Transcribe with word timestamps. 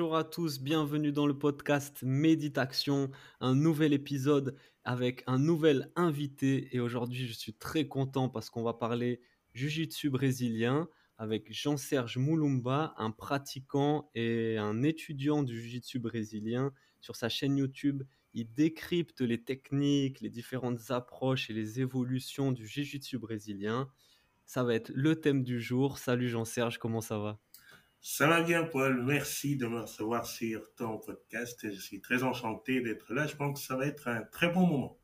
Bonjour 0.00 0.16
à 0.16 0.24
tous, 0.24 0.62
bienvenue 0.62 1.12
dans 1.12 1.26
le 1.26 1.36
podcast 1.38 2.02
Méditation, 2.02 3.10
un 3.40 3.54
nouvel 3.54 3.92
épisode 3.92 4.56
avec 4.82 5.22
un 5.26 5.38
nouvel 5.38 5.92
invité 5.94 6.74
et 6.74 6.80
aujourd'hui 6.80 7.26
je 7.26 7.34
suis 7.34 7.52
très 7.52 7.86
content 7.86 8.30
parce 8.30 8.48
qu'on 8.48 8.62
va 8.62 8.72
parler 8.72 9.20
Jiu-Jitsu 9.52 10.08
brésilien 10.08 10.88
avec 11.18 11.52
Jean-Serge 11.52 12.16
Moulumba, 12.16 12.94
un 12.96 13.10
pratiquant 13.10 14.10
et 14.14 14.56
un 14.56 14.82
étudiant 14.82 15.42
du 15.42 15.60
Jiu-Jitsu 15.60 15.98
brésilien 15.98 16.72
sur 17.02 17.14
sa 17.14 17.28
chaîne 17.28 17.58
YouTube. 17.58 18.02
Il 18.32 18.50
décrypte 18.54 19.20
les 19.20 19.44
techniques, 19.44 20.22
les 20.22 20.30
différentes 20.30 20.90
approches 20.90 21.50
et 21.50 21.52
les 21.52 21.82
évolutions 21.82 22.52
du 22.52 22.66
Jiu-Jitsu 22.66 23.18
brésilien. 23.18 23.86
Ça 24.46 24.64
va 24.64 24.74
être 24.74 24.90
le 24.94 25.20
thème 25.20 25.44
du 25.44 25.60
jour. 25.60 25.98
Salut 25.98 26.30
Jean-Serge, 26.30 26.78
comment 26.78 27.02
ça 27.02 27.18
va? 27.18 27.38
Ça 28.02 28.26
va 28.26 28.42
bien, 28.42 28.64
Paul. 28.64 29.02
Merci 29.04 29.56
de 29.56 29.66
me 29.66 29.80
recevoir 29.80 30.26
sur 30.26 30.74
ton 30.74 30.98
podcast. 30.98 31.58
Je 31.62 31.80
suis 31.80 32.00
très 32.00 32.22
enchanté 32.22 32.80
d'être 32.80 33.12
là. 33.12 33.26
Je 33.26 33.36
pense 33.36 33.60
que 33.60 33.66
ça 33.66 33.76
va 33.76 33.86
être 33.86 34.08
un 34.08 34.22
très 34.22 34.48
bon 34.48 34.66
moment. 34.66 34.99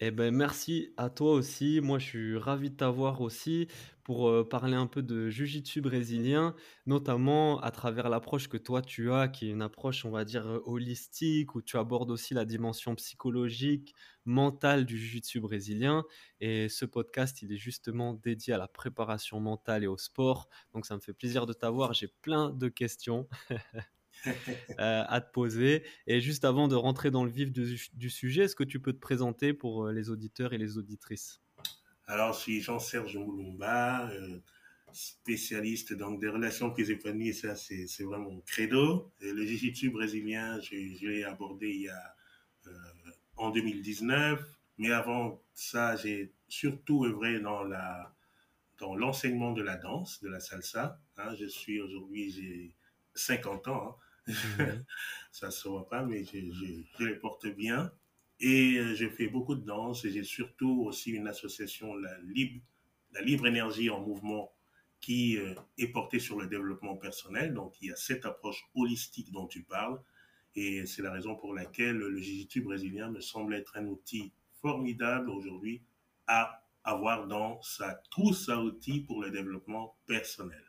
Eh 0.00 0.12
ben, 0.12 0.32
merci 0.32 0.92
à 0.96 1.10
toi 1.10 1.32
aussi. 1.32 1.80
Moi, 1.82 1.98
je 1.98 2.04
suis 2.06 2.36
ravi 2.38 2.70
de 2.70 2.76
t'avoir 2.76 3.20
aussi 3.20 3.66
pour 4.04 4.28
euh, 4.28 4.48
parler 4.48 4.76
un 4.76 4.86
peu 4.86 5.02
de 5.02 5.28
Jiu-Jitsu 5.28 5.80
brésilien, 5.80 6.54
notamment 6.86 7.60
à 7.60 7.72
travers 7.72 8.08
l'approche 8.08 8.48
que 8.48 8.56
toi 8.56 8.80
tu 8.80 9.10
as, 9.12 9.26
qui 9.26 9.48
est 9.48 9.50
une 9.50 9.60
approche, 9.60 10.04
on 10.04 10.10
va 10.10 10.24
dire, 10.24 10.46
euh, 10.46 10.62
holistique, 10.66 11.56
où 11.56 11.62
tu 11.62 11.76
abordes 11.78 12.12
aussi 12.12 12.32
la 12.32 12.44
dimension 12.44 12.94
psychologique, 12.94 13.92
mentale 14.24 14.86
du 14.86 14.96
Jiu-Jitsu 14.96 15.40
brésilien. 15.40 16.04
Et 16.40 16.68
ce 16.68 16.84
podcast, 16.84 17.42
il 17.42 17.52
est 17.52 17.56
justement 17.56 18.14
dédié 18.14 18.54
à 18.54 18.58
la 18.58 18.68
préparation 18.68 19.40
mentale 19.40 19.82
et 19.82 19.88
au 19.88 19.98
sport. 19.98 20.48
Donc, 20.74 20.86
ça 20.86 20.94
me 20.94 21.00
fait 21.00 21.12
plaisir 21.12 21.44
de 21.44 21.52
t'avoir. 21.52 21.92
J'ai 21.92 22.08
plein 22.22 22.50
de 22.50 22.68
questions. 22.68 23.28
Euh, 24.78 25.04
à 25.08 25.20
te 25.20 25.32
poser. 25.32 25.82
Et 26.06 26.20
juste 26.20 26.44
avant 26.44 26.68
de 26.68 26.76
rentrer 26.76 27.10
dans 27.10 27.24
le 27.24 27.30
vif 27.30 27.50
du, 27.50 28.10
sujet, 28.10 28.44
est-ce 28.44 28.54
que 28.54 28.64
tu 28.64 28.80
peux 28.80 28.92
te 28.92 28.98
présenter 28.98 29.52
pour 29.52 29.86
euh, 29.86 29.92
les 29.92 30.10
auditeurs 30.10 30.52
et 30.52 30.58
les 30.58 30.78
auditrices? 30.78 31.40
Alors, 32.06 32.32
je 32.32 32.38
suis 32.38 32.60
Jean-Serge 32.60 33.16
Moulumba, 33.16 34.08
euh, 34.10 34.38
spécialiste 34.92 35.94
donc 35.94 36.20
des 36.20 36.28
relations 36.28 36.70
plus 36.70 36.90
épanouies, 36.90 37.34
ça 37.34 37.56
c'est 37.56 38.04
vraiment 38.04 38.30
mon 38.30 38.40
credo. 38.42 39.12
le 39.20 39.44
jiu-jitsu 39.44 39.90
brésilien, 39.90 40.60
je, 40.60 40.74
l'ai 41.06 41.24
abordé 41.24 41.68
il 41.68 41.82
y 41.82 41.88
a, 41.88 42.14
en 43.36 43.50
2019, 43.50 44.40
mais 44.78 44.92
avant 44.92 45.42
ça, 45.54 45.96
j'ai 45.96 46.32
surtout 46.48 47.04
œuvré 47.04 47.40
dans 47.40 47.64
la 47.64 48.14
dans 48.78 48.94
l'enseignement 48.94 49.52
de 49.52 49.62
la 49.62 49.76
danse, 49.76 50.22
de 50.22 50.28
la 50.28 50.38
salsa. 50.38 51.00
Hein. 51.16 51.34
je 51.34 51.46
suis 51.46 51.80
aujourd'hui, 51.80 52.30
j'ai 52.30 52.76
50 53.14 53.68
ans. 53.68 53.88
Hein. 53.88 53.94
Ça 55.32 55.50
se 55.50 55.68
voit 55.68 55.88
pas, 55.88 56.02
mais 56.04 56.24
je, 56.24 56.38
je, 56.98 57.04
les 57.04 57.14
porte 57.14 57.46
bien. 57.46 57.92
Et 58.40 58.76
euh, 58.78 58.94
je 58.94 59.08
fais 59.08 59.28
beaucoup 59.28 59.54
de 59.54 59.64
danse 59.64 60.04
et 60.04 60.10
j'ai 60.10 60.24
surtout 60.24 60.84
aussi 60.86 61.10
une 61.10 61.26
association, 61.26 61.94
la 61.94 62.16
Libre, 62.20 63.46
Énergie 63.46 63.90
en 63.90 64.00
Mouvement, 64.00 64.52
qui 65.00 65.38
euh, 65.38 65.54
est 65.76 65.88
portée 65.88 66.18
sur 66.18 66.38
le 66.38 66.46
développement 66.46 66.96
personnel. 66.96 67.54
Donc, 67.54 67.74
il 67.80 67.88
y 67.88 67.92
a 67.92 67.96
cette 67.96 68.26
approche 68.26 68.64
holistique 68.74 69.32
dont 69.32 69.46
tu 69.46 69.62
parles. 69.62 70.00
Et 70.54 70.86
c'est 70.86 71.02
la 71.02 71.12
raison 71.12 71.36
pour 71.36 71.54
laquelle 71.54 71.96
le 71.96 72.20
jiu 72.20 72.62
brésilien 72.62 73.10
me 73.10 73.20
semble 73.20 73.54
être 73.54 73.76
un 73.76 73.86
outil 73.86 74.32
formidable 74.60 75.30
aujourd'hui 75.30 75.82
à 76.26 76.64
avoir 76.84 77.26
dans 77.26 77.60
sa 77.62 77.94
trousse 78.10 78.48
à 78.48 78.60
outils 78.60 79.00
pour 79.00 79.22
le 79.22 79.30
développement 79.30 79.96
personnel. 80.06 80.67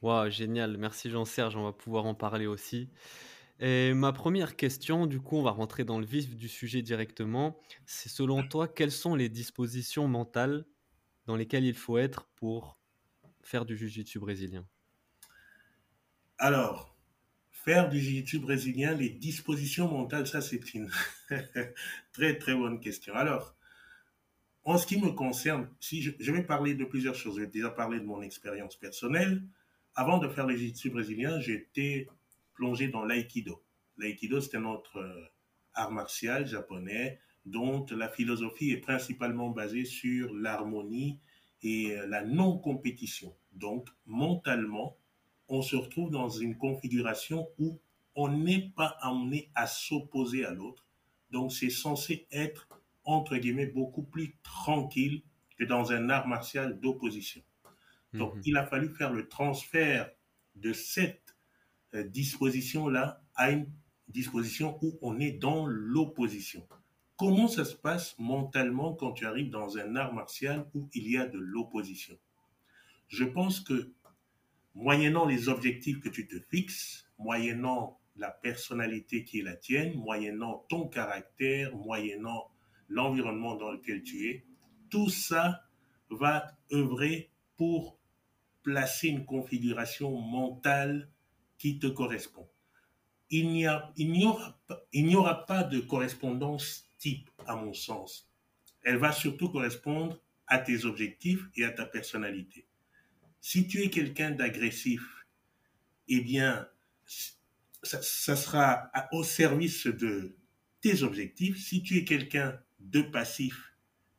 Wow, 0.00 0.30
génial. 0.30 0.76
Merci 0.76 1.10
Jean-Serge, 1.10 1.56
on 1.56 1.64
va 1.64 1.72
pouvoir 1.72 2.06
en 2.06 2.14
parler 2.14 2.46
aussi. 2.46 2.88
Et 3.58 3.92
ma 3.94 4.12
première 4.12 4.54
question, 4.54 5.06
du 5.06 5.18
coup, 5.20 5.36
on 5.36 5.42
va 5.42 5.50
rentrer 5.50 5.84
dans 5.84 5.98
le 5.98 6.06
vif 6.06 6.36
du 6.36 6.48
sujet 6.48 6.82
directement. 6.82 7.58
C'est 7.84 8.08
selon 8.08 8.46
toi, 8.46 8.68
quelles 8.68 8.92
sont 8.92 9.16
les 9.16 9.28
dispositions 9.28 10.06
mentales 10.06 10.64
dans 11.26 11.34
lesquelles 11.34 11.64
il 11.64 11.74
faut 11.74 11.98
être 11.98 12.28
pour 12.36 12.78
faire 13.42 13.64
du 13.64 13.76
jiu-jitsu 13.76 14.20
brésilien? 14.20 14.64
Alors, 16.38 16.96
faire 17.50 17.88
du 17.88 17.98
jiu-jitsu 17.98 18.38
brésilien, 18.38 18.94
les 18.94 19.10
dispositions 19.10 19.88
mentales, 19.88 20.28
ça 20.28 20.40
c'est 20.40 20.74
une 20.74 20.88
très 22.12 22.38
très 22.38 22.54
bonne 22.54 22.78
question. 22.78 23.14
Alors, 23.14 23.56
en 24.62 24.78
ce 24.78 24.86
qui 24.86 25.00
me 25.00 25.10
concerne, 25.10 25.68
si 25.80 26.02
je, 26.02 26.12
je 26.20 26.30
vais 26.30 26.44
parler 26.44 26.74
de 26.74 26.84
plusieurs 26.84 27.16
choses. 27.16 27.36
Je 27.36 27.40
vais 27.40 27.46
déjà 27.48 27.70
parler 27.70 27.98
de 27.98 28.04
mon 28.04 28.22
expérience 28.22 28.76
personnelle 28.76 29.42
avant 29.98 30.18
de 30.18 30.28
faire 30.28 30.46
le 30.46 30.54
jiu-jitsu 30.54 30.90
brésilien, 30.90 31.40
j'étais 31.40 32.06
plongé 32.54 32.86
dans 32.86 33.04
l'aïkido. 33.04 33.64
L'aïkido, 33.96 34.40
c'est 34.40 34.56
un 34.56 34.64
autre 34.64 34.98
euh, 34.98 35.24
art 35.74 35.90
martial 35.90 36.46
japonais 36.46 37.18
dont 37.44 37.84
la 37.90 38.08
philosophie 38.08 38.70
est 38.70 38.76
principalement 38.76 39.50
basée 39.50 39.84
sur 39.84 40.32
l'harmonie 40.34 41.18
et 41.64 41.98
euh, 41.98 42.06
la 42.06 42.22
non-compétition. 42.22 43.34
Donc, 43.50 43.88
mentalement, 44.06 44.96
on 45.48 45.62
se 45.62 45.74
retrouve 45.74 46.12
dans 46.12 46.28
une 46.28 46.56
configuration 46.56 47.48
où 47.58 47.80
on 48.14 48.28
n'est 48.28 48.70
pas 48.76 48.96
amené 49.00 49.50
à 49.56 49.66
s'opposer 49.66 50.44
à 50.44 50.52
l'autre. 50.52 50.86
Donc, 51.32 51.52
c'est 51.52 51.70
censé 51.70 52.28
être, 52.30 52.68
entre 53.02 53.36
guillemets, 53.36 53.66
beaucoup 53.66 54.04
plus 54.04 54.36
tranquille 54.44 55.22
que 55.58 55.64
dans 55.64 55.90
un 55.90 56.08
art 56.08 56.28
martial 56.28 56.78
d'opposition. 56.78 57.42
Donc, 58.14 58.34
mhm. 58.36 58.42
il 58.46 58.56
a 58.56 58.66
fallu 58.66 58.88
faire 58.94 59.12
le 59.12 59.28
transfert 59.28 60.10
de 60.54 60.72
cette 60.72 61.36
euh, 61.94 62.04
disposition-là 62.04 63.22
à 63.34 63.50
une 63.50 63.70
disposition 64.08 64.78
où 64.82 64.98
on 65.02 65.20
est 65.20 65.32
dans 65.32 65.66
l'opposition. 65.66 66.66
Comment 67.16 67.48
ça 67.48 67.64
se 67.64 67.74
passe 67.74 68.14
mentalement 68.18 68.94
quand 68.94 69.12
tu 69.12 69.26
arrives 69.26 69.50
dans 69.50 69.76
un 69.76 69.96
art 69.96 70.14
martial 70.14 70.68
où 70.74 70.88
il 70.94 71.10
y 71.10 71.18
a 71.18 71.26
de 71.26 71.38
l'opposition? 71.38 72.16
Je 73.08 73.24
pense 73.24 73.60
que 73.60 73.92
moyennant 74.74 75.26
les 75.26 75.48
objectifs 75.48 76.00
que 76.00 76.08
tu 76.08 76.28
te 76.28 76.38
fixes, 76.38 77.10
moyennant 77.18 77.98
la 78.16 78.30
personnalité 78.30 79.24
qui 79.24 79.40
est 79.40 79.42
la 79.42 79.56
tienne, 79.56 79.94
moyennant 79.94 80.64
ton 80.68 80.88
caractère, 80.88 81.74
moyennant 81.76 82.50
l'environnement 82.88 83.56
dans 83.56 83.72
lequel 83.72 84.02
tu 84.02 84.28
es, 84.28 84.44
tout 84.90 85.08
ça 85.08 85.62
va 86.10 86.52
œuvrer 86.72 87.30
pour 87.56 87.97
placer 88.68 89.08
une 89.08 89.24
configuration 89.24 90.10
mentale 90.20 91.08
qui 91.56 91.78
te 91.78 91.86
correspond. 91.86 92.46
Il 93.30 93.48
n'y 93.48 93.66
aura, 93.66 95.46
pas 95.46 95.64
de 95.64 95.80
correspondance 95.80 96.86
type, 96.98 97.30
à 97.46 97.56
mon 97.56 97.72
sens. 97.72 98.30
Elle 98.82 98.98
va 98.98 99.12
surtout 99.12 99.48
correspondre 99.48 100.20
à 100.46 100.58
tes 100.58 100.84
objectifs 100.84 101.48
et 101.56 101.64
à 101.64 101.70
ta 101.70 101.86
personnalité. 101.86 102.66
Si 103.40 103.66
tu 103.66 103.82
es 103.82 103.88
quelqu'un 103.88 104.32
d'agressif, 104.32 105.24
eh 106.08 106.20
bien, 106.20 106.68
ça, 107.82 108.36
sera 108.36 108.90
au 109.12 109.24
service 109.24 109.86
de 109.86 110.36
tes 110.82 111.02
objectifs. 111.02 111.56
Si 111.56 111.82
tu 111.82 111.96
es 111.96 112.04
quelqu'un 112.04 112.60
de 112.80 113.00
passif, 113.00 113.72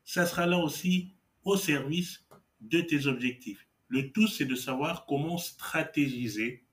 ça 0.04 0.26
sera 0.26 0.46
là 0.46 0.58
aussi 0.58 1.14
au 1.44 1.56
service 1.56 2.26
de 2.60 2.80
tes 2.80 3.06
objectifs. 3.06 3.69
Le 3.90 4.12
tout, 4.12 4.28
c'est 4.28 4.44
de 4.44 4.54
savoir 4.54 5.04
comment 5.04 5.36
stratégiser, 5.36 6.64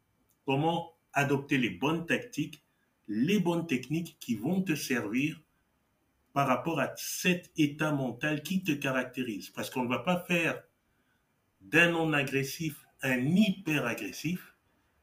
comment 0.45 0.93
adopter 1.13 1.57
les 1.57 1.71
bonnes 1.71 2.05
tactiques, 2.05 2.63
les 3.07 3.39
bonnes 3.39 3.65
techniques 3.65 4.17
qui 4.19 4.35
vont 4.35 4.61
te 4.61 4.75
servir 4.75 5.41
par 6.33 6.47
rapport 6.47 6.79
à 6.79 6.93
cet 6.95 7.51
état 7.57 7.91
mental 7.91 8.43
qui 8.43 8.63
te 8.63 8.71
caractérise. 8.71 9.49
Parce 9.49 9.71
qu'on 9.71 9.83
ne 9.83 9.89
va 9.89 9.97
pas 9.97 10.19
faire 10.19 10.61
d'un 11.59 11.89
non-agressif 11.91 12.85
un 13.01 13.17
hyper-agressif 13.17 14.55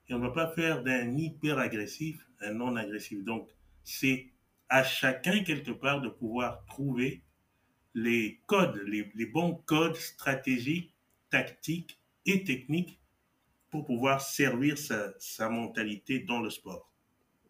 et 0.08 0.14
on 0.14 0.20
ne 0.20 0.26
va 0.28 0.32
pas 0.32 0.52
faire 0.52 0.84
d'un 0.84 1.16
hyper-agressif 1.16 2.24
un 2.40 2.52
non-agressif. 2.52 3.24
Donc, 3.24 3.48
c'est 3.82 4.30
à 4.68 4.84
chacun 4.84 5.42
quelque 5.42 5.72
part 5.72 6.00
de 6.00 6.08
pouvoir 6.08 6.64
trouver 6.66 7.24
les 7.94 8.40
codes, 8.46 8.80
les, 8.86 9.10
les 9.16 9.26
bons 9.26 9.54
codes 9.66 9.96
stratégiques, 9.96 10.94
tactiques 11.30 11.98
et 12.26 12.44
technique 12.44 13.00
pour 13.70 13.84
pouvoir 13.84 14.20
servir 14.20 14.78
sa, 14.78 15.48
mentalité 15.48 16.20
dans 16.20 16.40
le 16.40 16.50
sport. 16.50 16.92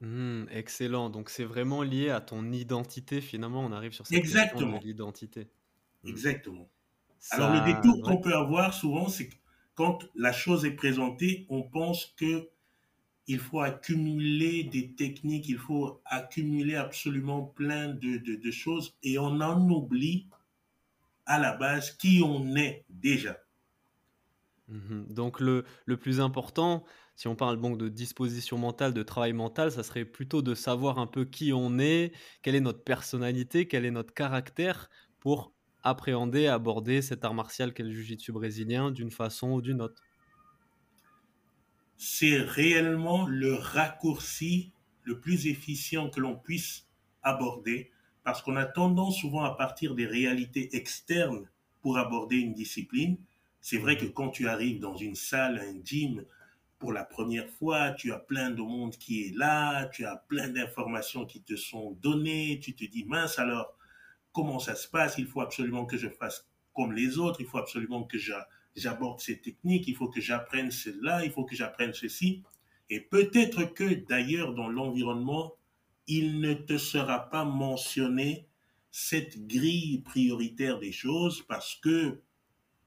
Mmh, 0.01 0.45
excellent. 0.51 1.11
Donc 1.11 1.31
c'est 1.31 1.45
vraiment 1.45 1.83
lié 1.83 2.11
à 2.11 2.21
ton 2.21 2.51
identité. 2.53 3.21
Finalement, 3.21 3.61
on 3.61 3.73
arrive 3.73 3.93
sur 3.93 4.07
cette 4.07 4.23
question 4.23 4.79
de 4.79 4.85
l'identité. 4.85 5.49
Mmh. 6.03 6.09
Exactement. 6.09 6.69
Alors 7.31 7.53
le 7.53 7.73
détour 7.73 8.03
qu'on 8.03 8.19
peut 8.19 8.35
avoir 8.35 8.75
souvent, 8.75 9.09
c'est 9.09 9.31
quand 9.75 10.05
la 10.15 10.33
chose 10.33 10.65
est 10.65 10.75
présentée, 10.75 11.47
on 11.49 11.63
pense 11.63 12.15
que 12.17 12.49
il 13.27 13.39
faut 13.39 13.61
accumuler 13.61 14.65
des 14.65 14.93
techniques, 14.93 15.49
il 15.49 15.57
faut 15.57 16.03
accumuler 16.05 16.77
absolument 16.77 17.43
plein 17.43 17.89
de, 17.89 18.19
de 18.19 18.51
choses 18.51 18.95
et 19.03 19.19
on 19.19 19.41
en 19.41 19.69
oublie 19.71 20.27
à 21.25 21.39
la 21.39 21.55
base 21.55 21.91
qui 21.93 22.23
on 22.23 22.55
est 22.57 22.85
déjà. 22.91 23.39
Mmh 24.69 25.13
Donc 25.13 25.41
le, 25.41 25.65
le, 25.85 25.97
plus 25.97 26.21
important, 26.21 26.85
si 27.17 27.29
on 27.29 27.37
parle 27.37 27.61
donc 27.61 27.79
de 27.79 27.89
disposition 27.89 28.57
mentale, 28.57 28.95
de 28.95 29.03
travail 29.03 29.33
mental, 29.33 29.71
ça 29.71 29.83
serait 29.83 30.05
plutôt 30.05 30.43
de 30.43 30.55
savoir 30.55 30.99
un 30.99 31.07
peu 31.07 31.25
qui 31.25 31.53
on 31.53 31.79
est, 31.79 32.13
quelle 32.43 32.55
est 32.55 32.61
notre 32.61 32.83
personnalité, 32.83 33.69
quel 33.69 33.85
est 33.85 33.91
notre 33.91 34.15
caractère 34.15 34.89
pour 35.21 35.53
appréhender, 35.83 36.47
aborder 36.47 37.03
cet 37.03 37.25
art 37.25 37.35
martial 37.35 37.75
qu'est 37.75 37.83
le 37.83 37.93
jiu-jitsu 37.93 38.33
brésilien 38.33 38.91
d'une 38.91 39.11
façon 39.11 39.53
ou 39.53 39.61
d'une 39.61 39.83
autre. 39.83 40.03
C'est 41.97 42.39
réellement 42.39 43.27
le 43.27 43.55
raccourci 43.55 44.73
le 45.05 45.21
plus 45.21 45.47
efficient 45.47 46.09
que 46.09 46.21
l'on 46.21 46.37
puisse 46.37 46.89
aborder 47.23 47.91
parce 48.25 48.41
qu'on 48.41 48.57
a 48.57 48.65
tendance 48.65 49.19
souvent 49.19 49.45
à 49.45 49.55
partir 49.55 49.95
des 49.95 50.07
réalités 50.07 50.75
externes 50.75 51.47
pour 51.83 51.99
aborder 51.99 52.37
une 52.37 52.55
discipline. 52.55 53.19
C'est 53.67 53.79
vrai 53.79 53.97
que 53.97 54.05
quand 54.05 54.29
tu 54.29 54.47
arrives 54.47 54.79
dans 54.79 54.95
une 54.95 55.15
salle, 55.15 55.59
un 55.59 55.83
gym, 55.83 56.27
pour 56.79 56.93
la 56.93 57.03
première 57.03 57.49
fois, 57.49 57.93
tu 57.93 58.13
as 58.13 58.19
plein 58.19 58.51
de 58.51 58.61
monde 58.61 58.95
qui 58.99 59.23
est 59.23 59.35
là, 59.35 59.87
tu 59.87 60.05
as 60.05 60.17
plein 60.17 60.51
d'informations 60.51 61.25
qui 61.25 61.41
te 61.41 61.57
sont 61.57 61.93
données, 62.03 62.61
tu 62.63 62.75
te 62.75 62.85
dis, 62.85 63.07
mince 63.07 63.39
alors, 63.39 63.75
comment 64.33 64.59
ça 64.59 64.75
se 64.75 64.87
passe? 64.87 65.17
Il 65.17 65.27
faut 65.27 65.41
absolument 65.41 65.87
que 65.87 65.97
je 65.97 66.11
fasse 66.11 66.47
comme 66.75 66.93
les 66.93 67.17
autres, 67.19 67.41
il 67.41 67.47
faut 67.47 67.57
absolument 67.57 68.05
que 68.05 68.19
j'aborde 68.77 69.21
ces 69.21 69.41
techniques, 69.41 69.89
il 69.89 69.97
faut 69.97 70.09
que 70.09 70.21
j'apprenne 70.21 70.71
cela, 70.71 71.25
il 71.25 71.33
faut 71.33 71.45
que 71.45 71.57
j'apprenne 71.57 71.95
ceci. 71.95 72.43
Et 72.91 73.01
peut-être 73.01 73.65
que 73.73 73.95
d'ailleurs 73.95 74.53
dans 74.53 74.69
l'environnement, 74.69 75.55
il 76.07 76.39
ne 76.39 76.53
te 76.53 76.77
sera 76.77 77.31
pas 77.31 77.47
mentionné 77.47 78.47
cette 78.91 79.47
grille 79.47 80.03
prioritaire 80.03 80.79
des 80.79 80.93
choses 80.93 81.41
parce 81.49 81.77
que 81.77 82.21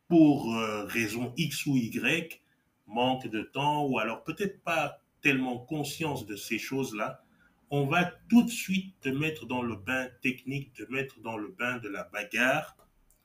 pour 0.07 0.55
euh, 0.55 0.85
raison 0.85 1.33
X 1.37 1.65
ou 1.65 1.75
Y, 1.75 2.41
manque 2.87 3.27
de 3.27 3.41
temps 3.41 3.85
ou 3.85 3.99
alors 3.99 4.23
peut-être 4.23 4.61
pas 4.63 5.01
tellement 5.21 5.57
conscience 5.57 6.25
de 6.25 6.35
ces 6.35 6.57
choses-là, 6.57 7.23
on 7.69 7.85
va 7.85 8.05
tout 8.29 8.43
de 8.43 8.49
suite 8.49 8.95
te 9.01 9.09
mettre 9.09 9.45
dans 9.45 9.61
le 9.61 9.75
bain 9.75 10.07
technique, 10.21 10.73
te 10.73 10.83
mettre 10.91 11.19
dans 11.19 11.37
le 11.37 11.49
bain 11.49 11.77
de 11.79 11.89
la 11.89 12.05
bagarre 12.05 12.77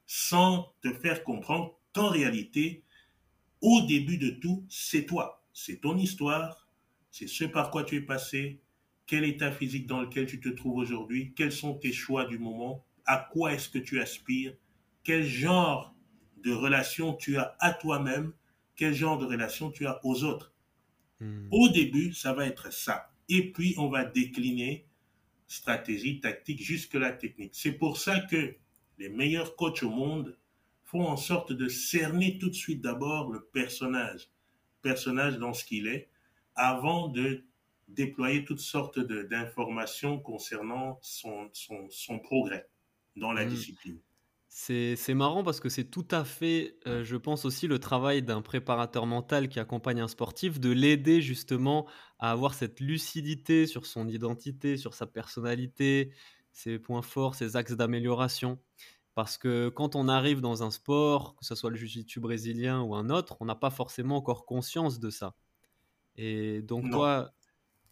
sans 0.07 0.73
te 0.83 0.93
faire 0.93 1.23
comprendre 1.23 1.79
qu'en 1.95 2.09
réalité, 2.09 2.83
au 3.61 3.83
début 3.83 4.19
de 4.19 4.31
tout, 4.31 4.65
c'est 4.69 5.07
toi, 5.07 5.45
c'est 5.53 5.81
ton 5.81 5.97
histoire, 5.97 6.69
c'est 7.11 7.29
ce 7.29 7.45
par 7.45 7.71
quoi 7.71 7.85
tu 7.85 7.97
es 7.97 8.01
passé, 8.01 8.61
quel 9.07 9.25
état 9.25 9.53
physique 9.53 9.87
dans 9.87 10.01
lequel 10.01 10.27
tu 10.27 10.41
te 10.41 10.49
trouves 10.49 10.79
aujourd'hui, 10.79 11.33
quels 11.37 11.53
sont 11.53 11.75
tes 11.75 11.93
choix 11.93 12.25
du 12.25 12.39
moment, 12.39 12.85
à 13.07 13.29
quoi 13.33 13.53
est-ce 13.53 13.69
que 13.69 13.79
tu 13.79 14.01
aspires, 14.01 14.55
quel 15.05 15.25
genre 15.25 15.95
de 16.45 16.53
relation 16.53 17.15
tu 17.15 17.37
as 17.37 17.57
à 17.61 17.73
toi-même, 17.73 18.33
quel 18.77 18.95
genre 18.95 19.19
de 19.19 19.27
relation 19.27 19.71
tu 19.71 19.87
as 19.87 20.05
aux 20.05 20.25
autres. 20.25 20.53
Hmm. 21.21 21.49
Au 21.51 21.69
début, 21.69 22.13
ça 22.13 22.33
va 22.33 22.47
être 22.47 22.73
ça. 22.73 23.13
Et 23.29 23.53
puis, 23.53 23.75
on 23.79 23.89
va 23.89 24.05
décliner 24.05 24.87
stratégie, 25.47 26.21
tactique, 26.21 26.63
jusque 26.63 26.95
la 26.95 27.13
technique. 27.13 27.53
C'est 27.55 27.73
pour 27.73 27.99
ça 27.99 28.21
que 28.21 28.57
les 28.99 29.09
meilleurs 29.09 29.57
coachs 29.57 29.83
au 29.83 29.91
monde 29.91 30.37
font 30.83 31.07
en 31.07 31.17
sorte 31.17 31.53
de 31.53 31.69
cerner 31.69 32.39
tout 32.39 32.49
de 32.49 32.55
suite 32.55 32.81
d'abord 32.81 33.31
le 33.31 33.45
personnage, 33.45 34.31
personnage 34.81 35.39
dans 35.39 35.55
ce 35.55 35.65
qu'il 35.65 35.87
est, 35.87 36.09
avant 36.55 37.09
de 37.09 37.45
déployer 37.89 38.45
toutes 38.45 38.61
sortes 38.61 38.99
d'informations 38.99 40.19
concernant 40.19 40.99
son, 41.03 41.51
son, 41.53 42.19
progrès 42.19 42.69
dans 43.17 43.33
la 43.33 43.45
mmh. 43.45 43.49
discipline. 43.49 43.99
C'est 44.55 45.15
marrant 45.15 45.43
parce 45.43 45.61
que 45.61 45.71
c'est 45.71 45.87
tout 45.91 46.07
à 46.11 46.25
fait, 46.25 46.79
euh, 46.87 47.05
je 47.05 47.17
pense 47.17 47.47
aussi, 47.47 47.67
le 47.67 47.79
travail 47.79 48.23
d'un 48.23 48.43
préparateur 48.43 49.07
mental 49.07 49.49
qui 49.49 49.59
accompagne 49.59 50.01
un 50.03 50.09
sportif, 50.09 50.61
de 50.61 50.71
l'aider 50.71 51.23
justement 51.23 51.89
à 52.19 52.33
avoir 52.33 52.53
cette 52.53 52.79
lucidité 52.79 53.67
sur 53.67 53.87
son 53.87 54.07
identité, 54.09 54.77
sur 54.77 54.93
sa 54.93 55.07
personnalité, 55.07 56.13
ses 56.53 56.79
points 56.79 57.01
forts, 57.01 57.35
ses 57.35 57.57
axes 57.57 57.73
d'amélioration. 57.73 58.59
Parce 59.15 59.39
que 59.39 59.71
quand 59.71 59.97
on 59.97 60.07
arrive 60.07 60.43
dans 60.43 60.63
un 60.63 60.71
sport, 60.71 61.35
que 61.37 61.47
ce 61.47 61.55
soit 61.55 61.71
le 61.71 61.77
jiu-jitsu 61.77 62.21
brésilien 62.21 62.83
ou 62.83 62.95
un 62.95 63.09
autre, 63.09 63.39
on 63.41 63.47
n'a 63.47 63.55
pas 63.55 63.71
forcément 63.71 64.17
encore 64.17 64.45
conscience 64.45 65.01
de 65.01 65.09
ça. 65.09 65.35
Et 66.17 66.61
donc 66.61 66.91
toi, 66.91 67.33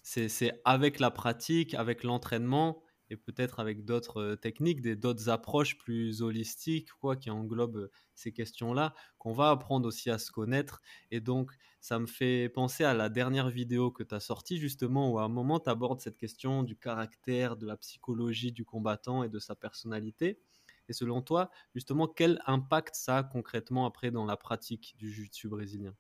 c'est 0.03 0.61
avec 0.67 1.01
la 1.01 1.11
pratique, 1.11 1.73
avec 1.73 2.05
l'entraînement 2.05 2.83
et 3.11 3.17
peut-être 3.17 3.59
avec 3.59 3.85
d'autres 3.85 4.23
euh, 4.23 4.37
techniques, 4.37 4.81
d'autres 4.83 5.29
approches 5.29 5.77
plus 5.77 6.23
holistiques, 6.23 6.91
quoi, 7.01 7.17
qui 7.17 7.31
englobent 7.31 7.77
euh, 7.77 7.91
ces 8.15 8.33
questions-là, 8.33 8.95
qu'on 9.19 9.33
va 9.33 9.51
apprendre 9.51 9.89
aussi 9.89 10.11
à 10.11 10.19
se 10.19 10.31
connaître. 10.31 10.81
Et 11.11 11.21
donc, 11.21 11.53
ça 11.81 11.99
me 11.99 12.07
fait 12.07 12.49
penser 12.49 12.85
à 12.85 12.95
la 12.95 13.09
dernière 13.09 13.51
vidéo 13.51 13.91
que 13.91 14.05
tu 14.05 14.15
as 14.15 14.21
sortie, 14.21 14.59
justement, 14.59 15.11
où 15.11 15.19
à 15.19 15.25
un 15.25 15.29
moment, 15.29 15.59
tu 15.59 15.69
abordes 15.69 16.01
cette 16.01 16.17
question 16.17 16.63
du 16.63 16.77
caractère, 16.77 17.57
de 17.57 17.67
la 17.67 17.77
psychologie 17.77 18.53
du 18.53 18.65
combattant 18.65 19.25
et 19.25 19.29
de 19.29 19.41
sa 19.41 19.57
personnalité. 19.57 20.41
Et 20.89 20.93
selon 20.93 21.21
toi, 21.23 21.51
justement, 21.75 22.07
quel 22.07 22.41
impact 22.47 22.95
ça 22.95 23.19
a 23.19 23.23
concrètement 23.25 23.87
après 23.87 24.11
dans 24.11 24.25
la 24.25 24.37
pratique 24.37 24.95
du 24.99 25.11
jiu-jitsu 25.11 25.49
brésilien? 25.49 25.95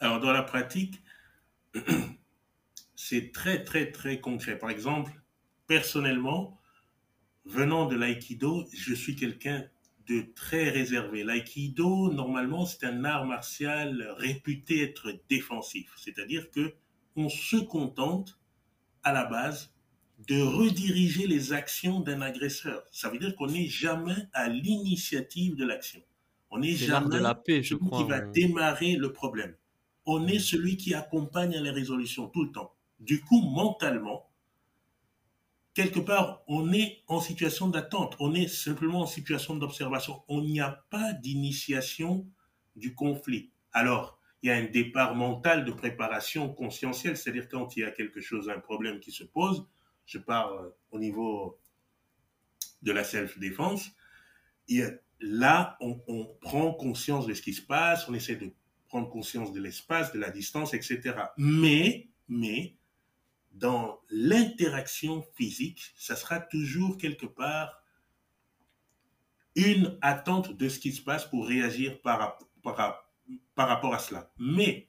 Alors, 0.00 0.20
dans 0.20 0.32
la 0.32 0.42
pratique, 0.42 1.02
c'est 2.96 3.32
très, 3.32 3.62
très, 3.64 3.90
très 3.90 4.20
concret. 4.20 4.58
Par 4.58 4.70
exemple, 4.70 5.12
personnellement, 5.66 6.60
venant 7.44 7.86
de 7.86 7.96
l'aïkido, 7.96 8.64
je 8.72 8.94
suis 8.94 9.16
quelqu'un 9.16 9.64
de 10.06 10.26
très 10.34 10.68
réservé. 10.70 11.24
L'aïkido, 11.24 12.12
normalement, 12.12 12.66
c'est 12.66 12.84
un 12.84 13.04
art 13.04 13.24
martial 13.26 14.14
réputé 14.18 14.82
être 14.82 15.12
défensif. 15.28 15.92
C'est-à-dire 15.96 16.50
que 16.50 16.74
on 17.16 17.28
se 17.28 17.56
contente, 17.56 18.38
à 19.02 19.12
la 19.12 19.24
base, 19.24 19.74
de 20.28 20.40
rediriger 20.40 21.26
les 21.26 21.52
actions 21.52 22.00
d'un 22.00 22.20
agresseur. 22.20 22.84
Ça 22.92 23.08
veut 23.08 23.18
dire 23.18 23.34
qu'on 23.36 23.46
n'est 23.46 23.66
jamais 23.66 24.28
à 24.32 24.48
l'initiative 24.48 25.56
de 25.56 25.64
l'action. 25.64 26.00
On 26.50 26.58
n'est 26.58 26.72
jamais 26.74 27.16
de 27.16 27.22
la 27.22 27.34
paix, 27.34 27.62
je 27.62 27.74
celui 27.74 27.88
crois, 27.88 28.02
qui 28.02 28.08
va 28.08 28.20
démarrer 28.20 28.96
le 28.96 29.12
problème. 29.12 29.54
On 30.06 30.26
est 30.26 30.38
celui 30.38 30.76
qui 30.76 30.94
accompagne 30.94 31.58
les 31.58 31.70
résolutions 31.70 32.28
tout 32.28 32.44
le 32.44 32.52
temps. 32.52 32.74
Du 33.00 33.20
coup, 33.20 33.40
mentalement, 33.40 34.30
quelque 35.74 36.00
part, 36.00 36.42
on 36.46 36.72
est 36.72 37.02
en 37.08 37.20
situation 37.20 37.68
d'attente, 37.68 38.16
on 38.20 38.34
est 38.34 38.48
simplement 38.48 39.00
en 39.00 39.06
situation 39.06 39.56
d'observation. 39.56 40.22
On 40.28 40.40
n'y 40.40 40.60
a 40.60 40.84
pas 40.90 41.12
d'initiation 41.12 42.26
du 42.76 42.94
conflit. 42.94 43.50
Alors, 43.72 44.18
il 44.42 44.48
y 44.48 44.50
a 44.50 44.56
un 44.56 44.64
départ 44.64 45.14
mental 45.14 45.64
de 45.64 45.72
préparation 45.72 46.52
conscientielle, 46.52 47.16
c'est-à-dire 47.16 47.48
quand 47.48 47.76
il 47.76 47.80
y 47.80 47.84
a 47.84 47.90
quelque 47.90 48.20
chose, 48.20 48.48
un 48.48 48.60
problème 48.60 49.00
qui 49.00 49.10
se 49.10 49.24
pose, 49.24 49.66
je 50.06 50.18
pars 50.18 50.52
euh, 50.52 50.68
au 50.90 50.98
niveau 50.98 51.58
de 52.82 52.92
la 52.92 53.04
self-défense, 53.04 53.90
là, 55.20 55.76
on, 55.80 56.00
on 56.06 56.26
prend 56.40 56.72
conscience 56.72 57.26
de 57.26 57.34
ce 57.34 57.42
qui 57.42 57.54
se 57.54 57.62
passe, 57.62 58.08
on 58.08 58.14
essaie 58.14 58.36
de 58.36 58.52
prendre 58.88 59.08
conscience 59.08 59.52
de 59.52 59.60
l'espace, 59.60 60.12
de 60.12 60.18
la 60.18 60.30
distance, 60.30 60.74
etc. 60.74 61.00
Mais, 61.38 62.08
mais, 62.28 62.76
dans 63.54 64.00
l'interaction 64.10 65.24
physique, 65.34 65.92
ça 65.96 66.16
sera 66.16 66.40
toujours 66.40 66.98
quelque 66.98 67.26
part 67.26 67.82
une 69.54 69.96
attente 70.02 70.56
de 70.56 70.68
ce 70.68 70.80
qui 70.80 70.92
se 70.92 71.00
passe 71.00 71.24
pour 71.24 71.46
réagir 71.46 72.00
par, 72.02 72.38
par, 72.62 73.08
par 73.54 73.68
rapport 73.68 73.94
à 73.94 73.98
cela. 73.98 74.32
Mais, 74.38 74.88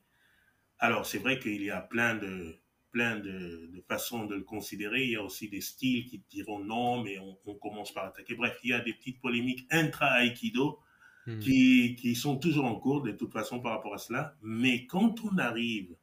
alors 0.79 1.05
c'est 1.05 1.19
vrai 1.19 1.39
qu'il 1.39 1.63
y 1.63 1.69
a 1.69 1.81
plein 1.81 2.15
de, 2.15 2.59
plein 2.91 3.19
de, 3.19 3.83
façons 3.87 4.25
de 4.25 4.35
le 4.35 4.43
considérer. 4.43 5.03
Il 5.03 5.11
y 5.11 5.15
a 5.15 5.21
aussi 5.21 5.47
des 5.47 5.61
styles 5.61 6.05
qui 6.05 6.23
diront 6.31 6.59
non, 6.59 7.03
mais 7.03 7.19
on, 7.19 7.53
commence 7.55 7.93
par 7.93 8.05
attaquer. 8.05 8.35
Bref, 8.35 8.57
il 8.63 8.71
y 8.71 8.73
a 8.73 8.79
des 8.79 8.93
petites 8.93 9.21
polémiques 9.21 9.67
intra-aikido 9.69 10.79
hmm. 11.27 11.39
qui, 11.39 11.95
qui 11.95 12.15
sont 12.15 12.37
toujours 12.37 12.65
en 12.65 12.75
cours 12.75 13.03
de 13.03 13.11
toute 13.11 13.31
façon 13.31 13.59
par 13.59 13.73
rapport 13.73 13.93
à 13.93 13.99
cela. 13.99 14.35
Mais 14.41 14.87
quand 14.87 15.23
on 15.23 15.37
arrive 15.37 15.95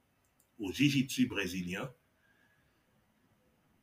au 0.60 0.70
jiu-jitsu 0.70 1.26
brésilien, 1.26 1.90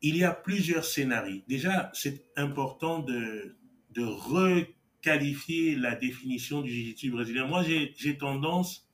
il 0.01 0.17
y 0.17 0.23
a 0.23 0.31
plusieurs 0.31 0.85
scénarios. 0.85 1.41
Déjà, 1.47 1.91
c'est 1.93 2.25
important 2.35 2.99
de, 2.99 3.55
de 3.91 4.03
requalifier 4.03 5.75
la 5.75 5.95
définition 5.95 6.61
du 6.61 6.71
jiu-jitsu 6.71 7.11
brésilien. 7.11 7.47
Moi, 7.47 7.63
j'ai 7.63 8.17
tendance 8.17 8.89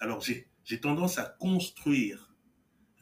Alors, 0.00 0.22
j'ai 0.64 0.80
tendance 0.80 1.18
à 1.18 1.24
construire 1.24 2.34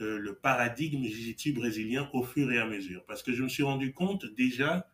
euh, 0.00 0.18
le 0.18 0.34
paradigme 0.34 1.04
jiu 1.04 1.52
brésilien 1.52 2.11
au 2.12 2.22
fur 2.22 2.50
et 2.50 2.58
à 2.58 2.66
mesure. 2.66 3.04
Parce 3.06 3.22
que 3.22 3.32
je 3.32 3.42
me 3.42 3.49
suis 3.49 3.62
rendu 3.62 3.92
compte 3.92 4.26
déjà 4.34 4.88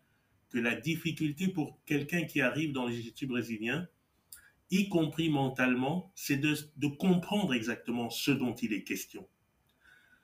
que 0.50 0.58
la 0.58 0.74
difficulté 0.74 1.48
pour 1.48 1.78
quelqu'un 1.84 2.24
qui 2.24 2.40
arrive 2.40 2.72
dans 2.72 2.86
le 2.86 2.92
jiu 2.92 3.26
brésilien, 3.26 3.88
y 4.70 4.88
compris 4.88 5.30
mentalement, 5.30 6.12
c'est 6.14 6.36
de, 6.36 6.86
comprendre 6.98 7.54
exactement 7.54 8.10
ce 8.10 8.30
dont 8.30 8.54
il 8.54 8.72
est 8.72 8.84
question. 8.84 9.26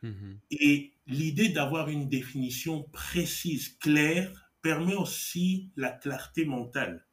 Mhm. 0.03 0.39
Et 0.51 0.93
l'idée 1.07 1.49
d'avoir 1.49 1.89
une 1.89 2.09
définition 2.09 2.85
précise, 2.93 3.77
claire, 3.79 4.33
permet 4.63 4.95
aussi 4.95 5.71
la 5.77 5.91
clarté 5.91 6.45
mentale, 6.45 7.07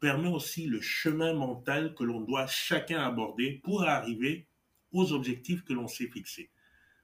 permet 0.00 0.28
aussi 0.28 0.66
le 0.66 0.80
chemin 0.80 1.34
mental 1.34 1.94
que 1.94 2.04
l'on 2.04 2.20
doit 2.20 2.46
chacun 2.46 3.02
aborder 3.02 3.60
pour 3.62 3.84
arriver 3.84 4.46
aux 4.92 5.12
objectifs 5.12 5.64
que 5.64 5.72
l'on 5.72 5.88
s'est 5.88 6.08
fixés. 6.08 6.50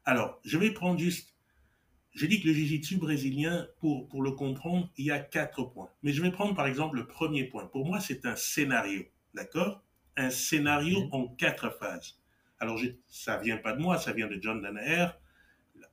Alors, 0.05 0.41
je 0.45 0.57
vais 0.57 0.71
prendre 0.71 0.99
juste, 0.99 1.35
je 2.13 2.25
dis 2.25 2.41
que 2.41 2.49
le 2.49 2.55
jiu-jitsu 2.55 2.97
brésilien, 2.97 3.69
pour, 3.79 4.09
pour 4.09 4.23
le 4.23 4.33
comprendre, 4.33 4.91
il 4.97 5.07
y 5.07 5.11
a 5.11 5.19
quatre 5.19 5.65
points. 5.65 5.91
Mais 6.03 6.13
je 6.13 6.23
vais 6.23 6.31
prendre 6.31 6.55
par 6.55 6.67
exemple 6.67 6.97
le 6.97 7.07
premier 7.07 7.45
point. 7.45 7.67
Pour 7.67 7.87
moi, 7.87 8.01
c'est 8.01 8.25
un 8.25 8.37
scénario, 8.37 9.05
d'accord? 9.35 9.83
Un 10.17 10.31
scénario 10.31 11.09
en 11.13 11.29
quatre 11.29 11.71
phases. 11.79 12.19
Alors, 12.59 12.79
je, 12.79 12.89
ça 13.09 13.37
vient 13.37 13.59
pas 13.59 13.75
de 13.75 13.81
moi, 13.81 13.99
ça 13.99 14.13
vient 14.13 14.29
de 14.29 14.39
John 14.41 14.63
Danaher. 14.63 15.09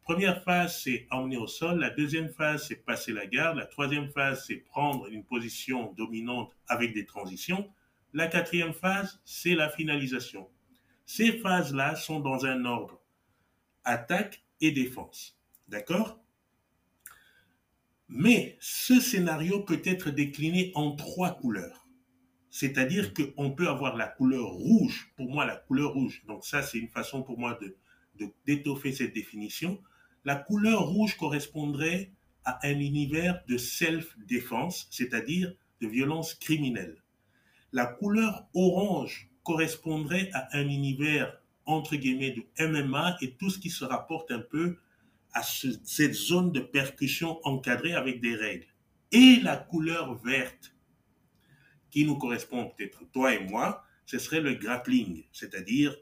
Première 0.08 0.42
phase, 0.42 0.84
c'est 0.84 1.06
emmener 1.12 1.36
au 1.36 1.48
sol. 1.48 1.80
La 1.80 1.90
deuxième 1.90 2.30
phase, 2.30 2.66
c'est 2.66 2.78
passer 2.78 3.12
la 3.12 3.28
garde. 3.28 3.58
La 3.58 3.66
troisième 3.66 4.10
phase, 4.10 4.46
c'est 4.48 4.56
prendre 4.56 5.08
une 5.08 5.26
position 5.26 5.92
dominante 5.98 6.50
avec 6.70 6.94
des 6.94 7.06
transitions. 7.06 7.70
La 8.14 8.28
quatrième 8.28 8.74
phase, 8.74 9.20
c'est 9.26 9.54
la 9.54 9.70
finalisation. 9.70 10.48
Ces 11.06 11.34
phases-là 11.34 11.96
sont 11.96 12.22
dans 12.22 12.46
un 12.46 12.64
ordre 12.64 13.02
attaque 13.84 14.46
et 14.62 14.72
défense. 14.72 15.38
D'accord? 15.68 16.24
Mais 18.08 18.58
ce 18.62 19.02
scénario 19.02 19.60
peut 19.60 19.82
être 19.84 20.10
décliné 20.10 20.72
en 20.76 20.96
trois 20.96 21.32
couleurs. 21.32 21.86
C'est-à-dire 22.50 23.14
qu'on 23.14 23.52
peut 23.52 23.68
avoir 23.68 23.98
la 23.98 24.08
couleur 24.08 24.52
rouge, 24.52 25.12
pour 25.18 25.30
moi 25.30 25.46
la 25.46 25.58
couleur 25.58 25.92
rouge, 25.92 26.24
donc 26.28 26.46
ça 26.46 26.64
c'est 26.64 26.78
une 26.78 26.88
façon 26.88 27.24
pour 27.24 27.38
moi 27.38 27.60
de 27.62 27.76
d'étoffer 28.46 28.94
cette 28.94 29.14
définition. 29.14 29.80
La 30.27 30.36
couleur 30.36 30.89
rouge 30.89 31.15
correspondrait 31.15 32.12
à 32.43 32.60
un 32.67 32.79
univers 32.79 33.41
de 33.48 33.55
self-défense, 33.55 34.89
c'est-à-dire 34.91 35.53
de 35.79 35.88
violence 35.88 36.34
criminelle. 36.34 36.98
La 37.72 37.86
couleur 37.86 38.46
orange 38.53 39.29
correspondrait 39.43 40.29
à 40.34 40.50
un 40.51 40.67
univers 40.67 41.39
entre 41.65 41.96
guillemets, 41.96 42.31
de 42.31 42.67
MMA 42.67 43.15
et 43.22 43.36
tout 43.36 43.50
ce 43.50 43.57
qui 43.57 43.69
se 43.69 43.86
rapporte 43.86 44.29
un 44.31 44.41
peu 44.41 44.75
à 45.31 45.43
cette 45.43 46.13
zone 46.13 46.51
de 46.51 46.60
percussion 46.60 47.39
encadrée 47.46 47.93
avec 47.93 48.19
des 48.19 48.36
règles. 48.36 48.67
Et 49.13 49.39
la 49.41 49.55
couleur 49.55 50.13
verte, 50.15 50.75
qui 51.89 52.03
nous 52.03 52.17
correspond 52.17 52.65
peut-être 52.65 53.10
toi 53.13 53.34
et 53.34 53.46
moi, 53.46 53.86
ce 54.05 54.19
serait 54.19 54.41
le 54.41 54.55
grappling, 54.55 55.24
c'est-à-dire 55.31 55.96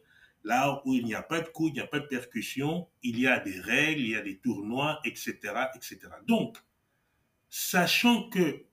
là 0.45 0.81
où 0.85 0.93
il 0.93 1.03
n'y 1.03 1.15
a 1.15 1.23
pas 1.23 1.41
de 1.41 1.49
coups, 1.49 1.71
il 1.71 1.73
n'y 1.73 1.81
a 1.81 1.87
pas 1.87 1.99
de 1.99 2.05
percussion, 2.05 2.87
il 3.03 3.19
y 3.19 3.27
a 3.27 3.39
des 3.39 3.59
règles, 3.59 4.01
il 4.01 4.09
y 4.09 4.15
a 4.15 4.21
des 4.21 4.37
tournois, 4.37 5.01
etc., 5.03 5.35
etc. 5.75 5.99
Donc, 6.27 6.57
sachant 7.49 8.29
que 8.29 8.63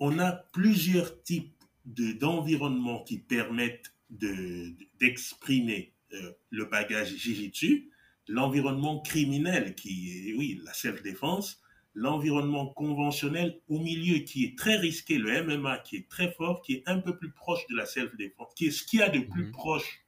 on 0.00 0.18
a 0.18 0.32
plusieurs 0.32 1.22
types 1.22 1.54
d'environnements 1.84 3.02
qui 3.04 3.18
permettent 3.18 3.94
d'exprimer 4.10 5.92
euh, 6.14 6.32
le 6.50 6.64
bagage 6.64 7.14
Jijitsu, 7.14 7.90
l'environnement 8.26 9.00
criminel 9.00 9.74
qui 9.74 10.30
est, 10.30 10.34
oui, 10.34 10.60
la 10.64 10.72
self-défense, 10.72 11.60
l'environnement 11.94 12.68
conventionnel 12.68 13.60
au 13.68 13.80
milieu 13.80 14.20
qui 14.20 14.44
est 14.44 14.56
très 14.56 14.76
risqué, 14.76 15.18
le 15.18 15.42
MMA 15.44 15.78
qui 15.78 15.96
est 15.96 16.08
très 16.08 16.30
fort, 16.32 16.62
qui 16.62 16.74
est 16.74 16.82
un 16.86 17.00
peu 17.00 17.18
plus 17.18 17.32
proche 17.32 17.66
de 17.68 17.76
la 17.76 17.84
self-défense, 17.84 18.54
qui 18.54 18.66
est 18.66 18.70
ce 18.70 18.84
qu'il 18.84 19.00
y 19.00 19.02
a 19.02 19.10
de 19.10 19.20
plus 19.20 19.46
mhm. 19.46 19.52
proche, 19.52 20.04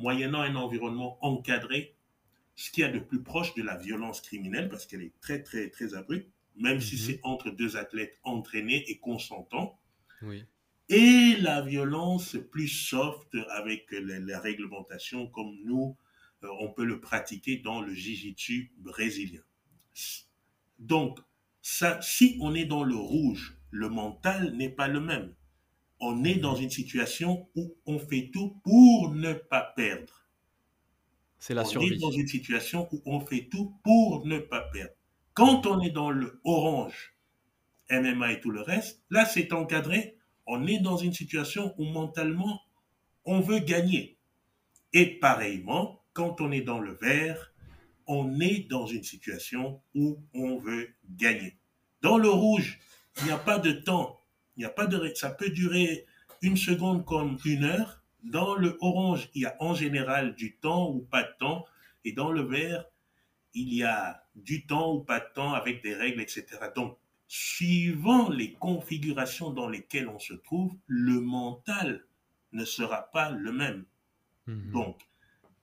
moyennant 0.00 0.40
un 0.40 0.56
environnement 0.56 1.18
encadré, 1.24 1.94
ce 2.56 2.70
qu'il 2.70 2.82
y 2.82 2.84
a 2.84 2.90
de 2.90 2.98
plus 2.98 3.22
proche 3.22 3.54
de 3.54 3.62
la 3.62 3.76
violence 3.76 4.20
criminelle, 4.20 4.68
parce 4.68 4.86
qu'elle 4.86 5.02
est 5.02 5.18
très, 5.20 5.42
très, 5.42 5.70
très 5.70 5.94
abrupte, 5.94 6.28
même 6.56 6.80
si 6.80 6.96
mhm. 6.96 7.00
c'est 7.00 7.20
entre 7.22 7.50
deux 7.50 7.76
athlètes 7.76 8.18
entraînés 8.22 8.84
et 8.88 8.98
consentants. 8.98 9.78
Oui 10.22 10.44
et 10.90 11.36
la 11.36 11.62
violence 11.62 12.36
plus 12.50 12.68
soft 12.68 13.36
avec 13.50 13.86
la, 13.92 14.40
réglementation 14.40 15.28
comme 15.28 15.56
nous, 15.64 15.96
euh, 16.42 16.48
on 16.58 16.68
peut 16.68 16.84
le 16.84 17.00
pratiquer 17.00 17.58
dans 17.58 17.80
le 17.80 17.94
jiu-jitsu 17.94 18.72
brésilien. 18.78 19.42
Donc, 20.80 21.20
ça, 21.62 22.02
si 22.02 22.36
on 22.40 22.56
est 22.56 22.64
dans 22.64 22.82
le 22.82 22.96
rouge, 22.96 23.56
le 23.70 23.88
mental 23.88 24.52
n'est 24.56 24.68
pas 24.68 24.88
le 24.88 24.98
même. 24.98 25.32
On 26.00 26.24
est 26.24 26.36
dans 26.36 26.54
une 26.54 26.70
situation 26.70 27.48
où 27.54 27.74
on 27.86 27.98
fait 27.98 28.30
tout 28.32 28.56
pour 28.64 29.10
ne 29.14 29.34
pas 29.34 29.72
perdre. 29.76 30.26
C'est 31.38 31.54
la 31.54 31.64
survie. 31.64 31.90
On 31.92 31.94
est 31.94 31.98
dans 31.98 32.10
une 32.10 32.26
situation 32.26 32.88
où 32.92 33.02
on 33.06 33.20
fait 33.20 33.48
tout 33.50 33.74
pour 33.84 34.26
ne 34.26 34.38
pas 34.38 34.62
perdre. 34.72 34.94
Quand 35.34 35.66
on 35.66 35.80
est 35.80 35.90
dans 35.90 36.10
le 36.10 36.40
orange, 36.44 37.14
MMA 37.90 38.32
et 38.32 38.40
tout 38.40 38.50
le 38.50 38.60
reste, 38.60 39.02
là 39.10 39.24
c'est 39.24 39.52
encadré 39.52 40.16
on 40.52 40.66
est 40.66 40.80
dans 40.80 40.96
une 40.96 41.12
situation 41.12 41.74
où 41.78 41.84
mentalement, 41.84 42.60
on 43.24 43.40
veut 43.40 43.60
gagner. 43.60 44.18
Et 44.92 45.06
pareillement, 45.06 46.02
quand 46.12 46.40
on 46.40 46.50
est 46.50 46.60
dans 46.60 46.80
le 46.80 46.94
vert, 46.94 47.52
on 48.08 48.40
est 48.40 48.68
dans 48.68 48.84
une 48.84 49.04
situation 49.04 49.80
où 49.94 50.18
on 50.34 50.58
veut 50.58 50.88
gagner. 51.08 51.56
Dans 52.02 52.18
le 52.18 52.28
rouge, 52.28 52.80
il 53.18 53.26
n'y 53.26 53.30
a 53.30 53.38
pas 53.38 53.60
de 53.60 53.70
temps. 53.70 54.19
Il 54.56 54.60
n'y 54.60 54.66
a 54.66 54.70
pas 54.70 54.86
de, 54.86 55.12
ça 55.14 55.30
peut 55.30 55.50
durer 55.50 56.06
une 56.42 56.56
seconde 56.56 57.04
comme 57.04 57.38
une 57.44 57.64
heure. 57.64 58.02
Dans 58.22 58.54
le 58.54 58.76
orange, 58.80 59.30
il 59.34 59.42
y 59.42 59.46
a 59.46 59.56
en 59.60 59.74
général 59.74 60.34
du 60.34 60.56
temps 60.56 60.90
ou 60.90 61.00
pas 61.00 61.22
de 61.22 61.32
temps. 61.38 61.66
Et 62.04 62.12
dans 62.12 62.30
le 62.30 62.42
vert, 62.42 62.84
il 63.54 63.72
y 63.72 63.82
a 63.82 64.24
du 64.34 64.66
temps 64.66 64.94
ou 64.94 65.00
pas 65.00 65.20
de 65.20 65.26
temps 65.34 65.54
avec 65.54 65.82
des 65.82 65.94
règles, 65.94 66.20
etc. 66.20 66.46
Donc, 66.74 66.98
suivant 67.28 68.28
les 68.28 68.52
configurations 68.54 69.50
dans 69.50 69.68
lesquelles 69.68 70.08
on 70.08 70.18
se 70.18 70.34
trouve, 70.34 70.74
le 70.86 71.20
mental 71.20 72.04
ne 72.52 72.64
sera 72.64 73.10
pas 73.10 73.30
le 73.30 73.52
même. 73.52 73.84
Mhm. 74.46 74.72
Donc, 74.72 75.00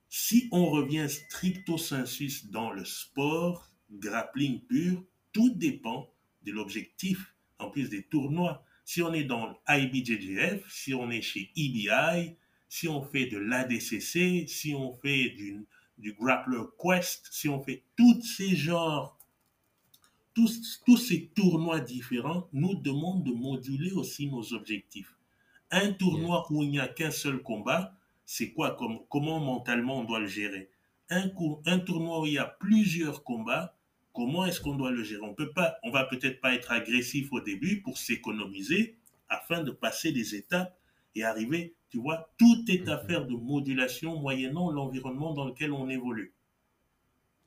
si 0.09 0.47
on 0.51 0.69
revient 0.69 1.09
stricto 1.09 1.77
sensus 1.77 2.49
dans 2.49 2.71
le 2.71 2.85
sport, 2.85 3.69
grappling 3.91 4.61
pur, 4.61 5.03
tout 5.33 5.49
dépend 5.49 6.09
de 6.43 6.51
l'objectif, 6.51 7.35
en 7.59 7.69
plus 7.69 7.89
des 7.89 8.03
tournois. 8.03 8.63
Si 8.87 9.01
on 9.01 9.11
est 9.11 9.25
dans 9.25 9.53
l'IBJJF, 9.67 10.63
si 10.71 10.93
on 10.93 11.11
est 11.11 11.21
chez 11.21 11.51
EBI, 11.57 12.37
si 12.69 12.87
on 12.87 13.03
fait 13.03 13.25
de 13.25 13.37
l'ADCC, 13.37 14.47
si 14.47 14.73
on 14.73 14.93
fait 14.93 15.31
du, 15.31 15.67
du 15.97 16.13
Grappler 16.13 16.63
Quest, 16.81 17.27
si 17.29 17.49
on 17.49 17.61
fait 17.61 17.83
tous 17.97 18.21
ces 18.21 18.55
genres 18.55 19.17
tous, 20.33 20.95
ces 20.95 21.27
tournois 21.35 21.81
différents 21.81 22.47
nous 22.53 22.75
demandent 22.75 23.25
de 23.25 23.31
moduler 23.31 23.91
aussi 23.91 24.27
nos 24.27 24.53
objectifs. 24.53 25.17
Un 25.69 25.91
tournoi 25.91 26.45
où 26.49 26.63
il 26.63 26.69
n'y 26.69 26.79
a 26.79 26.87
qu'un 26.87 27.11
seul 27.11 27.41
combat, 27.41 27.93
c'est 28.23 28.53
quoi? 28.53 28.75
Comme, 28.75 28.99
Comment 29.09 29.41
mentalement 29.41 29.99
on 29.99 30.05
doit 30.05 30.21
le 30.21 30.27
gérer? 30.27 30.69
Un, 31.09 31.29
un 31.65 31.79
tournoi 31.79 32.21
où 32.21 32.25
il 32.25 32.33
y 32.33 32.37
a 32.37 32.45
plusieurs 32.45 33.25
combats, 33.25 33.76
comment 34.17 34.45
est-ce 34.45 34.59
qu'on 34.59 34.75
doit 34.75 34.89
le 34.89 35.03
gérer? 35.03 35.21
On 35.21 35.35
peut 35.35 35.53
pas, 35.53 35.77
on 35.83 35.91
va 35.91 36.03
peut-être 36.03 36.41
pas 36.41 36.55
être 36.55 36.71
agressif 36.71 37.31
au 37.31 37.39
début 37.39 37.83
pour 37.83 37.99
s'économiser 37.99 38.97
afin 39.29 39.61
de 39.61 39.69
passer 39.69 40.11
des 40.11 40.33
étapes 40.33 40.75
et 41.13 41.23
arriver. 41.23 41.75
Tu 41.91 41.99
vois, 41.99 42.33
tout 42.39 42.65
est 42.67 42.87
mm-hmm. 42.87 42.89
affaire 42.89 43.27
de 43.27 43.35
modulation 43.35 44.19
moyennant 44.19 44.71
l'environnement 44.71 45.35
dans 45.35 45.45
lequel 45.45 45.71
on 45.71 45.87
évolue. 45.87 46.33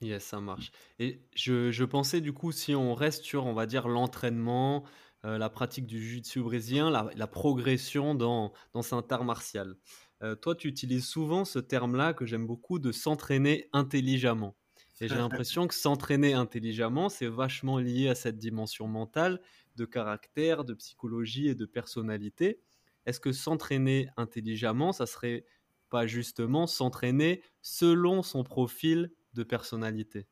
Yes, 0.01 0.23
ça 0.23 0.41
marche. 0.41 0.71
Et 1.01 1.21
je, 1.35 1.73
je 1.73 1.85
pensais 1.85 2.21
du 2.21 2.33
coup, 2.33 2.53
si 2.53 2.73
on 2.77 2.95
reste 2.95 3.25
sur, 3.25 3.47
on 3.47 3.53
va 3.53 3.67
dire, 3.67 3.89
l'entraînement, 3.89 4.85
euh, 5.25 5.39
la 5.39 5.51
pratique 5.51 5.87
du 5.87 6.01
jiu-jitsu 6.01 6.41
brésilien, 6.41 6.89
la, 6.89 7.11
la 7.17 7.27
progression 7.27 8.15
dans, 8.15 8.53
dans 8.75 8.83
cet 8.83 9.11
art 9.11 9.25
martial. 9.25 9.75
Euh, 10.23 10.37
toi, 10.37 10.55
tu 10.55 10.69
utilises 10.69 11.07
souvent 11.07 11.45
ce 11.45 11.59
terme-là 11.59 12.15
que 12.15 12.27
j'aime 12.27 12.47
beaucoup 12.47 12.79
de 12.79 12.93
s'entraîner 12.93 13.69
intelligemment. 13.73 14.55
Et 15.01 15.09
j'ai 15.09 15.15
l'impression 15.15 15.67
que 15.67 15.75
s'entraîner 15.75 16.35
intelligemment, 16.35 17.09
c'est 17.09 17.27
vachement 17.27 17.79
lié 17.79 18.09
à 18.09 18.15
cette 18.15 18.37
dimension 18.39 18.87
mentale, 18.87 19.41
de 19.77 19.87
caractère, 19.87 20.65
de 20.65 20.75
psychologie 20.75 21.49
et 21.49 21.55
de 21.55 21.65
personnalité. 21.65 22.61
Est-ce 23.07 23.19
que 23.19 23.33
s'entraîner 23.33 24.09
intelligemment, 24.19 24.93
ça 24.93 25.07
serait 25.07 25.47
pas 25.89 26.07
justement 26.07 26.67
s'entraîner 26.67 27.43
selon 27.63 28.23
son 28.23 28.45
profil 28.45 29.11
de 29.33 29.43
personnalité? 29.43 30.27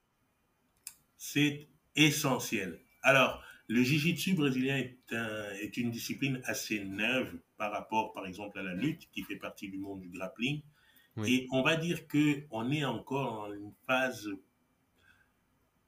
C'est 1.16 1.68
essentiel. 1.96 2.78
Alors, 3.02 3.42
le 3.68 3.82
jiu-jitsu 3.82 4.34
brésilien 4.34 4.76
est, 4.76 4.98
est, 5.62 5.76
une 5.78 5.90
discipline 5.90 6.40
assez 6.44 6.84
neuve 6.84 7.38
par 7.56 7.72
rapport, 7.72 8.12
par 8.12 8.26
exemple, 8.26 8.58
à 8.58 8.62
la 8.62 8.74
lutte, 8.74 9.10
qui 9.12 9.22
fait 9.22 9.36
partie 9.36 9.68
du 9.68 9.78
monde 9.78 10.00
du 10.00 10.10
grappling. 10.10 10.62
Et 11.26 11.48
on 11.50 11.62
va 11.62 11.76
dire 11.76 12.06
qu'on 12.06 12.70
est 12.70 12.84
encore 12.84 13.42
en 13.42 13.52
une 13.52 13.72
phase 13.86 14.28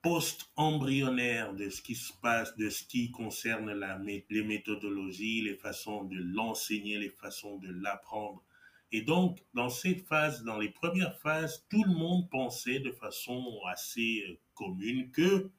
post-embryonnaire 0.02 1.54
de 1.54 1.69
ce 1.69 1.83
qui 1.83 1.95
se 1.95 2.12
passe, 2.23 2.57
de 2.57 2.71
ce 2.71 2.85
qui 2.85 3.11
concerne 3.11 3.73
la, 3.73 3.99
les 3.99 4.42
méthodologies, 4.42 5.42
les 5.42 5.57
façons 5.57 6.04
de 6.04 6.16
l'enseigner, 6.16 6.99
les 6.99 7.11
façons 7.11 7.59
de 7.59 7.69
l'apprendre. 7.71 8.42
Et 8.92 9.02
donc, 9.02 9.38
dans 9.54 9.69
cette 9.69 10.07
phase, 10.07 10.42
dans 10.42 10.59
les 10.59 10.71
premières 10.71 11.16
phases, 11.19 11.64
tout 11.71 11.85
le 11.85 11.92
monde 11.92 12.28
pensait 12.30 12.80
de 12.80 12.90
façon 12.90 13.61
assez 13.69 14.25
euh, 14.28 14.38
commune 14.54 15.11
que 15.11 15.50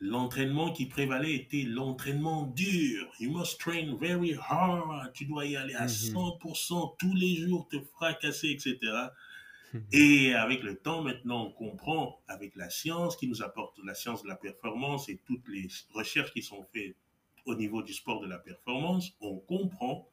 l'entraînement 0.00 0.72
qui 0.72 0.86
prévalait 0.86 1.34
était 1.34 1.62
l'entraînement 1.62 2.46
dur. 2.46 3.12
You 3.20 3.30
must 3.30 3.60
train 3.60 3.94
very 4.00 4.34
hard. 4.34 5.12
Tu 5.12 5.26
dois 5.26 5.46
y 5.46 5.56
aller 5.56 5.74
à 5.74 5.86
100% 5.86 6.40
mm-hmm. 6.40 6.96
tous 6.98 7.14
les 7.14 7.36
jours, 7.36 7.68
te 7.68 7.78
fracasser, 7.78 8.50
etc. 8.50 8.78
Mm-hmm. 9.72 9.80
Et 9.92 10.34
avec 10.34 10.62
le 10.62 10.76
temps, 10.76 11.02
maintenant, 11.02 11.46
on 11.46 11.52
comprend, 11.52 12.22
avec 12.28 12.56
la 12.56 12.70
science 12.70 13.16
qui 13.16 13.28
nous 13.28 13.42
apporte 13.42 13.78
la 13.84 13.94
science 13.94 14.22
de 14.22 14.28
la 14.28 14.36
performance 14.36 15.08
et 15.08 15.20
toutes 15.26 15.48
les 15.48 15.68
recherches 15.92 16.32
qui 16.32 16.42
sont 16.42 16.64
faites 16.72 16.96
au 17.46 17.54
niveau 17.54 17.82
du 17.82 17.94
sport 17.94 18.20
de 18.20 18.26
la 18.26 18.38
performance, 18.38 19.12
on 19.20 19.38
comprend 19.38 20.08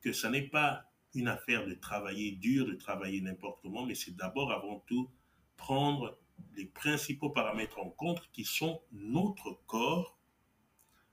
que 0.00 0.12
ce 0.12 0.26
n'est 0.26 0.48
pas 0.48 0.84
une 1.14 1.28
affaire 1.28 1.66
de 1.66 1.74
travailler 1.74 2.32
dur, 2.32 2.66
de 2.66 2.74
travailler 2.74 3.20
n'importe 3.20 3.60
comment, 3.62 3.84
mais 3.84 3.94
c'est 3.94 4.16
d'abord, 4.16 4.50
avant 4.50 4.80
tout, 4.86 5.10
prendre 5.56 6.18
les 6.56 6.64
principaux 6.64 7.30
paramètres 7.30 7.78
en 7.78 7.90
compte 7.90 8.28
qui 8.32 8.44
sont 8.44 8.82
notre 8.92 9.60
corps, 9.66 10.18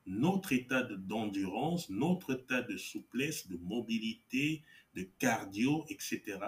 notre 0.05 0.53
état 0.53 0.83
d'endurance, 0.83 1.89
notre 1.89 2.33
état 2.33 2.61
de 2.61 2.77
souplesse, 2.77 3.47
de 3.47 3.57
mobilité, 3.57 4.63
de 4.95 5.03
cardio, 5.19 5.85
etc. 5.89 6.39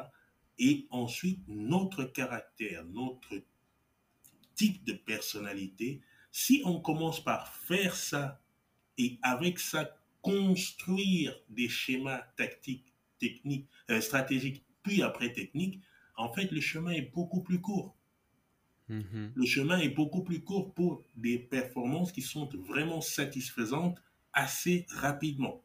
Et 0.63 0.85
ensuite, 0.91 1.39
notre 1.47 2.03
caractère, 2.03 2.85
notre 2.85 3.41
type 4.53 4.83
de 4.85 4.93
personnalité. 4.93 6.01
Si 6.31 6.61
on 6.65 6.79
commence 6.79 7.23
par 7.23 7.53
faire 7.55 7.95
ça 7.95 8.39
et 8.99 9.17
avec 9.23 9.57
ça 9.57 9.97
construire 10.21 11.35
des 11.49 11.67
schémas 11.67 12.21
tactiques, 12.37 12.93
techniques, 13.17 13.67
euh, 13.89 14.01
stratégiques, 14.01 14.63
puis 14.83 15.01
après 15.01 15.33
techniques, 15.33 15.81
en 16.15 16.31
fait, 16.31 16.51
le 16.51 16.61
chemin 16.61 16.91
est 16.91 17.11
beaucoup 17.11 17.41
plus 17.41 17.59
court. 17.59 17.97
Mhm. 18.87 19.31
Le 19.33 19.45
chemin 19.45 19.79
est 19.79 19.89
beaucoup 19.89 20.23
plus 20.23 20.43
court 20.43 20.75
pour 20.75 21.03
des 21.15 21.39
performances 21.39 22.11
qui 22.11 22.21
sont 22.21 22.47
vraiment 22.53 23.01
satisfaisantes 23.01 23.97
assez 24.31 24.85
rapidement. 24.89 25.63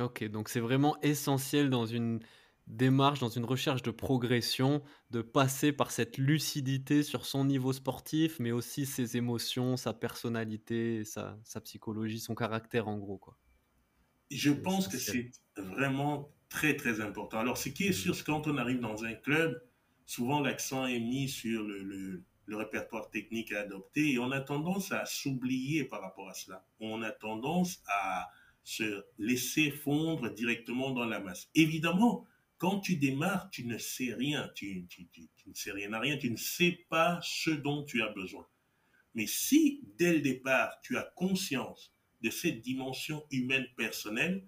Ok, 0.00 0.24
donc 0.24 0.48
c'est 0.48 0.60
vraiment 0.60 0.98
essentiel 1.02 1.68
dans 1.68 1.84
une 1.84 2.20
démarche, 2.66 3.20
dans 3.20 3.28
une 3.28 3.44
recherche 3.44 3.82
de 3.82 3.90
progression, 3.90 4.82
de 5.10 5.22
passer 5.22 5.72
par 5.72 5.90
cette 5.90 6.18
lucidité 6.18 7.02
sur 7.02 7.26
son 7.26 7.44
niveau 7.44 7.72
sportif, 7.72 8.38
mais 8.38 8.52
aussi 8.52 8.86
ses 8.86 9.16
émotions, 9.16 9.76
sa 9.76 9.92
personnalité, 9.92 11.04
sa, 11.04 11.36
psychologie, 11.64 12.20
son 12.20 12.34
caractère 12.34 12.88
en 12.88 12.98
gros. 12.98 13.18
Quoi. 13.18 13.36
Je 14.30 14.50
pense 14.50 14.88
que 14.88 14.96
c'est 14.96 15.30
vraiment 15.56 16.30
très 16.48 16.76
très 16.76 17.00
important. 17.00 17.38
Alors 17.38 17.58
ce 17.58 17.68
qui 17.68 17.88
est 17.88 17.92
sûr, 17.92 18.14
c'est 18.14 18.24
quand 18.24 18.46
on 18.46 18.56
arrive 18.56 18.80
dans 18.80 19.04
un 19.04 19.14
club, 19.14 19.62
souvent 20.06 20.40
l'accent 20.40 20.86
est 20.86 21.00
mis 21.00 21.28
sur 21.28 21.62
le, 21.62 22.22
répertoire 22.48 23.08
technique 23.08 23.50
à 23.52 23.60
adopter 23.60 24.12
et 24.12 24.18
on 24.18 24.30
a 24.30 24.40
tendance 24.40 24.92
à 24.92 25.06
s'oublier 25.06 25.84
par 25.84 26.02
rapport 26.02 26.28
à 26.28 26.34
cela. 26.34 26.66
On 26.80 27.00
a 27.00 27.10
tendance 27.10 27.82
à 27.88 28.28
se 28.62 29.04
laisser 29.18 29.70
fondre 29.70 30.30
directement 30.34 30.90
dans 30.90 31.06
la 31.06 31.18
masse. 31.18 31.48
Évidemment, 31.54 32.26
quand 32.62 32.78
tu 32.78 32.94
démarres, 32.94 33.50
tu 33.50 33.66
ne 33.66 33.76
sais 33.76 34.14
rien, 34.14 34.48
tu, 34.54 34.86
ne 35.48 35.52
sais 35.52 35.72
rien 35.72 35.92
à 35.94 35.98
rien, 35.98 36.16
tu 36.16 36.30
ne 36.30 36.36
sais 36.36 36.86
pas 36.88 37.18
ce 37.20 37.50
dont 37.50 37.82
tu 37.82 38.02
as 38.02 38.08
besoin. 38.10 38.46
Mais 39.16 39.26
si, 39.26 39.82
dès 39.98 40.12
le 40.12 40.20
départ, 40.20 40.80
tu 40.80 40.96
as 40.96 41.02
conscience 41.16 41.92
de 42.20 42.30
cette 42.30 42.60
dimension 42.60 43.26
humaine 43.32 43.66
personnelle, 43.76 44.46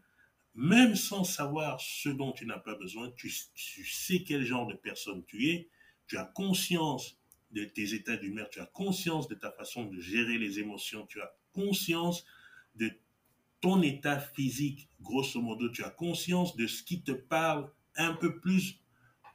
même 0.55 0.95
sans 0.95 1.25
savoir 1.25 1.81
ce 1.81 2.09
dont 2.09 2.31
tu 2.31 2.47
n'as 2.47 2.61
pas 2.61 2.77
besoin, 2.77 3.11
tu, 3.17 3.31
sais 3.31 4.23
quel 4.23 4.45
genre 4.45 4.69
de 4.69 4.75
personne 4.75 5.25
tu 5.25 5.49
es, 5.49 5.69
tu 6.07 6.17
as 6.17 6.25
conscience 6.25 7.19
de 7.51 7.65
tes 7.65 7.95
états 7.95 8.17
d'humeur, 8.17 8.49
tu 8.49 8.61
as 8.61 8.67
conscience 8.67 9.27
de 9.27 9.35
ta 9.35 9.51
façon 9.51 9.87
de 9.87 9.99
gérer 9.99 10.39
les 10.39 10.61
émotions, 10.61 11.05
tu 11.07 11.21
as 11.21 11.35
conscience 11.53 12.25
de 12.77 12.93
ton 13.61 13.83
état 13.83 14.21
physique, 14.21 14.89
grosso 15.01 15.43
modo, 15.43 15.69
tu 15.69 15.83
as 15.83 15.91
conscience 15.91 16.55
de 16.55 16.69
ce 16.69 16.85
qui 16.85 17.03
te 17.03 17.11
parle 17.11 17.69
un 17.97 18.15
peu 18.15 18.39
plus 18.39 18.81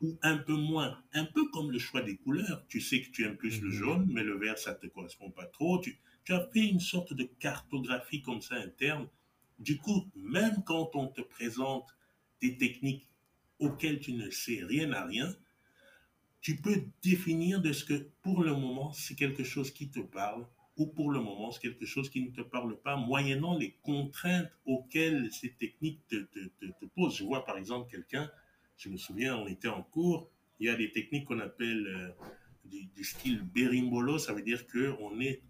ou 0.02 0.18
un 0.22 0.38
peu 0.38 0.56
moins, 0.56 0.98
un 1.14 1.26
peu 1.26 1.50
comme 1.50 1.72
le 1.72 1.80
choix 1.80 2.02
des 2.02 2.16
couleurs. 2.16 2.66
Tu 2.70 2.80
sais 2.80 3.02
que 3.02 3.10
tu 3.12 3.26
aimes 3.26 3.36
plus 3.36 3.62
le 3.62 3.68
mhm. 3.68 3.74
jaune, 3.74 4.10
mais 4.12 4.24
le 4.24 4.38
vert, 4.38 4.58
ça 4.58 4.72
ne 4.72 4.78
te 4.78 4.88
correspond 4.88 5.30
pas 5.30 5.46
trop. 5.46 5.80
Tu, 5.80 6.00
tu 6.24 6.34
as 6.34 6.48
fait 6.54 6.68
une 6.68 6.80
sorte 6.80 7.14
de 7.14 7.24
cartographie 7.40 8.22
comme 8.22 8.42
ça 8.42 8.56
interne 8.56 9.08
du 9.60 9.78
coup, 9.78 10.10
même 10.16 10.64
quand 10.64 10.96
on 10.96 11.08
te 11.08 11.22
présente 11.22 11.96
des 12.42 12.58
techniques 12.58 13.08
auxquelles 13.60 14.00
tu 14.00 14.14
ne 14.14 14.30
sais 14.30 14.64
rien 14.64 14.92
à 14.94 15.06
rien, 15.06 15.36
tu 16.42 16.56
peux 16.56 16.84
définir 17.04 17.62
de 17.62 17.74
ce 17.74 17.84
que 17.84 18.10
pour 18.22 18.44
le 18.44 18.54
moment 18.54 18.94
c'est 18.94 19.16
quelque 19.16 19.44
chose 19.44 19.72
qui 19.72 19.90
te 19.90 20.00
parle 20.00 20.48
ou 20.78 20.88
pour 20.88 21.12
le 21.12 21.20
moment 21.20 21.52
c'est 21.52 21.60
quelque 21.62 21.86
chose 21.86 22.10
qui 22.10 22.22
ne 22.22 22.32
te 22.32 22.40
parle 22.40 22.80
pas, 22.80 22.96
moyennant 22.96 23.58
les 23.58 23.74
contraintes 23.84 24.50
auxquelles 24.66 25.30
ces 25.34 25.52
techniques 25.52 26.08
te, 26.08 26.26
posent. 26.96 27.18
Je 27.18 27.26
vois 27.26 27.44
par 27.44 27.58
exemple 27.58 27.92
quelqu'un, 27.92 28.32
je 28.80 28.90
me 28.90 28.98
souviens, 28.98 29.38
on 29.38 29.48
était 29.48 29.68
en 29.68 29.84
cours, 29.84 30.32
il 30.60 30.68
y 30.68 30.70
a 30.70 30.76
des 30.76 30.92
techniques 30.92 31.26
qu'on 31.26 31.40
appelle 31.40 31.86
euh, 31.88 32.10
du, 32.66 32.86
du, 32.86 33.04
style 33.04 33.44
berimbolo, 33.44 34.18
ça 34.18 34.34
veut 34.34 34.42
dire 34.42 34.66
qu'on 34.68 35.20
est 35.20 35.42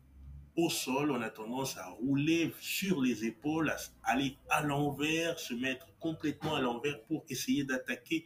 au 0.55 0.69
sol, 0.69 1.11
on 1.11 1.21
a 1.21 1.29
tendance 1.29 1.77
à 1.77 1.87
rouler 1.89 2.51
sur 2.59 3.01
les 3.01 3.25
épaules, 3.25 3.69
à 3.69 3.77
aller 4.03 4.35
à 4.49 4.63
l'envers, 4.63 5.39
se 5.39 5.53
mettre 5.53 5.87
complètement 5.99 6.55
à 6.55 6.61
l'envers 6.61 7.01
pour 7.03 7.23
essayer 7.29 7.63
d'attaquer 7.63 8.25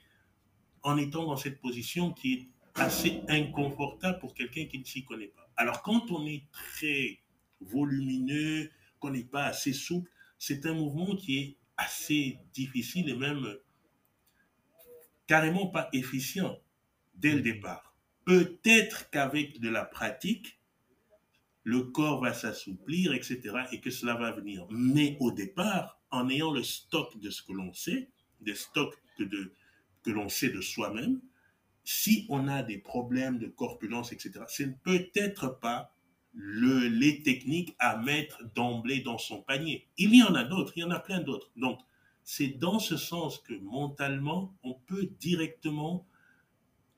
en 0.84 0.98
étant 0.98 1.26
dans 1.26 1.38
cette 1.38 1.60
position 1.60 2.12
qui 2.14 2.34
est 2.34 2.48
assez 2.76 3.22
inconfortable 3.28 4.20
pour 4.20 4.34
quelqu'un 4.34 4.66
qui 4.66 4.80
ne 4.80 4.86
s'y 4.86 5.04
connaît 5.04 5.28
pas. 5.28 5.50
Alors 5.58 5.82
quand 5.82 6.12
on 6.12 6.26
est 6.26 6.44
très 6.52 7.20
volumineux, 7.60 8.70
qu'on 9.00 9.12
n'est 9.12 9.26
pas 9.26 9.44
assez 9.44 9.74
souple, 9.74 10.10
c'est 10.40 10.66
un 10.66 10.74
mouvement 10.74 11.16
qui 11.16 11.40
est 11.40 11.58
assez 11.78 12.40
difficile 12.54 13.10
et 13.10 13.16
même 13.16 13.58
carrément 15.28 15.68
pas 15.68 15.90
efficient 15.94 16.58
dès 17.16 17.34
le 17.34 17.42
départ. 17.42 17.96
Peut-être 18.26 19.10
qu'avec 19.10 19.60
de 19.60 19.70
la 19.70 19.86
pratique, 19.86 20.60
le 21.64 21.84
corps 21.84 22.22
va 22.22 22.34
s'assouplir, 22.34 23.14
etc., 23.14 23.40
et 23.72 23.80
que 23.80 23.90
cela 23.90 24.16
va 24.16 24.32
venir. 24.32 24.68
Mais 24.70 25.18
au 25.20 25.32
départ, 25.32 26.02
en 26.12 26.30
ayant 26.30 26.52
le 26.52 26.64
stock 26.64 27.18
de 27.20 27.30
ce 27.30 27.42
que 27.42 27.54
l'on 27.54 27.74
sait, 27.74 28.10
des 28.42 28.56
stocks 28.56 28.96
que, 29.18 29.24
de, 29.24 29.54
que 30.04 30.12
l'on 30.12 30.30
sait 30.30 30.50
de 30.50 30.62
soi-même, 30.62 31.22
si 31.84 32.26
on 32.30 32.48
a 32.48 32.64
des 32.64 32.78
problèmes 32.78 33.40
de 33.40 33.48
corpulence, 33.48 34.12
etc., 34.12 34.46
ce 34.48 34.64
ne 34.64 34.74
peut 34.74 35.10
être 35.16 35.60
pas 35.60 35.94
le, 36.34 36.88
les 36.88 37.22
techniques 37.24 37.76
à 37.80 37.98
mettre 37.98 38.44
d'emblée 38.56 39.02
dans 39.02 39.18
son 39.18 39.42
panier. 39.42 39.88
Il 39.98 40.16
y 40.16 40.24
en 40.24 40.36
a 40.36 40.44
d'autres, 40.44 40.74
il 40.76 40.82
y 40.82 40.84
en 40.84 40.92
a 40.92 41.00
plein 41.00 41.20
d'autres. 41.20 41.52
Donc, 41.56 41.80
c'est 42.24 42.48
dans 42.48 42.80
ce 42.80 42.98
sens 42.98 43.40
que 43.40 43.54
mentalement, 43.54 44.56
on 44.64 44.74
peut 44.74 45.10
directement 45.20 46.08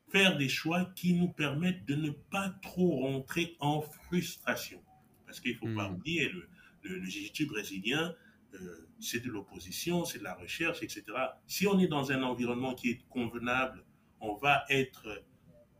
faire 0.09 0.37
des 0.37 0.49
choix 0.49 0.85
qui 0.95 1.13
nous 1.13 1.29
permettent 1.29 1.85
de 1.85 1.95
ne 1.95 2.11
pas 2.11 2.49
trop 2.61 3.01
rentrer 3.01 3.55
en 3.59 3.81
frustration. 3.81 4.81
Parce 5.25 5.39
qu'il 5.39 5.53
ne 5.53 5.57
faut 5.57 5.75
pas 5.75 5.89
hmm. 5.89 5.95
oublier, 5.95 6.29
le, 6.29 6.47
le, 6.83 7.05
jiu 7.05 7.45
brésilien, 7.47 8.13
euh, 8.53 8.87
c'est 8.99 9.19
de 9.19 9.29
l'opposition, 9.29 10.05
c'est 10.05 10.19
de 10.19 10.23
la 10.23 10.35
recherche, 10.35 10.83
etc. 10.83 11.03
Si 11.47 11.67
on 11.67 11.79
est 11.79 11.87
dans 11.87 12.11
un 12.11 12.23
environnement 12.23 12.75
qui 12.75 12.91
est 12.91 13.01
convenable, 13.09 13.83
on 14.21 14.35
va 14.35 14.63
être 14.69 15.23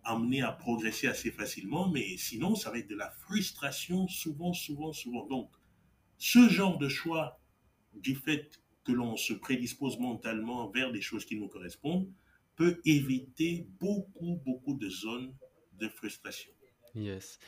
amené 0.04 0.42
à 0.42 0.52
progresser 0.52 1.08
assez 1.08 1.32
facilement, 1.32 1.90
mais 1.90 2.18
sinon, 2.18 2.56
ça 2.56 2.72
va 2.72 2.80
être 2.80 2.90
de 2.90 2.96
la 2.96 3.10
frustration 3.10 4.08
souvent, 4.08 4.54
souvent, 4.54 4.94
souvent. 4.94 5.26
Donc, 5.28 5.50
ce 6.18 6.50
genre 6.50 6.78
de 6.78 6.90
choix, 6.90 7.40
du 7.94 8.16
fait 8.16 8.62
que 8.86 8.92
l'on 8.92 9.18
se 9.18 9.34
prédispose 9.34 10.00
mentalement 10.00 10.70
vers 10.70 10.92
des 10.92 11.02
choses 11.02 11.26
qui 11.26 11.38
nous 11.38 11.50
correspondent, 11.50 12.08
peut 12.56 12.80
éviter 12.86 13.68
beaucoup, 13.80 14.40
beaucoup 14.46 14.76
de 14.76 14.90
zones 14.90 15.36
de 15.74 15.90
frustration. 15.90 16.52
Yes. 16.94 17.40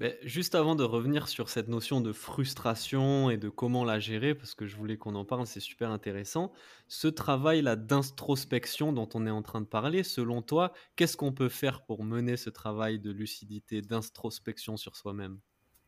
Mais 0.00 0.18
juste 0.22 0.56
avant 0.56 0.74
de 0.74 0.82
revenir 0.82 1.28
sur 1.28 1.48
cette 1.48 1.68
notion 1.68 2.00
de 2.00 2.12
frustration 2.12 3.30
et 3.30 3.36
de 3.36 3.48
comment 3.48 3.84
la 3.84 4.00
gérer, 4.00 4.34
parce 4.34 4.54
que 4.54 4.66
je 4.66 4.74
voulais 4.74 4.96
qu'on 4.96 5.14
en 5.14 5.24
parle, 5.24 5.46
c'est 5.46 5.60
super 5.60 5.90
intéressant, 5.90 6.52
ce 6.88 7.06
travail-là 7.06 7.76
d'introspection 7.76 8.92
dont 8.92 9.08
on 9.14 9.26
est 9.26 9.30
en 9.30 9.42
train 9.42 9.60
de 9.60 9.66
parler, 9.66 10.02
selon 10.02 10.42
toi, 10.42 10.72
qu'est-ce 10.96 11.16
qu'on 11.16 11.32
peut 11.32 11.48
faire 11.48 11.84
pour 11.84 12.02
mener 12.02 12.36
ce 12.36 12.50
travail 12.50 12.98
de 12.98 13.12
lucidité, 13.12 13.80
d'introspection 13.80 14.76
sur 14.76 14.96
soi-même? 14.96 15.38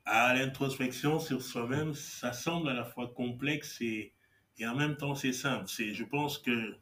Ah, 0.04 0.32
L'introspection 0.32 1.18
sur 1.18 1.42
soi-même, 1.42 1.92
ça 1.92 2.32
semble 2.32 2.68
à 2.68 2.74
la 2.74 2.84
fois 2.84 3.08
complexe 3.08 3.80
et, 3.80 4.14
et 4.58 4.66
en 4.66 4.76
même 4.76 4.96
temps 4.96 5.14
c'est 5.14 5.32
simple. 5.32 5.66
Je 5.68 6.04
pense 6.04 6.38
que 6.38 6.76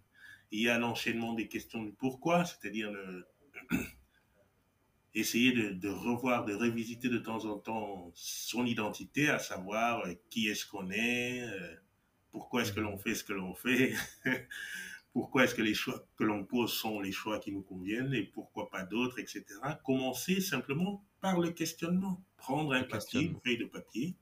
il 0.52 0.62
y 0.62 0.68
a 0.68 0.78
l'enchaînement 0.78 1.34
des 1.34 1.48
questions 1.48 1.82
du 1.82 1.92
pourquoi, 1.92 2.44
c'est-à-dire 2.44 2.90
le, 2.90 3.26
essayer 5.14 5.52
de, 5.52 5.88
revoir, 5.88 6.44
de 6.44 6.54
revisiter 6.54 7.08
de 7.08 7.18
temps 7.18 7.44
en 7.46 7.58
temps 7.58 8.10
son 8.14 8.64
identité, 8.66 9.28
à 9.28 9.38
savoir 9.38 10.06
euh, 10.06 10.14
qui 10.30 10.48
est-ce 10.48 10.66
qu'on 10.66 10.90
est, 10.90 11.42
euh, 11.42 11.74
pourquoi 12.30 12.62
est-ce 12.62 12.72
que 12.72 12.80
l'on 12.80 12.98
fait 12.98 13.14
ce 13.14 13.24
que 13.24 13.32
l'on 13.32 13.54
fait, 13.54 13.94
pourquoi 15.12 15.44
est-ce 15.44 15.54
que 15.54 15.62
les 15.62 15.74
choix 15.74 16.06
que 16.16 16.24
l'on 16.24 16.44
pose 16.44 16.72
sont 16.72 17.00
les 17.00 17.12
choix 17.12 17.38
qui 17.38 17.50
nous 17.50 17.62
conviennent 17.62 18.12
et 18.14 18.22
pourquoi 18.22 18.70
pas 18.70 18.84
d'autres, 18.84 19.18
etc. 19.18 19.44
Commencer 19.84 20.40
simplement 20.40 21.02
par 21.20 21.40
le 21.40 21.50
questionnement. 21.50 22.22
Prendre 22.36 22.74
un 22.74 22.82
papier, 22.82 23.22
une 23.22 23.40
feuille 23.40 23.58
de 23.58 23.64
papier. 23.64 24.14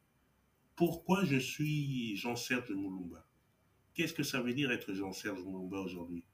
Pourquoi 0.77 1.25
je 1.25 1.37
suis 1.37 2.17
Jean-Serge 2.17 2.71
Moulumba? 2.71 3.27
Qu'est-ce 3.95 4.13
que 4.13 4.23
ça 4.23 4.41
veut 4.41 4.55
dire 4.55 4.71
être 4.73 4.93
Jean-Serge 4.93 5.43
Moulumba 5.45 5.79
aujourd'hui? 5.79 6.25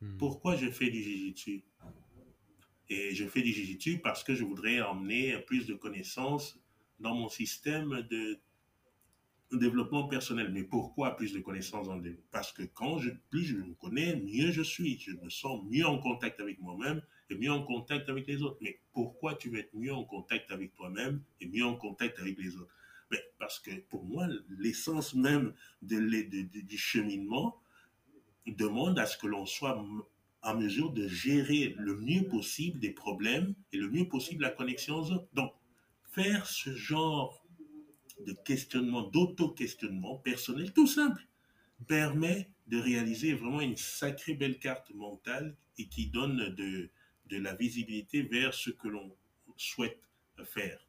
Hmm. 0.00 0.16
Pourquoi 0.18 0.56
je 0.56 0.70
fais 0.70 0.90
du 0.90 1.02
jiu-jitsu? 1.02 1.64
Et 2.90 3.14
je 3.14 3.26
fais 3.26 3.42
du 3.42 3.52
jiu 3.52 3.98
parce 3.98 4.24
que 4.24 4.34
je 4.34 4.44
voudrais 4.44 4.80
emmener 4.80 5.38
plus 5.40 5.66
de 5.66 5.74
connaissances 5.74 6.58
dans 7.00 7.14
mon 7.14 7.28
système 7.28 8.06
de 8.10 8.38
développement 9.52 10.08
personnel. 10.08 10.50
Mais 10.52 10.62
pourquoi 10.62 11.16
plus 11.16 11.32
de 11.32 11.40
connaissances 11.40 11.88
en 11.88 12.00
Parce 12.30 12.52
que 12.52 12.62
quand 12.62 12.98
je, 12.98 13.10
plus 13.30 13.44
je 13.44 13.56
me 13.56 13.74
connais, 13.74 14.16
mieux 14.16 14.52
je 14.52 14.62
suis. 14.62 14.98
Je 14.98 15.12
me 15.12 15.28
sens 15.28 15.62
mieux 15.70 15.86
en 15.86 15.98
contact 15.98 16.40
avec 16.40 16.60
moi-même 16.60 17.02
et 17.30 17.36
mieux 17.36 17.52
en 17.52 17.62
contact 17.62 18.08
avec 18.08 18.26
les 18.26 18.42
autres. 18.42 18.58
Mais 18.60 18.80
pourquoi 18.92 19.34
tu 19.34 19.50
veux 19.50 19.58
être 19.58 19.74
mieux 19.74 19.92
en 19.92 20.04
contact 20.04 20.50
avec 20.50 20.74
toi-même 20.74 21.22
et 21.40 21.46
mieux 21.46 21.64
en 21.64 21.76
contact 21.76 22.18
avec 22.18 22.38
les 22.38 22.56
autres? 22.56 22.74
Mais 23.10 23.22
Parce 23.38 23.58
que 23.58 23.70
pour 23.88 24.04
moi, 24.04 24.26
l'essence 24.48 25.14
même 25.14 25.54
du 25.82 26.78
cheminement 26.78 27.60
demande 28.46 28.98
à 28.98 29.06
ce 29.06 29.16
que 29.16 29.26
l'on 29.26 29.46
soit 29.46 29.82
en 30.42 30.56
mesure 30.56 30.92
de 30.92 31.08
gérer 31.08 31.74
le 31.78 31.96
mieux 31.96 32.26
possible 32.28 32.78
des 32.78 32.90
problèmes 32.90 33.54
et 33.72 33.76
le 33.76 33.90
mieux 33.90 34.08
possible 34.08 34.42
la 34.42 34.50
connexion 34.50 34.96
aux 34.96 35.10
autres. 35.12 35.28
Donc, 35.34 35.52
faire 36.12 36.46
ce 36.46 36.74
genre 36.74 37.44
de 38.26 38.32
questionnement, 38.32 39.02
d'auto-questionnement 39.02 40.16
personnel, 40.16 40.72
tout 40.72 40.86
simple, 40.86 41.26
permet 41.86 42.50
de 42.66 42.78
réaliser 42.78 43.34
vraiment 43.34 43.60
une 43.60 43.76
sacrée 43.76 44.34
belle 44.34 44.58
carte 44.58 44.92
mentale 44.94 45.56
et 45.76 45.86
qui 45.86 46.08
donne 46.08 46.54
de 46.54 46.90
la 47.30 47.54
visibilité 47.54 48.22
vers 48.22 48.54
ce 48.54 48.70
que 48.70 48.88
l'on 48.88 49.14
souhaite 49.56 50.00
faire. 50.44 50.87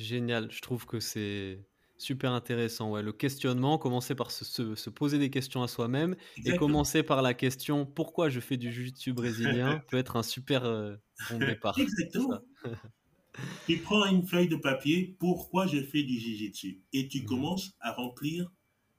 Génial, 0.00 0.50
je 0.50 0.60
trouve 0.60 0.86
que 0.86 1.00
c'est 1.00 1.60
Super 2.00 2.32
intéressant, 2.32 2.92
ouais. 2.92 3.02
Le 3.02 3.12
questionnement, 3.12 3.76
commencer 3.76 4.14
par 4.14 4.30
se, 4.30 4.88
poser 4.88 5.18
des 5.18 5.28
questions 5.28 5.62
à 5.62 5.68
soi-même 5.68 6.16
et 6.46 6.56
commencer 6.56 7.02
par 7.02 7.20
la 7.20 7.34
question 7.34 7.84
pourquoi 7.84 8.30
je 8.30 8.40
fais 8.40 8.56
du 8.56 8.72
jiu-jitsu 8.72 9.12
brésilien 9.12 9.82
peut 9.90 9.98
être 9.98 10.16
un 10.16 10.22
super 10.22 10.64
euh, 10.64 10.96
bon 11.28 11.38
départ. 11.38 11.78
Exactement. 11.78 12.38
tu 13.66 13.76
prends 13.80 14.06
une 14.06 14.26
feuille 14.26 14.48
de 14.48 14.56
papier, 14.56 15.14
pourquoi 15.18 15.66
je 15.66 15.82
fais 15.82 16.02
du 16.02 16.18
jiu-jitsu 16.18 16.80
et 16.94 17.06
tu 17.06 17.20
mmh. 17.20 17.26
commences 17.26 17.76
à 17.80 17.92
remplir 17.92 18.50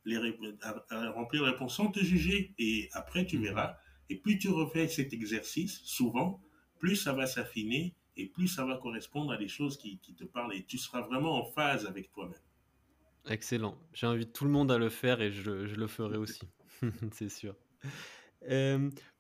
les, 0.05 0.17
à, 0.61 1.09
remplir 1.09 1.41
les 1.41 1.49
réponses 1.49 1.77
sans 1.77 1.87
te 1.87 2.01
juger 2.01 2.53
et 2.59 2.87
après 2.91 3.25
tu 3.25 3.39
mmh. 3.39 3.43
verras. 3.43 3.77
Et 4.11 4.17
plus 4.17 4.37
tu 4.37 4.49
refais 4.49 4.87
cet 4.87 5.11
exercice, 5.11 5.81
souvent, 5.85 6.39
plus 6.77 6.97
ça 6.97 7.13
va 7.13 7.25
s'affiner 7.25 7.95
et 8.21 8.27
plus 8.27 8.47
ça 8.47 8.65
va 8.65 8.77
correspondre 8.77 9.31
à 9.31 9.37
des 9.37 9.47
choses 9.47 9.77
qui, 9.77 9.97
qui 9.99 10.13
te 10.13 10.23
parlent 10.23 10.53
et 10.55 10.63
tu 10.63 10.77
seras 10.77 11.01
vraiment 11.01 11.35
en 11.41 11.45
phase 11.45 11.85
avec 11.85 12.11
toi-même. 12.11 12.39
Excellent. 13.29 13.77
J'invite 13.93 14.33
tout 14.33 14.45
le 14.45 14.51
monde 14.51 14.71
à 14.71 14.77
le 14.77 14.89
faire 14.89 15.21
et 15.21 15.31
je, 15.31 15.51
le 15.51 15.87
ferai 15.87 16.17
aussi, 16.17 16.41
c'est 17.11 17.29
sûr. 17.29 17.55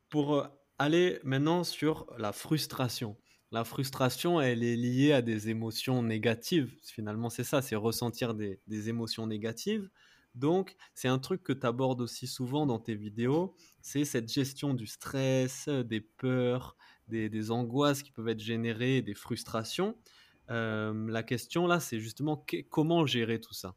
pour 0.09 0.35
euh, 0.35 0.47
aller 0.79 1.19
maintenant 1.23 1.63
sur 1.63 2.07
la 2.17 2.31
frustration. 2.31 3.15
La 3.51 3.65
frustration, 3.65 4.39
elle 4.39 4.63
est 4.63 4.77
liée 4.77 5.11
à 5.11 5.21
des 5.21 5.49
émotions 5.49 6.01
négatives. 6.01 6.73
Finalement, 6.83 7.29
c'est 7.29 7.43
ça, 7.43 7.61
c'est 7.61 7.75
ressentir 7.75 8.33
des, 8.33 8.59
émotions 8.89 9.27
négatives. 9.27 9.89
Donc, 10.35 10.77
c'est 10.93 11.09
un 11.09 11.19
truc 11.19 11.43
que 11.43 11.51
tu 11.51 11.67
abordes 11.67 11.99
aussi 11.99 12.27
souvent 12.27 12.65
dans 12.65 12.79
tes 12.79 12.95
vidéos, 12.95 13.53
c'est 13.81 14.05
cette 14.05 14.31
gestion 14.31 14.73
du 14.73 14.87
stress, 14.87 15.67
des 15.67 15.99
peurs, 15.99 16.77
des, 17.11 17.51
angoisses 17.51 18.03
qui 18.03 18.11
peuvent 18.11 18.29
être 18.29 18.39
générées, 18.39 19.01
des 19.01 19.13
frustrations. 19.13 19.95
la 20.47 21.23
question 21.23 21.67
là, 21.67 21.79
c'est 21.79 21.99
justement 21.99 22.45
comment 22.69 23.05
gérer 23.05 23.39
tout 23.39 23.53
ça? 23.53 23.75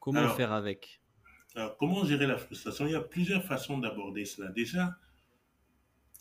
Comment 0.00 0.28
faire 0.28 0.52
avec? 0.52 1.02
Comment 1.78 2.04
gérer 2.04 2.26
la 2.26 2.36
frustration? 2.36 2.86
Il 2.86 2.92
y 2.92 2.96
a 2.96 3.00
plusieurs 3.00 3.44
façons 3.44 3.78
d'aborder 3.78 4.24
cela. 4.24 4.50
Déjà, 4.50 4.96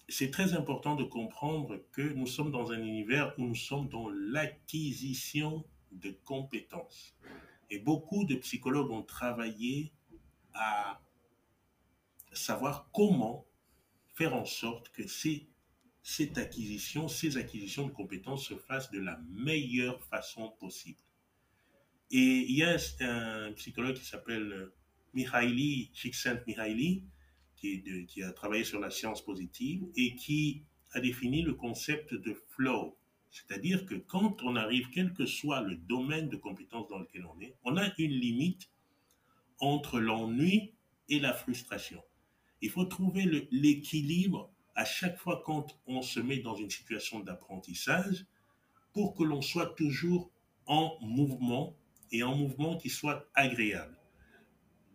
c'est 0.07 0.31
très 0.31 0.53
important 0.53 0.95
de 0.95 1.03
comprendre 1.03 1.79
que 1.91 2.01
nous 2.01 2.27
sommes 2.27 2.51
dans 2.51 2.71
un 2.71 2.81
univers 2.81 3.33
où 3.37 3.43
nous 3.43 3.55
sommes 3.55 3.89
dans 3.89 4.09
l'acquisition 4.09 5.65
de 5.91 6.11
compétences. 6.23 7.15
Et 7.69 7.79
beaucoup 7.79 8.25
de 8.25 8.35
psychologues 8.35 8.91
ont 8.91 9.03
travaillé 9.03 9.91
à 10.53 11.01
savoir 12.31 12.89
comment 12.93 13.44
faire 14.15 14.33
en 14.33 14.45
sorte 14.45 14.89
que 14.89 15.03
cette 16.01 16.37
acquisition, 16.37 17.07
ces 17.07 17.37
acquisitions 17.37 17.87
de 17.87 17.91
compétences 17.91 18.47
se 18.47 18.55
fassent 18.55 18.91
de 18.91 18.99
la 18.99 19.19
meilleure 19.29 20.01
façon 20.05 20.49
possible. 20.59 21.01
Et 22.11 22.45
il 22.47 22.55
y 22.55 22.63
a 22.63 22.77
un 23.01 23.51
psychologue 23.53 23.95
qui 23.95 24.05
s'appelle 24.05 24.51
euh, 24.51 24.75
Mihaly 25.13 25.91
Csikszentmihalyi, 25.93 27.03
qui, 27.55 28.05
qui 28.07 28.23
a 28.23 28.31
travaillé 28.31 28.63
sur 28.63 28.79
la 28.79 28.91
science 28.91 29.23
positive 29.23 29.85
et 29.95 30.15
qui 30.15 30.63
a 30.91 30.99
défini 30.99 31.41
le 31.41 31.53
concept 31.53 32.13
de 32.13 32.33
flow. 32.49 32.97
C'est-à-dire 33.31 33.85
que 33.85 33.95
quand 33.95 34.43
on 34.43 34.55
arrive, 34.55 34.89
quel 34.93 35.13
que 35.13 35.25
soit 35.25 35.61
le 35.61 35.75
domaine 35.75 36.29
de 36.29 36.37
compétence 36.37 36.87
dans 36.87 36.99
lequel 36.99 37.25
on 37.25 37.39
est, 37.41 37.55
on 37.63 37.75
a 37.75 37.91
une 37.97 38.11
limite 38.11 38.69
entre 39.59 39.99
l'ennui 39.99 40.73
et 41.09 41.19
la 41.19 41.33
frustration. 41.33 42.01
Il 42.61 42.69
faut 42.69 42.85
trouver 42.85 43.47
l'équilibre 43.51 44.51
à 44.75 44.85
chaque 44.85 45.17
fois 45.17 45.41
quand 45.45 45.79
on 45.87 46.01
se 46.01 46.19
met 46.19 46.39
dans 46.39 46.55
une 46.55 46.69
situation 46.69 47.19
d'apprentissage 47.19 48.25
pour 48.93 49.15
que 49.15 49.23
l'on 49.23 49.41
soit 49.41 49.73
toujours 49.75 50.31
en 50.65 50.97
mouvement 51.01 51.75
et 52.11 52.23
en 52.23 52.35
mouvement 52.35 52.77
qui 52.77 52.89
soit 52.89 53.27
agréable. 53.33 53.97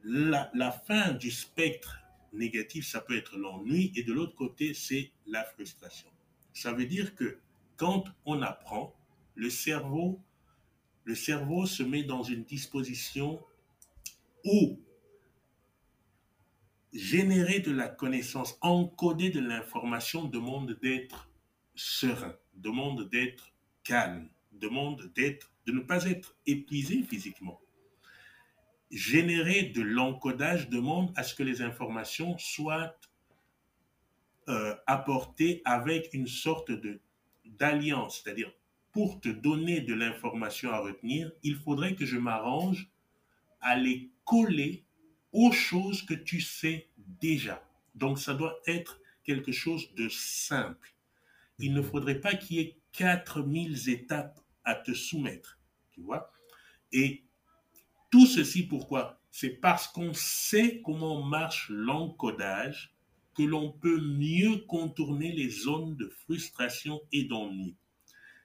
La, 0.03 0.73
fin 0.87 1.13
du 1.13 1.31
spectre 1.31 1.99
négatif, 2.33 2.87
ça 2.87 3.01
peut 3.01 3.17
être 3.17 3.37
l'ennui, 3.37 3.93
et 3.97 4.03
de 4.03 4.13
l'autre 4.13 4.35
côté, 4.35 4.73
c'est 4.73 5.13
la 5.27 5.45
frustration. 5.45 6.09
Ça 6.55 6.73
veut 6.73 6.87
dire 6.87 7.15
que 7.15 7.39
quand 7.77 8.05
on 8.25 8.41
apprend, 8.43 8.95
le 9.35 9.51
cerveau, 9.51 10.21
le 11.05 11.15
cerveau 11.15 11.67
se 11.67 11.83
met 11.83 12.03
dans 12.03 12.23
une 12.23 12.45
disposition 12.45 13.43
où 14.45 14.81
générer 16.93 17.61
de 17.61 17.71
la 17.71 17.89
connaissance, 17.89 18.59
encoder 18.61 19.31
de 19.31 19.41
l'information 19.41 20.25
demande 20.25 20.79
d'être 20.81 21.31
serein, 21.75 22.35
demande 22.55 23.09
d'être 23.09 23.53
calme, 23.85 24.29
demande 24.53 25.11
d'être 25.15 25.53
de 25.67 25.73
ne 25.73 25.81
pas 25.81 26.05
être 26.05 26.37
épuisé 26.47 27.03
physiquement. 27.03 27.61
Générer 28.91 29.65
de 29.65 29.83
l'encodage 29.83 30.69
demande 30.69 31.13
à 31.17 31.23
ce 31.23 31.35
que 31.35 31.45
les 31.45 31.63
informations 31.63 32.37
soient 32.39 32.97
euh, 34.49 34.75
apportées 34.87 35.63
avec 35.65 36.13
une 36.13 36.27
sorte 36.27 36.71
de 36.71 37.01
d'alliance, 37.45 38.23
c'est-à-dire 38.23 38.53
pour 38.93 39.21
te 39.21 39.29
donner 39.29 39.81
de 39.81 39.95
l'information 39.95 40.71
à 40.71 40.79
retenir, 40.79 41.31
il 41.43 41.57
faudrait 41.57 41.95
que 41.95 42.07
je 42.07 42.19
m'arrange 42.19 42.91
à 43.61 43.77
les 43.77 44.11
coller 44.25 44.85
aux 45.33 45.53
choses 45.53 46.03
que 46.03 46.15
tu 46.15 46.41
sais 46.41 46.89
déjà. 47.21 47.63
Donc 47.95 48.19
ça 48.19 48.35
doit 48.35 48.59
être 48.67 49.01
quelque 49.25 49.53
chose 49.53 49.93
de 49.95 50.09
simple. 50.09 50.95
Il 51.59 51.75
ne 51.75 51.83
faudrait 51.83 52.21
pas 52.21 52.35
qu'il 52.35 52.57
y 52.57 52.61
ait 52.61 52.77
4000 52.93 53.91
étapes 53.91 54.41
à 54.65 54.75
te 54.75 54.93
soumettre. 54.93 55.59
Tu 55.93 56.01
vois 56.01 56.33
Et 56.93 57.25
tout 58.11 58.27
ceci, 58.27 58.65
pourquoi? 58.65 59.21
C'est 59.31 59.51
parce 59.51 59.87
qu'on 59.87 60.13
sait 60.15 60.81
comment 60.85 61.23
marche 61.23 61.69
l'encodage 61.71 62.95
que 63.35 63.43
l'on 63.43 63.71
peut 63.71 64.01
mieux 64.01 64.57
contourner 64.67 65.33
les 65.33 65.51
zones 65.51 65.97
de 65.97 66.09
frustration 66.09 67.01
et 67.13 67.25
d'ennui. 67.25 67.77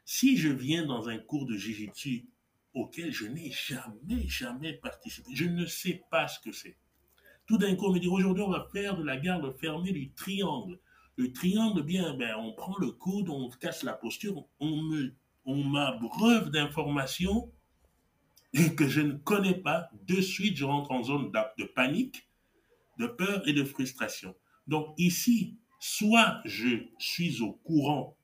Si 0.05 0.37
je 0.37 0.49
viens 0.49 0.85
dans 0.85 1.09
un 1.09 1.17
cours 1.17 1.47
de 1.47 1.57
Jiu-Jitsu 1.57 2.27
auquel 2.75 3.11
je 3.11 3.25
n'ai 3.25 3.51
jamais, 3.51 4.27
jamais 4.27 4.73
participé, 4.73 5.29
je 5.33 5.45
ne 5.45 5.65
sais 5.65 6.03
pas 6.11 6.27
ce 6.27 6.39
que 6.39 6.51
c'est. 6.51 6.77
Tout 7.47 7.57
d'un 7.57 7.75
coup, 7.75 7.85
on 7.87 7.93
me 7.93 7.99
dit 7.99 8.07
aujourd'hui, 8.07 8.43
on 8.43 8.51
va 8.51 8.67
faire 8.71 8.97
de 8.97 9.03
la 9.03 9.17
garde 9.17 9.55
fermée 9.57 9.91
du 9.91 10.11
triangle. 10.11 10.79
Le 11.15 11.31
triangle, 11.31 11.81
bien, 11.83 12.15
ben, 12.15 12.35
on 12.37 12.53
prend 12.53 12.75
le 12.79 12.91
coude, 12.91 13.29
on 13.29 13.49
casse 13.49 13.83
la 13.83 13.93
posture, 13.93 14.45
on 14.59 14.81
me 14.83 15.15
on 15.45 15.63
m'abreuve 15.63 16.49
d'informations 16.49 17.51
que 18.77 18.87
je 18.87 19.01
ne 19.01 19.13
connais 19.13 19.53
pas. 19.53 19.89
De 20.07 20.21
suite, 20.21 20.57
je 20.57 20.65
rentre 20.65 20.91
en 20.91 21.03
zone 21.03 21.31
de 21.57 21.63
panique, 21.63 22.27
de 22.99 23.07
peur 23.07 23.47
et 23.47 23.53
de 23.53 23.63
frustration. 23.63 24.35
Donc 24.67 24.93
ici, 24.97 25.57
soit 25.79 26.41
je 26.45 26.87
suis 26.97 27.41
au 27.41 27.53
courant 27.53 28.17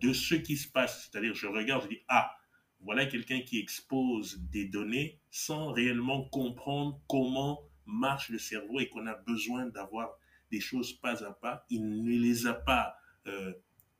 de 0.00 0.12
ce 0.12 0.34
qui 0.34 0.56
se 0.56 0.68
passe, 0.68 1.02
c'est-à-dire 1.04 1.34
je 1.34 1.46
regarde, 1.46 1.84
je 1.84 1.88
dis, 1.88 2.02
ah, 2.08 2.30
voilà 2.80 3.06
quelqu'un 3.06 3.40
qui 3.40 3.58
expose 3.58 4.38
des 4.50 4.66
données 4.66 5.20
sans 5.30 5.72
réellement 5.72 6.24
comprendre 6.24 7.00
comment 7.08 7.60
marche 7.86 8.28
le 8.28 8.38
cerveau 8.38 8.80
et 8.80 8.88
qu'on 8.88 9.06
a 9.06 9.14
besoin 9.14 9.66
d'avoir 9.66 10.18
des 10.50 10.60
choses 10.60 10.92
pas 10.92 11.24
à 11.24 11.32
pas. 11.32 11.66
Il 11.70 12.02
ne 12.02 12.10
les 12.10 12.46
a 12.46 12.54
pas 12.54 12.96
euh, 13.26 13.52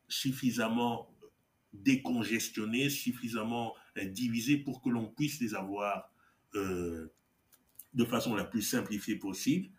suffisamment 0.09 1.15
décongestionnées, 1.73 2.89
suffisamment 2.89 3.75
euh, 3.97 4.05
divisées 4.05 4.59
pour 4.59 4.81
que 4.81 4.89
l'on 4.89 5.07
puisse 5.07 5.41
les 5.41 5.55
avoir 5.55 6.13
euh, 6.55 7.13
de 7.95 8.05
façon 8.05 8.35
la 8.35 8.45
plus 8.45 8.63
simplifiée 8.63 9.17
possible. 9.17 9.71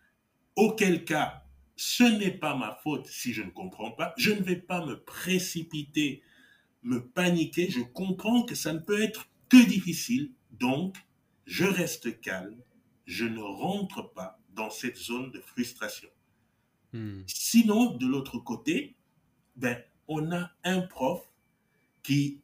Auquel 0.56 1.04
cas, 1.04 1.44
ce 1.76 2.04
n'est 2.04 2.36
pas 2.36 2.54
ma 2.56 2.78
faute 2.82 3.06
si 3.06 3.32
je 3.32 3.42
ne 3.42 3.50
comprends 3.50 3.92
pas. 3.92 4.12
Je 4.18 4.30
ne 4.30 4.42
vais 4.42 4.56
pas 4.56 4.84
me 4.84 5.02
précipiter, 5.02 6.22
me 6.82 7.00
paniquer. 7.00 7.70
Je 7.70 7.80
comprends 7.80 8.44
que 8.44 8.54
ça 8.54 8.72
ne 8.72 8.78
peut 8.78 9.02
être 9.02 9.28
que 9.48 9.64
difficile. 9.66 10.32
Donc, 10.52 10.96
je 11.46 11.64
reste 11.64 12.20
calme. 12.20 12.60
Je 13.06 13.24
ne 13.24 13.40
rentre 13.40 14.12
pas 14.12 14.40
dans 14.50 14.70
cette 14.70 14.96
zone 14.96 15.30
de 15.32 15.40
frustration. 15.40 16.08
Hmm. 16.92 17.22
Sinon, 17.26 17.96
de 17.96 18.06
l'autre 18.06 18.38
côté, 18.38 18.96
ben, 19.56 19.82
on 20.08 20.32
a 20.32 20.50
un 20.64 20.80
prof 20.80 21.20
qui 22.02 22.40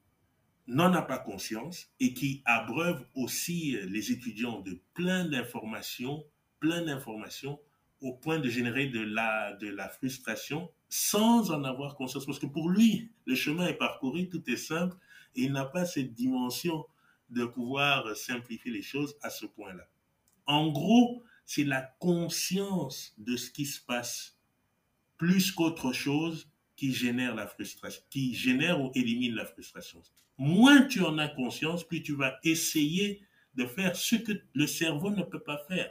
n'en 0.66 0.92
a 0.92 1.02
pas 1.02 1.18
conscience 1.18 1.92
et 2.00 2.12
qui 2.14 2.42
abreuve 2.44 3.04
aussi 3.14 3.76
euh, 3.76 3.86
les 3.86 4.10
étudiants 4.12 4.60
de 4.60 4.80
plein 4.94 5.24
d'informations, 5.24 6.24
plein 6.60 6.84
d'informations 6.84 7.60
au 8.00 8.12
point 8.12 8.38
de 8.38 8.48
générer 8.48 8.86
de 8.86 9.00
la, 9.00 9.54
de 9.54 9.68
la 9.68 9.88
frustration 9.88 10.70
sans 10.88 11.50
en 11.50 11.64
avoir 11.64 11.96
conscience. 11.96 12.26
Parce 12.26 12.38
que 12.38 12.46
pour 12.46 12.68
lui, 12.68 13.10
le 13.24 13.34
chemin 13.34 13.66
est 13.66 13.74
parcouru, 13.74 14.28
tout 14.28 14.42
est 14.50 14.56
simple 14.56 14.96
et 15.34 15.42
il 15.42 15.52
n'a 15.52 15.64
pas 15.64 15.84
cette 15.84 16.14
dimension 16.14 16.86
de 17.30 17.44
pouvoir 17.44 18.16
simplifier 18.16 18.70
les 18.70 18.82
choses 18.82 19.16
à 19.22 19.30
ce 19.30 19.46
point-là. 19.46 19.88
En 20.46 20.70
gros, 20.70 21.22
c'est 21.44 21.64
la 21.64 21.82
conscience 21.98 23.14
de 23.18 23.36
ce 23.36 23.50
qui 23.50 23.66
se 23.66 23.80
passe 23.80 24.38
plus 25.16 25.50
qu'autre 25.50 25.92
chose 25.92 26.48
qui 26.76 26.92
génère 26.92 27.34
la 27.34 27.46
frustration, 27.46 28.02
qui 28.10 28.34
génère 28.34 28.80
ou 28.80 28.92
élimine 28.94 29.34
la 29.34 29.46
frustration. 29.46 30.02
Moins 30.38 30.82
tu 30.82 31.02
en 31.02 31.18
as 31.18 31.28
conscience, 31.28 31.84
plus 31.84 32.02
tu 32.02 32.14
vas 32.14 32.38
essayer 32.44 33.22
de 33.54 33.64
faire 33.64 33.96
ce 33.96 34.16
que 34.16 34.32
le 34.52 34.66
cerveau 34.66 35.10
ne 35.10 35.22
peut 35.22 35.42
pas 35.42 35.58
faire 35.66 35.90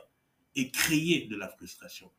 et 0.55 0.71
créer 0.71 1.27
de 1.27 1.35
la 1.35 1.47
frustration. 1.49 2.11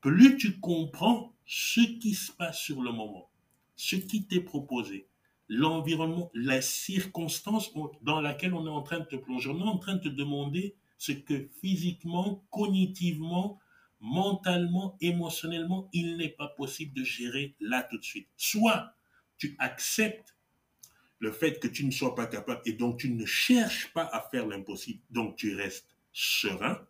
Plus 0.00 0.36
tu 0.36 0.58
comprends 0.58 1.32
ce 1.46 1.80
qui 1.80 2.14
se 2.14 2.32
passe 2.32 2.58
sur 2.58 2.82
le 2.82 2.92
moment, 2.92 3.30
ce 3.76 3.96
qui 3.96 4.24
t'est 4.24 4.40
proposé, 4.40 5.06
l'environnement, 5.48 6.30
la 6.34 6.60
circonstance 6.60 7.72
dans 8.02 8.20
laquelle 8.20 8.54
on 8.54 8.66
est 8.66 8.70
en 8.70 8.82
train 8.82 9.00
de 9.00 9.04
te 9.04 9.16
plonger, 9.16 9.50
on 9.50 9.60
est 9.60 9.68
en 9.68 9.78
train 9.78 9.94
de 9.94 10.00
te 10.00 10.08
demander 10.08 10.74
ce 10.98 11.12
que 11.12 11.48
physiquement, 11.60 12.44
cognitivement, 12.50 13.60
mentalement, 14.00 14.96
émotionnellement, 15.00 15.88
il 15.92 16.16
n'est 16.16 16.28
pas 16.28 16.48
possible 16.48 16.94
de 16.94 17.04
gérer 17.04 17.54
là 17.60 17.82
tout 17.82 17.98
de 17.98 18.04
suite. 18.04 18.28
Soit 18.36 18.94
tu 19.38 19.54
acceptes 19.58 20.36
le 21.18 21.30
fait 21.30 21.60
que 21.60 21.68
tu 21.68 21.84
ne 21.84 21.90
sois 21.90 22.14
pas 22.14 22.26
capable 22.26 22.62
et 22.64 22.72
donc 22.72 22.98
tu 22.98 23.10
ne 23.10 23.24
cherches 23.24 23.92
pas 23.92 24.08
à 24.12 24.20
faire 24.30 24.46
l'impossible, 24.46 25.00
donc 25.10 25.36
tu 25.36 25.54
restes 25.54 25.88
serein, 26.12 26.84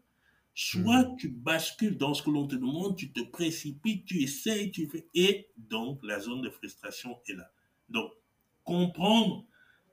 soit 0.54 1.04
hmm. 1.04 1.16
tu 1.16 1.28
bascules 1.28 1.96
dans 1.96 2.14
ce 2.14 2.22
que 2.22 2.30
l'on 2.30 2.46
te 2.46 2.54
demande, 2.54 2.96
tu 2.96 3.12
te 3.12 3.20
précipites, 3.20 4.04
tu 4.04 4.22
essayes, 4.22 4.70
tu 4.70 4.88
fais, 4.88 5.08
et 5.14 5.48
donc 5.56 6.00
la 6.02 6.20
zone 6.20 6.42
de 6.42 6.50
frustration 6.50 7.18
est 7.26 7.34
là. 7.34 7.50
Donc, 7.88 8.12
comprendre 8.64 9.46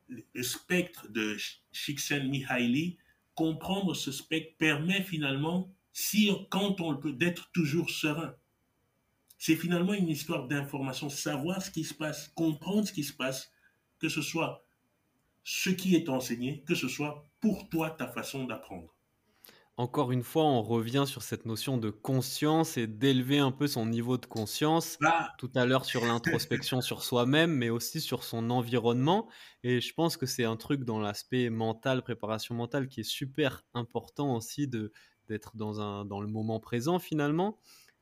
le 0.07 0.43
spectre 0.43 1.07
de 1.09 1.37
Csikszentmihalyi, 1.71 2.97
comprendre 3.35 3.93
ce 3.93 4.11
spectre 4.11 4.57
permet 4.57 5.03
finalement 5.03 5.71
si 5.93 6.31
quand 6.49 6.81
on 6.81 6.95
peut 6.97 7.13
d'être 7.13 7.51
toujours 7.51 7.89
serein. 7.89 8.35
C'est 9.37 9.55
finalement 9.55 9.93
une 9.93 10.09
histoire 10.09 10.47
d'information, 10.47 11.09
savoir 11.09 11.61
ce 11.61 11.71
qui 11.71 11.83
se 11.85 11.93
passe, 11.93 12.27
comprendre 12.35 12.87
ce 12.87 12.91
qui 12.91 13.03
se 13.03 13.13
passe, 13.13 13.51
que 13.99 14.09
ce 14.09 14.21
soit 14.21 14.65
ce 15.43 15.69
qui 15.69 15.95
est 15.95 16.09
enseigné, 16.09 16.63
que 16.67 16.75
ce 16.75 16.87
soit 16.87 17.29
pour 17.39 17.69
toi 17.69 17.89
ta 17.89 18.07
façon 18.07 18.43
d'apprendre. 18.43 18.93
Encore 19.79 20.11
une 20.11 20.23
fois, 20.23 20.43
on 20.43 20.61
revient 20.61 21.05
sur 21.07 21.21
cette 21.23 21.45
notion 21.45 21.77
de 21.77 21.89
conscience 21.89 22.75
et 22.75 22.85
d'élever 22.85 23.39
un 23.39 23.53
peu 23.53 23.65
son 23.65 23.85
niveau 23.85 24.17
de 24.17 24.25
conscience. 24.25 24.97
Bah. 24.99 25.33
Tout 25.37 25.49
à 25.55 25.65
l'heure 25.65 25.85
sur 25.85 26.05
l'introspection 26.05 26.81
sur 26.81 27.01
soi-même, 27.01 27.55
mais 27.55 27.69
aussi 27.69 28.01
sur 28.01 28.25
son 28.25 28.49
environnement. 28.49 29.29
Et 29.63 29.79
je 29.79 29.93
pense 29.93 30.17
que 30.17 30.25
c'est 30.25 30.43
un 30.43 30.57
truc 30.57 30.83
dans 30.83 30.99
l'aspect 30.99 31.49
mental, 31.49 32.03
préparation 32.03 32.55
mentale, 32.55 32.89
qui 32.89 32.99
est 32.99 33.09
super 33.09 33.63
important 33.73 34.35
aussi 34.35 34.67
de 34.67 34.91
d'être 35.29 35.55
dans, 35.55 35.79
un, 35.79 36.03
dans 36.03 36.19
le 36.19 36.27
moment 36.27 36.59
présent 36.59 36.99
finalement. 36.99 37.57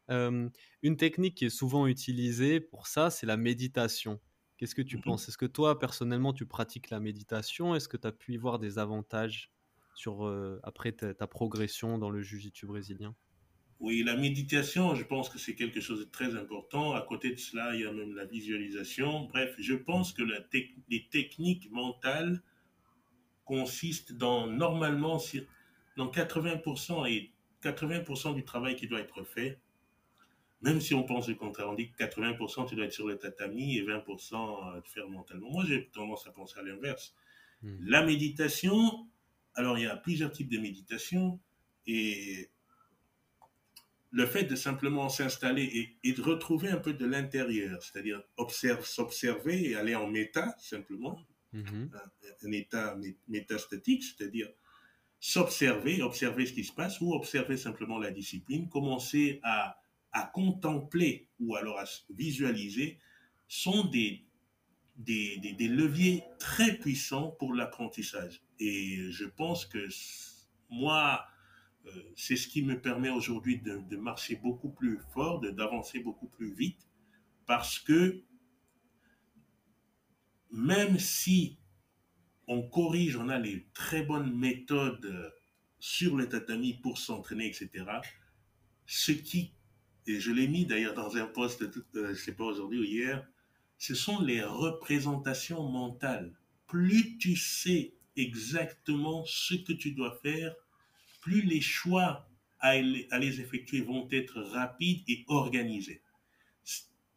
une 0.10 0.98
technique 0.98 1.36
qui 1.36 1.46
est 1.46 1.52
souvent 1.52 1.86
utilisée 1.86 2.60
pour 2.60 2.88
ça, 2.88 3.12
c'est 3.12 3.28
la 3.28 3.38
méditation. 3.38 4.20
Qu'est-ce 4.58 4.74
que 4.74 4.82
tu 4.82 4.98
mmh 4.98 5.02
penses? 5.02 5.30
Est-ce 5.30 5.38
que 5.38 5.46
toi, 5.46 5.78
personnellement, 5.78 6.34
tu 6.34 6.48
pratiques 6.48 6.90
la 6.90 7.00
méditation? 7.00 7.76
Est-ce 7.76 7.88
que 7.88 7.98
tu 7.98 8.08
as 8.08 8.12
pu 8.12 8.34
y 8.34 8.38
voir 8.38 8.58
des 8.58 8.80
avantages? 8.80 9.52
Sur, 9.98 10.26
après 10.64 10.92
ta, 10.92 11.28
progression 11.28 11.98
dans 11.98 12.10
le 12.10 12.22
jiu-jitsu 12.22 12.68
brésilien? 12.68 13.16
Oui, 13.80 14.04
la 14.04 14.16
méditation, 14.16 14.96
je 14.96 15.04
pense 15.04 15.30
que 15.30 15.38
c'est 15.38 15.54
quelque 15.54 15.82
chose 15.82 16.00
de 16.00 16.06
très 16.06 16.36
important. 16.36 16.94
À 16.94 17.02
côté 17.02 17.32
de 17.32 17.38
cela, 17.38 17.76
il 17.76 17.82
y 17.82 17.86
a 17.86 17.92
même 17.92 18.16
la 18.16 18.26
visualisation. 18.26 19.26
Bref, 19.26 19.56
je 19.60 19.76
pense 19.76 20.14
que 20.14 20.24
la 20.24 20.40
les 20.90 21.08
techniques 21.10 21.70
mentales 21.72 22.42
consistent 23.46 24.14
dans, 24.14 24.48
normalement, 24.48 25.20
donc 25.96 26.16
80% 26.16 27.10
et 27.10 27.32
80% 27.64 28.36
du 28.36 28.44
travail 28.44 28.76
qui 28.76 28.88
doit 28.88 29.00
être 29.00 29.24
fait, 29.24 29.60
même 30.62 30.82
si 30.82 30.94
on 30.94 31.04
pense 31.04 31.28
le 31.28 31.36
contraire, 31.36 31.70
on 31.70 31.76
dit 31.76 31.92
que 31.92 32.04
80% 32.04 32.68
tu 32.68 32.76
dois 32.76 32.86
être 32.86 32.94
sur 32.94 33.08
le 33.08 33.18
tatami 33.18 33.78
et 33.78 33.84
20% 33.84 34.82
de 34.82 34.88
faire 34.88 35.08
mentalement. 35.08 35.50
Moi, 35.52 35.66
j'ai 35.68 35.88
tendance 35.88 36.26
à 36.28 36.32
penser 36.32 36.60
à 36.60 36.64
l'inverse. 36.64 37.16
Hmm. 37.62 37.78
La 37.82 38.04
méditation, 38.04 39.08
alors 39.58 39.78
il 39.78 39.84
y 39.84 39.88
a 39.88 39.98
plusieurs 39.98 40.32
types 40.32 40.50
de 40.50 40.58
méditation 40.58 41.40
et 41.86 42.50
le 44.12 44.26
fait 44.26 44.44
de 44.44 44.56
simplement 44.56 45.10
s'installer 45.10 45.98
et, 46.04 46.14
de 46.14 46.22
retrouver 46.22 46.70
un 46.70 46.78
peu 46.78 46.94
de 46.94 47.06
l'intérieur, 47.06 47.84
c'est-à-dire 47.84 48.24
observe, 48.38 48.86
s'observer 48.86 49.70
et 49.70 49.76
aller 49.76 49.96
en 49.96 50.08
méta 50.08 50.56
simplement, 50.60 51.20
mm-hmm. 51.54 51.90
un, 51.94 52.48
un, 52.48 52.52
état 52.52 52.98
métastatique, 53.28 54.04
c'est-à-dire 54.04 54.48
s'observer, 55.20 56.02
observer 56.02 56.46
ce 56.46 56.54
qui 56.54 56.64
se 56.64 56.72
passe 56.72 57.02
ou 57.02 57.14
observer 57.14 57.58
simplement 57.58 58.00
la 58.00 58.12
discipline, 58.12 58.70
commencer 58.70 59.40
à, 59.44 59.78
à 60.12 60.24
contempler 60.28 61.28
ou 61.40 61.56
alors 61.56 61.80
à 61.80 61.86
visualiser 62.10 63.00
sont 63.48 63.86
des, 63.86 64.26
des, 64.98 65.38
des, 65.38 65.68
leviers 65.68 66.24
très 66.40 66.78
puissants 66.78 67.32
pour 67.40 67.54
l'apprentissage. 67.54 68.42
Et 68.60 69.12
je 69.12 69.26
pense 69.26 69.66
que 69.66 69.88
moi, 70.70 71.26
euh, 71.86 71.92
c'est 72.16 72.36
ce 72.36 72.48
qui 72.48 72.64
me 72.64 72.80
permet 72.80 73.10
aujourd'hui 73.10 73.60
de, 73.60 73.98
marcher 73.98 74.36
beaucoup 74.36 74.70
plus 74.70 75.00
fort, 75.14 75.40
d'avancer 75.40 76.00
beaucoup 76.00 76.28
plus 76.28 76.54
vite, 76.54 76.88
parce 77.46 77.80
que 77.80 78.24
même 80.52 80.98
si 80.98 81.58
on 82.48 82.62
corrige, 82.62 83.18
on 83.18 83.30
a 83.30 83.38
les 83.38 83.68
très 83.74 84.04
bonnes 84.04 84.36
méthodes 84.36 85.34
sur 85.80 86.16
le 86.16 86.28
tatami 86.28 86.74
pour 86.74 86.98
s'entraîner, 86.98 87.48
etc. 87.48 87.86
Ce 88.86 89.12
qui, 89.12 89.54
et 90.08 90.20
je 90.20 90.32
l'ai 90.32 90.48
mis 90.48 90.66
d'ailleurs 90.66 90.96
dans 90.96 91.18
un 91.18 91.28
poste, 91.28 91.64
euh, 91.64 91.72
je 91.94 92.00
ne 92.00 92.14
sais 92.14 92.34
pas 92.34 92.46
aujourd'hui 92.46 92.80
ou 92.80 92.84
hier, 92.84 93.28
ce 93.78 93.94
sont 93.94 94.22
les 94.22 94.44
représentations 94.44 95.64
mentales. 95.70 96.34
Plus 96.68 97.18
tu 97.18 97.36
sais 97.36 97.97
exactement 98.18 99.24
ce 99.26 99.56
que 99.56 99.74
tu 99.74 99.92
dois 99.92 100.18
faire, 100.22 100.54
plus 101.22 101.42
les 101.42 101.62
choix 101.62 102.28
à 102.60 102.78
les 102.80 103.42
effectuer 103.42 103.82
vont 103.82 104.08
être 104.12 104.42
rapides 104.42 105.04
et 105.08 105.24
organisés. 105.28 106.02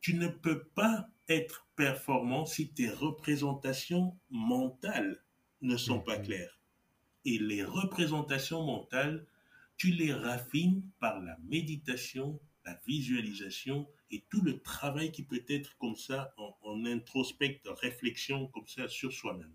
Tu 0.01 0.15
ne 0.15 0.29
peux 0.29 0.65
pas 0.65 1.09
être 1.29 1.67
performant 1.77 2.45
si 2.45 2.69
tes 2.73 2.91
représentations 2.91 4.17
mentales 4.31 5.23
ne 5.63 5.77
sont 5.77 6.01
pas 6.01 6.19
mhm. 6.19 6.25
claires. 6.25 6.61
Et 7.25 7.39
les 7.39 7.63
représentations 7.63 8.65
mentales, 8.65 9.27
tu 9.77 9.89
les 9.89 10.13
raffines 10.13 10.83
par 10.99 11.21
la 11.21 11.37
méditation, 11.45 12.41
la 12.65 12.79
visualisation 12.87 13.89
et 14.11 14.25
tout 14.29 14.43
le 14.43 14.61
travail 14.61 15.13
qui 15.13 15.23
peut 15.23 15.45
être 15.49 15.77
comme 15.79 15.97
ça 15.97 16.35
en, 16.37 16.57
en 16.63 16.85
introspect, 16.85 17.61
réflexion 17.65 18.47
comme 18.49 18.67
ça 18.67 18.89
sur 18.89 19.13
soi-même. 19.13 19.55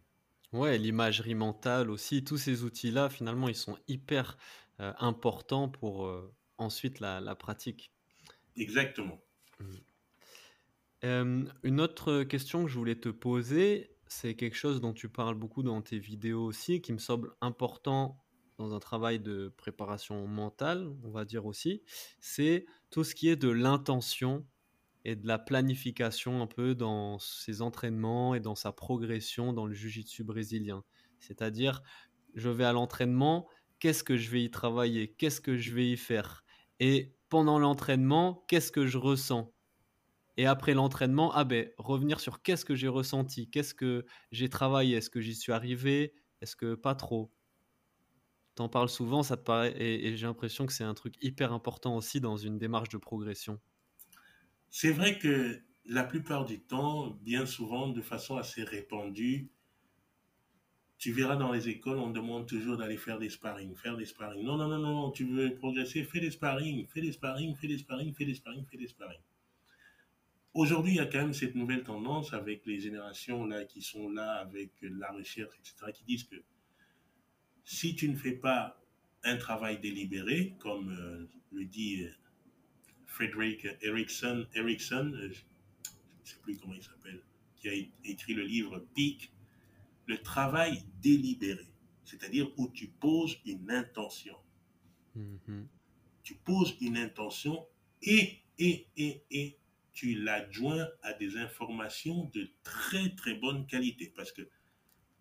Ouais, 0.56 0.78
l'imagerie 0.78 1.36
mentale 1.36 1.89
aussi, 1.89 2.24
tous 2.24 2.38
ces 2.38 2.63
outils-là, 2.63 3.10
finalement, 3.10 3.50
ils 3.50 3.56
sont 3.56 3.78
hyper 3.89 4.38
euh, 4.80 4.94
importants 5.00 5.68
pour 5.68 6.06
euh, 6.06 6.34
ensuite 6.58 7.02
la, 7.02 7.20
la 7.20 7.36
pratique. 7.36 7.91
Exactement. 8.56 9.20
Mmh. 11.04 11.50
une 11.63 11.82
autre 11.82 12.24
question 12.24 12.63
que 12.63 12.70
je 12.72 12.78
voulais 12.78 13.00
te 13.00 13.10
poser, 13.10 13.91
c'est 14.08 14.36
quelque 14.36 14.56
chose 14.56 14.80
dont 14.80 14.94
tu 14.94 15.10
parles 15.10 15.36
beaucoup 15.36 15.62
dans 15.62 15.82
tes 15.82 16.00
vidéos 16.00 16.46
aussi, 16.46 16.82
qui 16.82 16.94
me 16.94 17.00
semble 17.00 17.34
important 17.41 18.18
dans 18.58 18.74
un 18.74 18.80
travail 18.80 19.20
de 19.20 19.54
préparation 19.58 20.26
mentale, 20.26 20.88
on 21.04 21.12
va 21.12 21.26
dire 21.26 21.46
aussi, 21.46 21.84
c'est 22.22 22.65
tout 22.91 23.04
ce 23.04 23.13
qui 23.13 23.28
est 23.28 23.36
de 23.36 23.50
l'intention 23.50 24.48
et 25.06 25.15
de 25.15 25.28
la 25.28 25.39
planification 25.39 26.41
un 26.41 26.48
peu 26.48 26.76
dans 26.76 27.20
ses 27.20 27.62
entraînements 27.62 28.36
et 28.36 28.39
dans 28.39 28.56
sa 28.56 28.72
progression 28.74 29.54
dans 29.54 29.68
le 29.68 29.74
jiu-jitsu 29.74 30.24
brésilien. 30.24 30.84
C'est-à-dire, 31.20 31.82
je 32.34 32.50
vais 32.50 32.65
à 32.65 32.74
l'entraînement, 32.74 33.48
qu'est-ce 33.80 34.04
que 34.04 34.18
je 34.18 34.30
vais 34.32 34.44
y 34.44 34.52
travailler, 34.52 35.13
qu'est-ce 35.13 35.41
que 35.41 35.58
je 35.58 35.74
vais 35.74 35.89
y 35.91 35.98
faire, 35.98 36.44
et 36.80 37.15
pendant 37.30 37.60
l'entraînement, 37.60 38.46
qu'est-ce 38.48 38.72
que 38.72 38.88
je 38.88 38.98
ressens? 38.98 39.54
Et 40.38 40.46
après 40.48 40.74
l'entraînement, 40.74 41.32
ah 41.34 41.46
ben, 41.46 41.70
revenir 41.78 42.20
sur 42.20 42.41
qu'est-ce 42.41 42.65
que 42.65 42.76
j'ai 42.76 42.88
ressenti, 42.89 43.50
qu'est-ce 43.50 43.74
que 43.74 44.06
j'ai 44.32 44.50
travaillé, 44.50 44.98
est-ce 44.98 45.10
que 45.10 45.22
j'y 45.22 45.36
suis 45.36 45.52
arrivé, 45.54 46.13
est-ce 46.41 46.56
que 46.56 46.76
pas 46.76 46.96
trop? 46.96 47.32
T'en 48.56 48.70
parles 48.70 48.89
souvent, 48.89 49.24
ça 49.24 49.38
te 49.38 49.44
paraît, 49.44 49.74
et 49.82 50.15
j'ai 50.18 50.28
l'impression 50.28 50.65
que 50.65 50.74
c'est 50.74 50.84
un 50.84 50.94
truc 50.94 51.15
hyper 51.22 51.54
important 51.54 51.96
aussi 51.96 52.20
dans 52.22 52.38
une 52.38 52.58
démarche 52.58 52.89
de 52.89 52.98
progression. 52.98 53.60
C'est 54.78 54.92
vrai 54.92 55.18
que 55.18 55.62
la 55.86 56.04
plupart 56.04 56.44
du 56.44 56.60
temps, 56.60 57.12
bien 57.22 57.46
souvent, 57.46 57.88
de 57.88 58.02
façon 58.02 58.36
assez 58.36 58.62
répandue, 58.62 59.50
tu 60.98 61.14
verras 61.14 61.38
dans 61.38 61.54
les 61.54 61.70
écoles, 61.70 61.98
on 61.98 62.10
demande 62.10 62.46
toujours 62.46 62.76
d'aller 62.76 62.98
faire 62.98 63.18
des 63.18 63.30
sparring, 63.30 63.74
faire 63.78 63.96
des 63.96 64.06
sparring. 64.06 64.44
Non, 64.44 64.58
non, 64.58 64.68
non, 64.68 64.80
non, 64.80 65.12
tu 65.12 65.24
veux 65.24 65.56
progresser, 65.56 66.04
fais 66.04 66.20
des 66.20 66.30
sparring, 66.30 66.86
fais 66.88 67.00
des 67.00 67.14
sparring, 67.14 67.56
fais 67.56 67.68
des 67.68 67.78
sparring, 67.78 68.14
fais 68.14 68.26
des 68.26 68.34
sparring, 68.36 68.66
fais 68.66 68.76
des 68.76 68.88
sparring. 68.88 69.22
Aujourd'hui, 70.54 70.92
il 70.92 70.98
y 70.98 71.00
a 71.00 71.06
quand 71.06 71.20
même 71.20 71.34
cette 71.34 71.56
nouvelle 71.56 71.86
tendance 71.86 72.34
avec 72.34 72.66
les 72.66 72.82
générations 72.82 73.46
là 73.46 73.64
qui 73.64 73.82
sont 73.82 74.10
là 74.10 74.40
avec 74.40 74.72
la 74.82 75.10
recherche, 75.14 75.56
etc., 75.58 75.94
qui 75.94 76.04
disent 76.04 76.26
que 76.26 76.44
si 77.64 77.96
tu 77.96 78.10
ne 78.10 78.18
fais 78.18 78.34
pas 78.34 78.78
un 79.24 79.38
travail 79.38 79.80
délibéré, 79.80 80.58
comme 80.60 80.92
euh, 80.92 81.30
le 81.54 81.64
dit 81.64 82.04
euh, 82.04 82.12
Frederick 83.15 83.65
Erickson, 83.82 84.45
Erickson 84.56 85.13
euh, 85.15 85.30
je 85.30 85.30
ne 85.30 86.25
sais 86.25 86.38
plus 86.41 86.58
comment 86.58 86.73
il 86.73 86.84
s'appelle, 86.84 87.21
qui 87.56 87.69
a 87.69 87.73
écrit 88.04 88.34
le 88.34 88.43
livre 88.43 88.86
Peak, 88.93 89.32
le 90.06 90.17
travail 90.17 90.84
délibéré, 91.01 91.65
c'est-à-dire 92.04 92.51
où 92.58 92.67
tu 92.67 92.88
poses 92.88 93.38
une 93.45 93.71
intention. 93.71 94.36
Mm-hmm. 95.17 95.65
Tu 96.23 96.36
poses 96.36 96.75
une 96.82 96.97
intention 96.97 97.65
et, 98.01 98.39
et, 98.60 98.88
et, 98.97 99.23
et 99.32 99.58
tu 99.93 100.15
l'adjoins 100.15 100.89
à 101.01 101.13
des 101.13 101.38
informations 101.38 102.30
de 102.34 102.49
très, 102.63 103.15
très 103.15 103.36
bonne 103.36 103.65
qualité. 103.65 104.12
Parce 104.13 104.34
que 104.34 104.41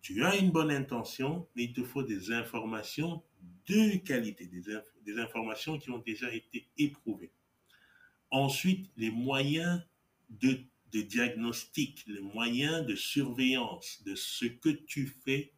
tu 0.01 0.21
as 0.23 0.35
une 0.35 0.51
bonne 0.51 0.71
intention, 0.71 1.47
mais 1.55 1.63
il 1.63 1.73
te 1.73 1.83
faut 1.83 2.03
des 2.03 2.31
informations 2.33 3.23
de 3.67 3.95
qualité, 3.99 4.47
des, 4.47 4.63
des 5.05 5.17
informations 5.17 5.79
qui 5.79 5.91
ont 5.91 5.99
déjà 5.99 6.33
été 6.33 6.67
éprouvées. 6.77 7.31
Ensuite, 8.31 8.89
les 8.97 9.11
moyens 9.11 9.81
de, 10.29 10.59
diagnostic, 10.91 12.05
les 12.07 12.21
moyens 12.21 12.85
de 12.85 12.95
surveillance 12.95 14.01
de 14.05 14.15
ce 14.15 14.45
que 14.45 14.69
tu 14.69 15.07
fais, 15.07 15.53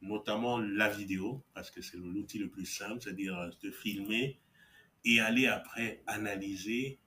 notamment 0.00 0.58
la 0.58 0.88
vidéo, 0.88 1.44
parce 1.54 1.70
que 1.70 1.80
c'est 1.80 1.96
l'outil 1.96 2.38
le 2.38 2.50
plus 2.50 2.66
simple, 2.66 3.02
c'est-à-dire 3.02 3.50
te 3.60 3.70
filmer 3.70 4.38
et 5.04 5.20
aller 5.20 5.46
après 5.46 6.02
analyser 6.06 6.98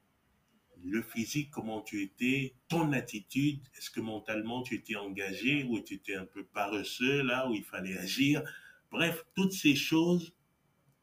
le 0.83 1.01
physique, 1.01 1.51
comment 1.51 1.81
tu 1.81 2.01
étais, 2.01 2.55
ton 2.67 2.93
attitude, 2.93 3.61
est-ce 3.77 3.89
que 3.89 3.99
mentalement 3.99 4.63
tu 4.63 4.75
étais 4.75 4.95
engagé 4.95 5.65
ou 5.65 5.79
tu 5.81 5.95
étais 5.95 6.15
un 6.15 6.25
peu 6.25 6.45
paresseux 6.45 7.21
là 7.21 7.49
où 7.49 7.53
il 7.53 7.63
fallait 7.63 7.97
agir. 7.97 8.43
Bref, 8.91 9.25
toutes 9.35 9.51
ces 9.51 9.75
choses, 9.75 10.33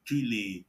tu 0.04 0.22
les 0.22 0.66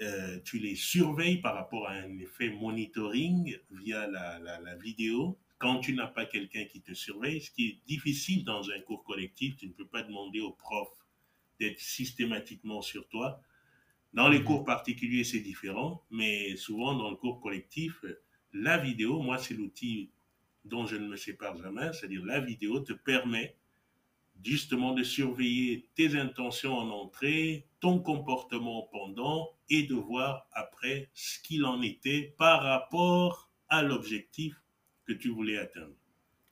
euh, 0.00 0.38
tu 0.44 0.58
les 0.58 0.76
surveilles 0.76 1.38
par 1.38 1.54
rapport 1.54 1.88
à 1.88 1.92
un 1.92 2.18
effet 2.18 2.50
monitoring 2.50 3.58
via 3.70 4.06
la, 4.06 4.38
la, 4.38 4.76
vidéo. 4.76 5.38
Quand 5.58 5.80
tu 5.80 5.94
n'as 5.94 6.06
pas 6.06 6.24
quelqu'un 6.24 6.64
qui 6.66 6.80
te 6.80 6.94
surveille, 6.94 7.40
ce 7.40 7.50
qui 7.50 7.66
est 7.66 7.78
difficile 7.86 8.44
dans 8.44 8.70
un 8.70 8.80
cours 8.80 9.02
collectif, 9.02 9.56
tu 9.56 9.66
ne 9.66 9.72
peux 9.72 9.86
pas 9.86 10.02
demander 10.02 10.40
au 10.40 10.52
prof 10.52 10.88
d'être 11.58 11.80
systématiquement 11.80 12.80
sur 12.80 13.08
toi. 13.08 13.40
Dans 14.12 14.28
les 14.28 14.38
mhm. 14.38 14.44
cours 14.44 14.64
particuliers, 14.64 15.24
c'est 15.24 15.40
différent, 15.40 16.04
mais 16.10 16.56
souvent 16.56 16.94
dans 16.94 17.10
le 17.10 17.16
cours 17.16 17.40
collectif, 17.40 18.04
la 18.52 18.78
vidéo, 18.78 19.20
moi, 19.20 19.38
c'est 19.38 19.54
l'outil 19.54 20.10
dont 20.64 20.86
je 20.86 20.96
ne 20.96 21.08
me 21.08 21.16
sépare 21.16 21.56
jamais, 21.56 21.92
c'est-à-dire 21.92 22.24
la 22.24 22.40
vidéo 22.40 22.80
te 22.80 22.92
permet 22.92 23.56
justement 24.44 24.94
de 24.94 25.02
surveiller 25.02 25.88
tes 25.94 26.16
intentions 26.16 26.74
en 26.74 26.88
entrée, 26.90 27.67
ton 27.80 28.00
comportement 28.00 28.88
pendant 28.90 29.50
et 29.68 29.84
de 29.84 29.94
voir 29.94 30.46
après 30.52 31.10
ce 31.14 31.40
qu'il 31.40 31.64
en 31.64 31.82
était 31.82 32.34
par 32.38 32.62
rapport 32.62 33.50
à 33.68 33.82
l'objectif 33.82 34.54
que 35.06 35.12
tu 35.12 35.30
voulais 35.30 35.58
atteindre. 35.58 35.94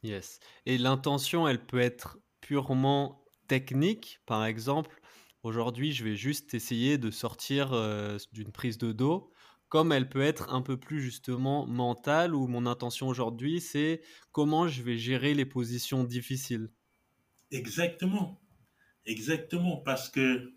Yes. 0.02 0.40
Et 0.66 0.78
l'intention, 0.78 1.48
elle 1.48 1.64
peut 1.64 1.80
être 1.80 2.18
purement 2.40 3.24
technique. 3.48 4.20
Par 4.26 4.44
exemple, 4.44 5.00
aujourd'hui, 5.42 5.92
je 5.92 6.04
vais 6.04 6.16
juste 6.16 6.54
essayer 6.54 6.98
de 6.98 7.10
sortir 7.10 7.72
euh, 7.72 8.18
d'une 8.32 8.52
prise 8.52 8.78
de 8.78 8.92
dos, 8.92 9.32
comme 9.68 9.92
elle 9.92 10.08
peut 10.08 10.22
être 10.22 10.52
un 10.52 10.62
peu 10.62 10.76
plus 10.76 11.00
justement 11.00 11.66
mentale, 11.66 12.34
où 12.34 12.46
mon 12.46 12.66
intention 12.66 13.08
aujourd'hui, 13.08 13.60
c'est 13.60 14.00
comment 14.32 14.68
je 14.68 14.82
vais 14.82 14.96
gérer 14.96 15.34
les 15.34 15.46
positions 15.46 16.04
difficiles. 16.04 16.70
Exactement. 17.50 18.40
Exactement. 19.06 19.78
Parce 19.78 20.08
que, 20.08 20.52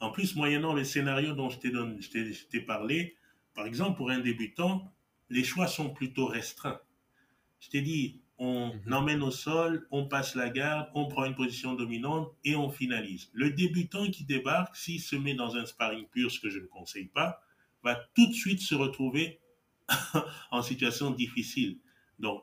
en 0.00 0.10
plus, 0.10 0.34
moyennant 0.34 0.74
les 0.74 0.84
scénarios 0.84 1.34
dont 1.34 1.50
je 1.50 1.58
t'ai 1.58 2.60
parlé, 2.60 3.16
par 3.54 3.66
exemple, 3.66 3.96
pour 3.96 4.10
un 4.10 4.18
débutant, 4.18 4.92
les 5.28 5.44
choix 5.44 5.66
sont 5.66 5.90
plutôt 5.90 6.26
restreints. 6.26 6.80
Je 7.60 7.68
t'ai 7.68 7.82
dit, 7.82 8.20
on 8.38 8.72
mhm. 8.74 8.92
emmène 8.92 9.22
au 9.22 9.30
sol, 9.30 9.86
on 9.90 10.08
passe 10.08 10.34
la 10.34 10.48
garde, 10.48 10.88
on 10.94 11.06
prend 11.06 11.26
une 11.26 11.34
position 11.34 11.74
dominante 11.74 12.34
et 12.42 12.56
on 12.56 12.70
finalise. 12.70 13.28
Le 13.34 13.50
débutant 13.50 14.10
qui 14.10 14.24
débarque, 14.24 14.76
s'il 14.76 15.00
se 15.00 15.14
met 15.14 15.34
dans 15.34 15.56
un 15.56 15.66
sparring 15.66 16.06
pur, 16.08 16.30
ce 16.30 16.40
que 16.40 16.48
je 16.48 16.58
ne 16.58 16.66
conseille 16.66 17.08
pas, 17.08 17.42
va 17.84 17.94
tout 18.14 18.26
de 18.26 18.32
suite 18.32 18.60
se 18.60 18.74
retrouver 18.74 19.40
en 20.50 20.62
situation 20.62 21.10
difficile. 21.10 21.78
Donc, 22.18 22.42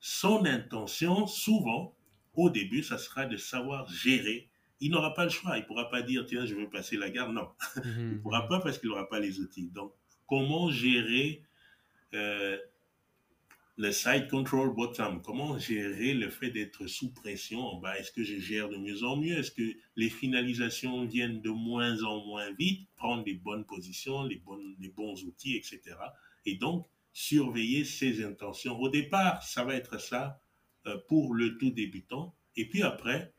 son 0.00 0.44
intention, 0.44 1.28
souvent, 1.28 1.96
au 2.34 2.50
début, 2.50 2.82
ça 2.82 2.98
sera 2.98 3.26
de 3.26 3.36
savoir 3.36 3.88
gérer. 3.88 4.47
Il 4.80 4.90
n'aura 4.90 5.14
pas 5.14 5.24
le 5.24 5.30
choix. 5.30 5.56
Il 5.56 5.62
ne 5.62 5.66
pourra 5.66 5.90
pas 5.90 6.02
dire, 6.02 6.24
tiens, 6.26 6.46
je 6.46 6.54
veux 6.54 6.68
passer 6.68 6.96
la 6.96 7.10
garde. 7.10 7.32
Non. 7.32 7.48
Mhm, 7.76 7.92
il 7.98 8.12
ne 8.12 8.18
pourra 8.18 8.48
pas 8.48 8.60
parce 8.60 8.78
qu'il 8.78 8.88
n'aura 8.88 9.08
pas 9.08 9.20
les 9.20 9.40
outils. 9.40 9.70
Donc, 9.70 9.92
comment 10.26 10.70
gérer 10.70 11.42
euh, 12.14 12.58
le 13.76 13.92
side 13.92 14.28
control 14.28 14.74
bottom? 14.74 15.22
Comment 15.22 15.58
gérer 15.58 16.14
le 16.14 16.30
fait 16.30 16.50
d'être 16.50 16.86
sous 16.86 17.12
pression? 17.12 17.60
En 17.60 17.80
bas 17.80 17.98
Est-ce 17.98 18.12
que 18.12 18.22
je 18.22 18.38
gère 18.38 18.68
de 18.68 18.76
mieux 18.76 19.02
en 19.04 19.16
mieux? 19.16 19.38
Est-ce 19.38 19.50
que 19.50 19.76
les 19.96 20.10
finalisations 20.10 21.04
viennent 21.06 21.40
de 21.40 21.50
moins 21.50 22.02
en 22.02 22.24
moins 22.24 22.52
vite? 22.52 22.88
Prendre 22.96 23.24
les 23.24 23.34
bonnes 23.34 23.64
positions, 23.64 24.24
les, 24.24 24.36
bonnes, 24.36 24.76
les 24.80 24.90
bons 24.90 25.24
outils, 25.24 25.56
etc. 25.56 25.80
Et 26.46 26.56
donc, 26.56 26.86
surveiller 27.12 27.84
ses 27.84 28.24
intentions. 28.24 28.78
Au 28.78 28.88
départ, 28.88 29.42
ça 29.42 29.64
va 29.64 29.74
être 29.74 30.00
ça 30.00 30.40
euh, 30.86 30.96
pour 31.08 31.34
le 31.34 31.58
tout 31.58 31.70
débutant. 31.70 32.34
Et 32.56 32.68
puis 32.68 32.82
après, 32.82 33.32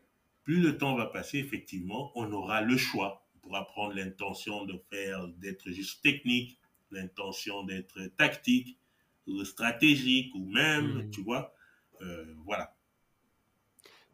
plus 0.49 0.61
le 0.61 0.79
temps 0.79 0.95
va 0.95 1.05
passer, 1.05 1.37
effectivement, 1.37 2.11
on 2.15 2.33
aura 2.33 2.63
le 2.63 2.75
choix. 2.75 3.23
On 3.35 3.37
pourra 3.37 3.67
prendre 3.67 3.93
l'intention 3.93 4.65
de 4.65 4.81
faire, 4.91 5.27
d'être 5.27 5.69
juste 5.69 6.01
technique, 6.01 6.57
l'intention 6.89 7.61
d'être 7.61 8.07
tactique, 8.17 8.79
ou 9.27 9.45
stratégique, 9.45 10.33
ou 10.33 10.49
même, 10.49 11.03
mmh. 11.03 11.11
tu 11.11 11.21
vois, 11.21 11.53
euh, 12.01 12.25
voilà. 12.45 12.75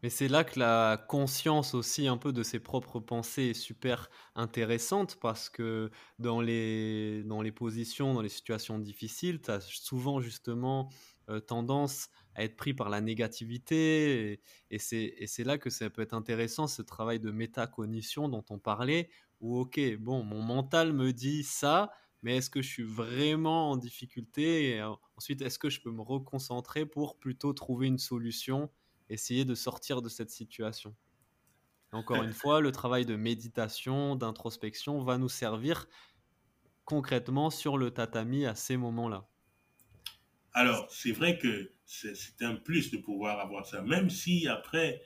Mais 0.02 0.10
c'est 0.10 0.28
là 0.28 0.44
que 0.44 0.60
la 0.60 1.02
conscience 1.08 1.72
aussi 1.72 2.06
un 2.06 2.18
peu 2.18 2.34
de 2.34 2.42
ses 2.42 2.60
propres 2.60 3.00
pensées 3.00 3.44
est 3.44 3.54
super 3.54 4.10
intéressante 4.34 5.16
parce 5.18 5.48
que 5.48 5.90
dans 6.18 6.42
les, 6.42 7.22
dans 7.24 7.40
les 7.40 7.50
positions, 7.50 8.12
dans 8.12 8.20
les 8.20 8.28
situations 8.28 8.78
difficiles, 8.78 9.40
tu 9.40 9.50
as 9.50 9.62
souvent 9.62 10.20
justement 10.20 10.90
tendance 11.46 12.08
à 12.34 12.44
être 12.44 12.56
pris 12.56 12.74
par 12.74 12.88
la 12.88 13.00
négativité. 13.00 14.40
Et, 14.70 14.78
c'est 14.78 15.44
là 15.44 15.58
que 15.58 15.70
ça 15.70 15.90
peut 15.90 16.02
être 16.02 16.14
intéressant, 16.14 16.66
ce 16.66 16.82
travail 16.82 17.20
de 17.20 17.30
métacognition 17.30 18.28
dont 18.28 18.44
on 18.50 18.58
parlait, 18.58 19.08
où, 19.40 19.58
ok, 19.58 19.80
bon, 19.98 20.22
mon 20.22 20.42
mental 20.42 20.92
me 20.92 21.12
dit 21.12 21.42
ça, 21.42 21.92
mais 22.22 22.36
est-ce 22.36 22.50
que 22.50 22.62
je 22.62 22.68
suis 22.68 22.82
vraiment 22.82 23.70
en 23.70 23.76
difficulté 23.76 24.70
et 24.70 24.82
Ensuite, 25.16 25.40
est-ce 25.42 25.58
que 25.58 25.70
je 25.70 25.80
peux 25.80 25.90
me 25.90 26.02
reconcentrer 26.02 26.84
pour 26.84 27.18
plutôt 27.18 27.52
trouver 27.52 27.86
une 27.86 27.98
solution, 27.98 28.70
essayer 29.08 29.44
de 29.44 29.54
sortir 29.54 30.02
de 30.02 30.08
cette 30.08 30.30
situation? 30.30 30.94
Encore 31.92 32.22
une 32.22 32.34
fois, 32.34 32.60
le 32.60 32.72
travail 32.72 33.06
de 33.06 33.16
méditation, 33.16 34.16
d'introspection 34.16 35.00
va 35.02 35.16
nous 35.16 35.30
servir 35.30 35.86
concrètement 36.84 37.48
sur 37.48 37.78
le 37.78 37.90
tatami 37.90 38.44
à 38.44 38.54
ces 38.54 38.76
moments-là. 38.76 39.26
Alors, 40.58 40.86
c'est 40.90 41.12
vrai 41.12 41.38
que 41.38 41.70
c'est 41.84 42.40
un 42.40 42.54
plus 42.54 42.90
de 42.90 42.96
pouvoir 42.96 43.40
avoir 43.40 43.66
ça, 43.66 43.82
même 43.82 44.08
si 44.08 44.48
après, 44.48 45.02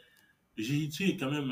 le 0.56 0.62
jiu-jitsu 0.62 1.08
est 1.08 1.16
quand 1.16 1.32
même 1.32 1.50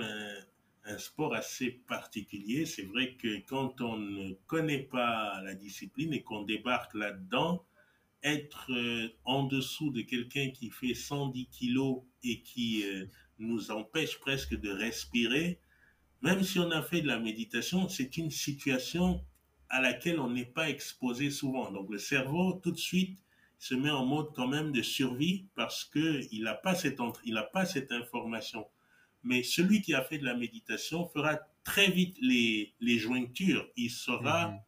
un, 0.85 0.99
sport 0.99 1.35
assez 1.35 1.73
particulier. 1.89 2.65
C'est 2.65 2.85
vrai 2.85 3.17
que 3.17 3.41
quand 3.49 3.81
on 3.81 3.97
ne 3.99 4.35
connaît 4.47 4.85
pas 4.85 5.43
la 5.43 5.55
discipline 5.55 6.15
et 6.15 6.23
qu'on 6.23 6.45
débarque 6.45 6.95
là-dedans, 6.95 7.67
être 8.23 8.71
euh, 8.71 9.09
en 9.25 9.43
dessous 9.43 9.91
de 9.91 10.03
quelqu'un 10.03 10.51
qui 10.51 10.71
fait 10.71 10.95
110 10.95 11.49
kilos 11.49 12.05
et 12.23 12.41
qui 12.43 12.85
euh, 12.85 13.05
nous 13.41 13.73
empêche 13.73 14.21
presque 14.21 14.55
de 14.55 14.71
respirer, 14.71 15.59
même 16.23 16.45
si 16.45 16.61
on 16.61 16.71
a 16.71 16.83
fait 16.83 17.01
de 17.01 17.09
la 17.09 17.19
méditation, 17.19 17.89
c'est 17.89 18.17
une 18.17 18.31
situation 18.31 19.25
à 19.69 19.81
laquelle 19.81 20.21
on 20.21 20.31
n'est 20.31 20.45
pas 20.47 20.71
exposé 20.71 21.33
souvent. 21.33 21.73
Donc 21.73 21.91
le 21.91 21.99
cerveau, 21.99 22.61
tout 22.63 22.71
de 22.71 22.79
suite, 22.79 23.19
se 23.59 23.75
met 23.75 23.91
en 23.91 24.07
mode 24.07 24.29
quand 24.35 24.47
même 24.47 24.73
de 24.73 24.83
survie 24.83 25.47
parce 25.55 25.85
qu'il 25.85 26.43
n'a 26.43 26.55
pas, 26.55 26.75
cette, 26.75 26.99
il 27.25 27.49
pas 27.53 27.67
cette 27.67 27.93
information. 27.93 28.67
Mais 29.25 29.43
celui 29.43 29.83
qui 29.83 29.95
a 29.95 30.03
fait 30.03 30.19
de 30.19 30.25
la 30.25 30.35
méditation 30.35 31.09
fera 31.09 31.39
très 31.65 31.91
vite 31.91 32.17
les, 32.21 32.73
les 32.81 32.99
jointures. 32.99 33.69
Il 33.77 33.91
saura, 33.91 34.49
mhm. 34.49 34.59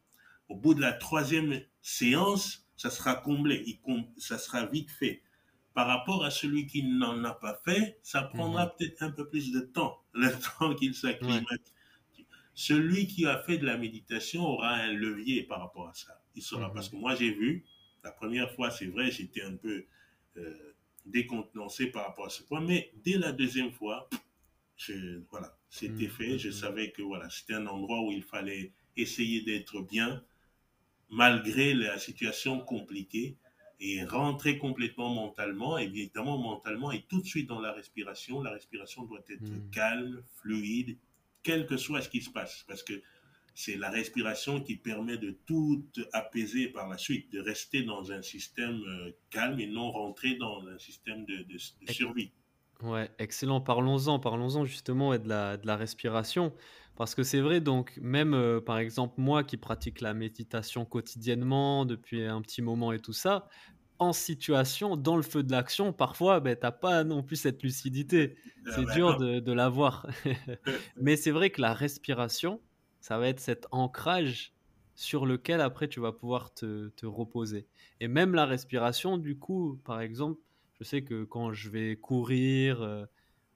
au 0.48 0.56
bout 0.56 0.74
de 0.74 0.80
la 0.80 0.92
troisième 0.92 1.60
séance, 1.80 2.66
ça 2.76 2.90
sera 2.90 3.14
comblé, 3.14 3.62
il, 3.66 3.78
ça 4.16 4.38
sera 4.38 4.66
vite 4.66 4.90
fait. 4.90 5.22
Par 5.72 5.86
rapport 5.86 6.24
à 6.24 6.30
celui 6.30 6.66
qui 6.66 6.82
n'en 6.82 7.22
a 7.24 7.32
pas 7.32 7.60
fait, 7.64 7.98
ça 8.02 8.22
prendra 8.22 8.66
mhm. 8.66 8.72
peut-être 8.76 9.02
un 9.02 9.10
peu 9.12 9.28
plus 9.28 9.52
de 9.52 9.60
temps, 9.60 10.02
le 10.14 10.30
temps 10.30 10.74
qu'il 10.74 10.94
s'acclimate. 10.94 11.72
Celui 12.54 13.06
qui 13.06 13.24
a 13.24 13.38
fait 13.38 13.56
de 13.56 13.64
la 13.64 13.78
méditation 13.78 14.44
aura 14.44 14.74
un 14.74 14.92
levier 14.92 15.44
par 15.44 15.60
rapport 15.60 15.88
à 15.88 15.94
ça. 15.94 16.20
Il 16.34 16.42
saura, 16.42 16.68
mhm. 16.68 16.74
parce 16.74 16.88
que 16.88 16.96
moi 16.96 17.14
j'ai 17.14 17.30
vu, 17.30 17.64
la 18.04 18.10
première 18.10 18.52
fois, 18.52 18.70
c'est 18.70 18.86
vrai, 18.86 19.10
j'étais 19.10 19.42
un 19.42 19.56
peu 19.56 19.84
euh, 20.36 20.74
décontenancé 21.06 21.86
par 21.86 22.06
rapport 22.06 22.26
à 22.26 22.30
ce 22.30 22.42
point, 22.42 22.60
mais 22.60 22.92
dès 23.04 23.18
la 23.18 23.32
deuxième 23.32 23.72
fois, 23.72 24.08
je, 24.76 25.20
voilà, 25.30 25.56
c'était 25.68 26.04
mhm. 26.04 26.10
fait. 26.10 26.38
Je 26.38 26.50
savais 26.50 26.90
que 26.90 27.02
voilà, 27.02 27.28
c'était 27.30 27.54
un 27.54 27.66
endroit 27.66 28.00
où 28.02 28.12
il 28.12 28.22
fallait 28.22 28.72
essayer 28.96 29.42
d'être 29.42 29.82
bien, 29.82 30.22
malgré 31.10 31.74
la 31.74 31.98
situation 31.98 32.60
compliquée 32.60 33.36
et 33.80 34.04
rentrer 34.04 34.58
complètement 34.58 35.12
mentalement, 35.12 35.78
évidemment 35.78 36.38
mentalement 36.38 36.92
et 36.92 37.02
tout 37.08 37.20
de 37.20 37.26
suite 37.26 37.48
dans 37.48 37.60
la 37.60 37.72
respiration. 37.72 38.42
La 38.42 38.50
respiration 38.50 39.04
doit 39.04 39.24
être 39.28 39.42
hmm. 39.42 39.70
calme, 39.70 40.22
fluide, 40.36 40.98
quel 41.42 41.66
que 41.66 41.76
soit 41.76 42.02
ce 42.02 42.08
qui 42.08 42.20
se 42.20 42.30
passe, 42.30 42.64
parce 42.68 42.82
que 42.82 43.02
c'est 43.60 43.76
la 43.76 43.90
respiration 43.90 44.62
qui 44.62 44.76
permet 44.76 45.18
de 45.18 45.36
tout 45.46 45.86
apaiser 46.12 46.68
par 46.68 46.88
la 46.88 46.96
suite, 46.96 47.30
de 47.30 47.40
rester 47.40 47.82
dans 47.82 48.10
un 48.10 48.22
système 48.22 48.80
euh, 48.86 49.10
calme 49.28 49.60
et 49.60 49.66
non 49.66 49.90
rentrer 49.90 50.36
dans 50.36 50.66
un 50.66 50.78
système 50.78 51.26
de, 51.26 51.44
survie. 51.90 52.32
Ouais, 52.82 53.10
excellent. 53.18 53.60
Parlons-en, 53.60 54.18
parlons-en 54.18 54.64
justement 54.64 55.16
de 55.18 55.28
la, 55.28 55.58
de 55.58 55.66
la 55.66 55.76
respiration. 55.76 56.54
Parce 56.96 57.14
que 57.14 57.22
c'est 57.22 57.40
vrai, 57.40 57.60
donc, 57.60 57.98
même 58.00 58.32
euh, 58.32 58.60
par 58.60 58.78
exemple, 58.78 59.14
moi 59.18 59.44
qui 59.44 59.58
pratique 59.58 60.00
la 60.00 60.14
méditation 60.14 60.86
quotidiennement 60.86 61.84
depuis 61.84 62.24
un 62.24 62.40
petit 62.40 62.62
moment 62.62 62.92
et 62.92 62.98
tout 62.98 63.12
ça, 63.12 63.46
en 63.98 64.14
situation, 64.14 64.96
dans 64.96 65.16
le 65.16 65.22
feu 65.22 65.42
de 65.42 65.52
l'action, 65.52 65.92
parfois, 65.92 66.40
ben, 66.40 66.56
tu 66.56 66.62
n'as 66.62 66.72
pas 66.72 67.04
non 67.04 67.22
plus 67.22 67.36
cette 67.36 67.62
lucidité. 67.62 68.36
Ah 68.66 68.70
c'est 68.74 68.94
dur 68.94 69.18
de, 69.18 69.40
de 69.40 69.52
l'avoir. 69.52 70.06
Mais 70.96 71.16
c'est 71.16 71.30
vrai 71.30 71.50
que 71.50 71.60
la 71.60 71.74
respiration, 71.74 72.60
ça 73.00 73.18
va 73.18 73.28
être 73.28 73.40
cet 73.40 73.66
ancrage 73.70 74.52
sur 74.94 75.26
lequel 75.26 75.60
après 75.60 75.88
tu 75.88 76.00
vas 76.00 76.12
pouvoir 76.12 76.52
te, 76.52 76.88
te 76.90 77.06
reposer. 77.06 77.66
Et 78.00 78.08
même 78.08 78.34
la 78.34 78.46
respiration, 78.46 79.16
du 79.18 79.38
coup, 79.38 79.80
par 79.84 80.00
exemple, 80.00 80.40
je 80.78 80.84
sais 80.84 81.02
que 81.02 81.24
quand 81.24 81.52
je 81.52 81.70
vais 81.70 81.96
courir, 81.96 82.82
euh, 82.82 83.04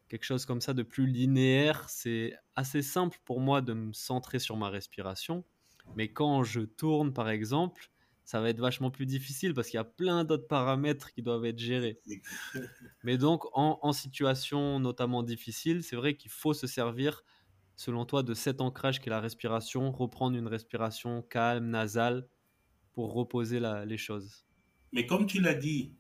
quelque 0.09 0.25
chose 0.25 0.47
comme 0.47 0.61
ça 0.61 0.75
de 0.75 0.83
plus 0.83 1.07
linéaire, 1.07 1.89
c'est 1.89 2.35
assez 2.57 2.83
simple 2.83 3.19
pour 3.25 3.41
moi 3.41 3.61
de 3.63 3.73
me 3.73 3.93
centrer 3.93 4.39
sur 4.39 4.57
ma 4.57 4.69
respiration. 4.69 5.45
Mais 5.97 6.09
quand 6.09 6.45
je 6.45 6.61
tourne, 6.61 7.13
par 7.13 7.29
exemple, 7.29 7.91
ça 8.25 8.41
va 8.41 8.49
être 8.49 8.61
vachement 8.61 8.91
plus 8.91 9.07
difficile 9.07 9.55
parce 9.55 9.69
qu'il 9.69 9.77
y 9.77 9.81
a 9.81 9.85
plein 9.85 10.25
d'autres 10.25 10.47
paramètres 10.47 11.13
qui 11.13 11.23
doivent 11.23 11.45
être 11.45 11.59
gérés. 11.59 12.01
Mais 13.03 13.19
donc, 13.19 13.45
en, 13.53 13.93
situation 13.93 14.81
notamment 14.81 15.23
difficile, 15.23 15.83
c'est 15.83 15.97
vrai 15.97 16.17
qu'il 16.17 16.31
faut 16.31 16.55
se 16.55 16.67
servir, 16.67 17.23
selon 17.77 18.05
toi, 18.05 18.23
de 18.23 18.35
cet 18.35 18.61
ancrage 18.61 19.01
qui 19.01 19.09
est 19.09 19.11
la 19.11 19.21
respiration, 19.21 19.91
reprendre 19.91 20.37
une 20.37 20.49
respiration 20.49 21.23
calme, 21.23 21.71
nasale, 21.71 22.29
pour 22.93 23.13
reposer 23.13 23.61
les 23.87 23.99
choses? 23.99 24.47
Mais 24.93 25.07
comme 25.07 25.27
tu 25.27 25.41
l'as 25.41 25.55
dit, 25.55 25.93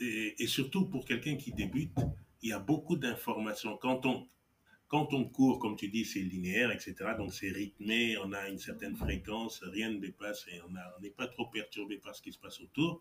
et 0.00 0.46
surtout 0.46 0.86
pour 0.86 1.04
quelqu'un 1.04 1.36
qui 1.36 1.52
débute, 1.52 1.96
il 2.42 2.50
y 2.50 2.52
a 2.52 2.58
beaucoup 2.58 2.96
d'informations. 2.96 3.76
Quand 3.76 4.04
on, 4.06 4.26
quand 4.88 5.14
on 5.14 5.24
court, 5.24 5.58
comme 5.58 5.76
tu 5.76 5.88
dis, 5.88 6.04
c'est 6.04 6.20
linéaire, 6.20 6.70
etc. 6.70 6.94
Donc 7.16 7.32
c'est 7.32 7.50
rythmé, 7.50 8.16
on 8.18 8.32
a 8.32 8.48
une 8.48 8.58
certaine 8.58 8.96
fréquence, 8.96 9.60
rien 9.62 9.90
ne 9.90 9.98
dépasse 9.98 10.44
et 10.48 10.60
on 10.62 11.00
n'est 11.00 11.10
pas 11.10 11.28
trop 11.28 11.46
perturbé 11.46 11.98
par 11.98 12.14
ce 12.14 12.22
qui 12.22 12.32
se 12.32 12.38
passe 12.38 12.60
autour. 12.60 13.00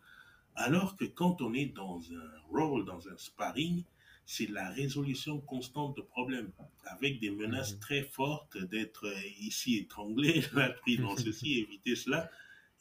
Alors 0.55 0.95
que 0.95 1.05
quand 1.05 1.41
on 1.41 1.53
est 1.53 1.65
dans 1.65 1.99
un 2.13 2.39
rôle, 2.49 2.85
dans 2.85 3.09
un 3.09 3.17
sparring, 3.17 3.83
c'est 4.25 4.49
la 4.49 4.69
résolution 4.69 5.39
constante 5.39 5.95
de 5.97 6.01
problèmes, 6.01 6.51
avec 6.85 7.19
des 7.19 7.29
menaces 7.29 7.73
mhm. 7.73 7.79
très 7.79 8.03
fortes 8.03 8.57
d'être 8.57 9.05
ici 9.39 9.77
étranglé, 9.77 10.43
là 10.53 10.69
pris 10.69 10.97
dans 10.97 11.15
ceci, 11.15 11.59
éviter 11.59 11.95
cela. 11.95 12.29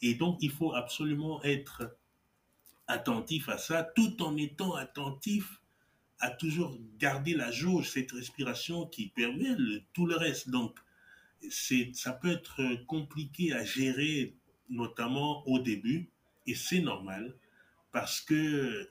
Et 0.03 0.15
donc 0.15 0.39
il 0.41 0.51
faut 0.51 0.75
absolument 0.75 1.43
être 1.43 1.97
attentif 2.87 3.49
à 3.49 3.59
ça, 3.59 3.83
tout 3.83 4.23
en 4.23 4.37
étant 4.37 4.75
attentif 4.75 5.61
à 6.21 6.31
toujours 6.31 6.79
garder 6.99 7.35
la 7.35 7.51
jauge, 7.51 7.91
cette 7.91 8.13
respiration 8.13 8.87
qui 8.87 9.09
permet 9.09 9.55
tout 9.93 10.07
le 10.07 10.17
reste. 10.17 10.49
Donc, 10.49 10.79
c'est, 11.51 11.91
ça 11.95 12.13
peut 12.13 12.31
être 12.31 12.85
compliqué 12.87 13.53
à 13.53 13.65
gérer, 13.65 14.35
notamment 14.71 15.47
au 15.47 15.59
début, 15.59 16.11
et 16.47 16.55
c'est 16.55 16.81
normal 16.81 17.35
parce 17.93 18.21
que 18.21 18.89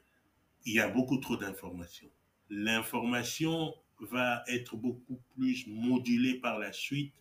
il 0.66 0.74
y 0.74 0.80
a 0.80 0.88
beaucoup 0.88 1.18
trop 1.18 1.36
d'informations. 1.36 2.10
L'information 2.50 3.74
va 4.00 4.44
être 4.48 4.76
beaucoup 4.76 5.22
plus 5.36 5.66
modulée 5.68 6.36
par 6.36 6.60
la 6.60 6.74
suite, 6.74 7.14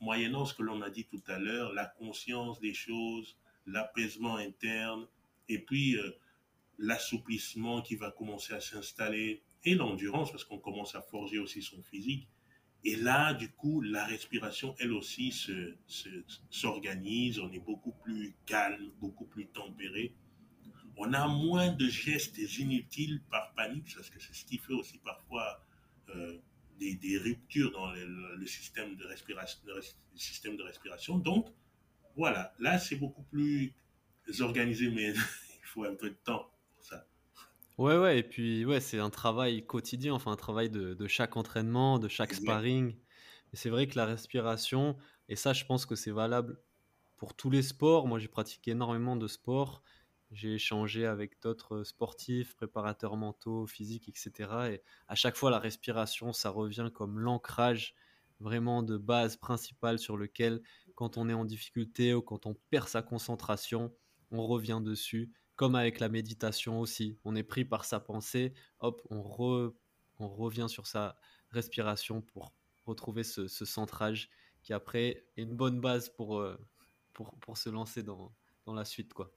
moyennant 0.00 0.44
ce 0.44 0.54
que 0.54 0.62
l'on 0.62 0.82
a 0.82 0.90
dit 0.90 1.04
tout 1.04 1.22
à 1.26 1.38
l'heure, 1.38 1.72
la 1.72 1.86
conscience 1.86 2.60
des 2.60 2.74
choses, 2.74 3.36
l'apaisement 3.66 4.36
interne, 4.36 5.06
et 5.48 5.58
puis 5.58 5.96
euh, 5.96 6.10
l'assouplissement 6.78 7.82
qui 7.82 7.96
va 7.96 8.10
commencer 8.10 8.54
à 8.54 8.60
s'installer 8.60 9.42
et 9.64 9.74
l'endurance 9.74 10.30
parce 10.30 10.44
qu'on 10.44 10.58
commence 10.58 10.94
à 10.94 11.02
forger 11.02 11.38
aussi 11.38 11.62
son 11.62 11.82
physique. 11.82 12.28
Et 12.84 12.96
là, 12.96 13.32
du 13.32 13.48
coup, 13.50 13.80
la 13.80 14.04
respiration, 14.04 14.74
elle 14.80 14.92
aussi, 14.92 15.32
s'organise. 16.50 17.38
on 17.38 17.52
est 17.52 17.60
beaucoup 17.60 17.92
plus 17.92 18.34
calme, 18.44 18.90
beaucoup 19.00 19.26
plus 19.26 19.46
tempéré. 19.46 20.14
On 20.96 21.12
a 21.12 21.26
moins 21.26 21.72
de 21.72 21.88
gestes 21.88 22.38
inutiles 22.38 23.22
par 23.30 23.52
panique, 23.54 23.94
parce 23.94 24.10
que 24.10 24.20
c'est 24.20 24.34
ce 24.34 24.44
qui 24.44 24.58
fait 24.58 24.74
aussi 24.74 24.98
parfois 24.98 25.64
euh, 26.10 26.38
des, 26.78 27.18
ruptures 27.18 27.72
dans 27.72 27.92
le, 27.92 28.46
système 28.46 28.96
de 28.96 29.04
respiration, 29.06 29.60
le 29.66 29.82
système 30.18 30.56
de 30.56 30.62
respiration. 30.62 31.18
Donc, 31.18 31.46
voilà, 32.16 32.52
là, 32.58 32.78
c'est 32.78 32.96
beaucoup 32.96 33.22
plus 33.22 33.72
organisé, 34.40 34.90
mais 34.90 35.12
il 35.12 35.64
faut 35.64 35.84
un 35.84 35.94
peu 35.94 36.10
de 36.10 36.16
temps. 36.24 36.52
Ouais, 37.78 37.96
ouais, 37.96 38.18
et 38.18 38.22
puis 38.22 38.64
ouais, 38.66 38.80
c'est 38.80 38.98
un 38.98 39.08
travail 39.08 39.64
quotidien, 39.64 40.12
enfin 40.12 40.30
un 40.30 40.36
travail 40.36 40.68
de, 40.68 40.92
de 40.92 41.06
chaque 41.06 41.36
entraînement, 41.36 41.98
de 41.98 42.06
chaque 42.06 42.34
sparring. 42.34 42.94
C'est 43.54 43.70
vrai 43.70 43.86
que 43.86 43.96
la 43.96 44.04
respiration, 44.04 44.96
et 45.28 45.36
ça 45.36 45.52
je 45.52 45.64
pense 45.64 45.86
que 45.86 45.94
c'est 45.94 46.10
valable 46.10 46.60
pour 47.16 47.34
tous 47.34 47.48
les 47.50 47.62
sports. 47.62 48.06
Moi 48.06 48.18
j'ai 48.18 48.28
pratiqué 48.28 48.72
énormément 48.72 49.16
de 49.16 49.26
sports, 49.26 49.82
j'ai 50.32 50.54
échangé 50.54 51.06
avec 51.06 51.40
d'autres 51.42 51.84
sportifs, 51.84 52.56
préparateurs 52.56 53.16
mentaux, 53.16 53.66
physiques, 53.66 54.08
etc. 54.08 54.50
Et 54.72 54.82
à 55.08 55.14
chaque 55.14 55.36
fois 55.36 55.50
la 55.50 55.58
respiration, 55.58 56.32
ça 56.32 56.50
revient 56.50 56.90
comme 56.92 57.18
l'ancrage 57.18 57.94
vraiment 58.40 58.82
de 58.82 58.96
base 58.96 59.36
principale 59.36 59.98
sur 59.98 60.16
lequel, 60.16 60.62
quand 60.94 61.16
on 61.16 61.28
est 61.28 61.34
en 61.34 61.44
difficulté 61.44 62.14
ou 62.14 62.22
quand 62.22 62.46
on 62.46 62.54
perd 62.70 62.88
sa 62.88 63.02
concentration, 63.02 63.94
on 64.30 64.46
revient 64.46 64.80
dessus 64.82 65.30
comme 65.54 65.74
avec 65.74 66.00
la 66.00 66.08
méditation 66.08 66.80
aussi. 66.80 67.18
On 67.24 67.36
est 67.36 67.42
pris 67.42 67.64
par 67.64 67.84
sa 67.84 68.00
pensée, 68.00 68.54
hop, 68.80 69.02
on, 69.10 69.22
on 70.18 70.28
revient 70.28 70.66
sur 70.68 70.86
sa 70.86 71.16
respiration 71.50 72.22
pour 72.22 72.52
retrouver 72.86 73.22
ce, 73.22 73.46
centrage 73.48 74.30
qui 74.62 74.72
après 74.72 75.24
est 75.36 75.42
une 75.42 75.54
bonne 75.54 75.80
base 75.80 76.08
pour, 76.08 76.38
euh, 76.38 76.56
pour, 77.12 77.38
pour, 77.38 77.58
se 77.58 77.68
lancer 77.68 78.02
dans, 78.02 78.34
dans 78.64 78.74
la 78.74 78.84
suite. 78.84 79.12
quoi. 79.12 79.30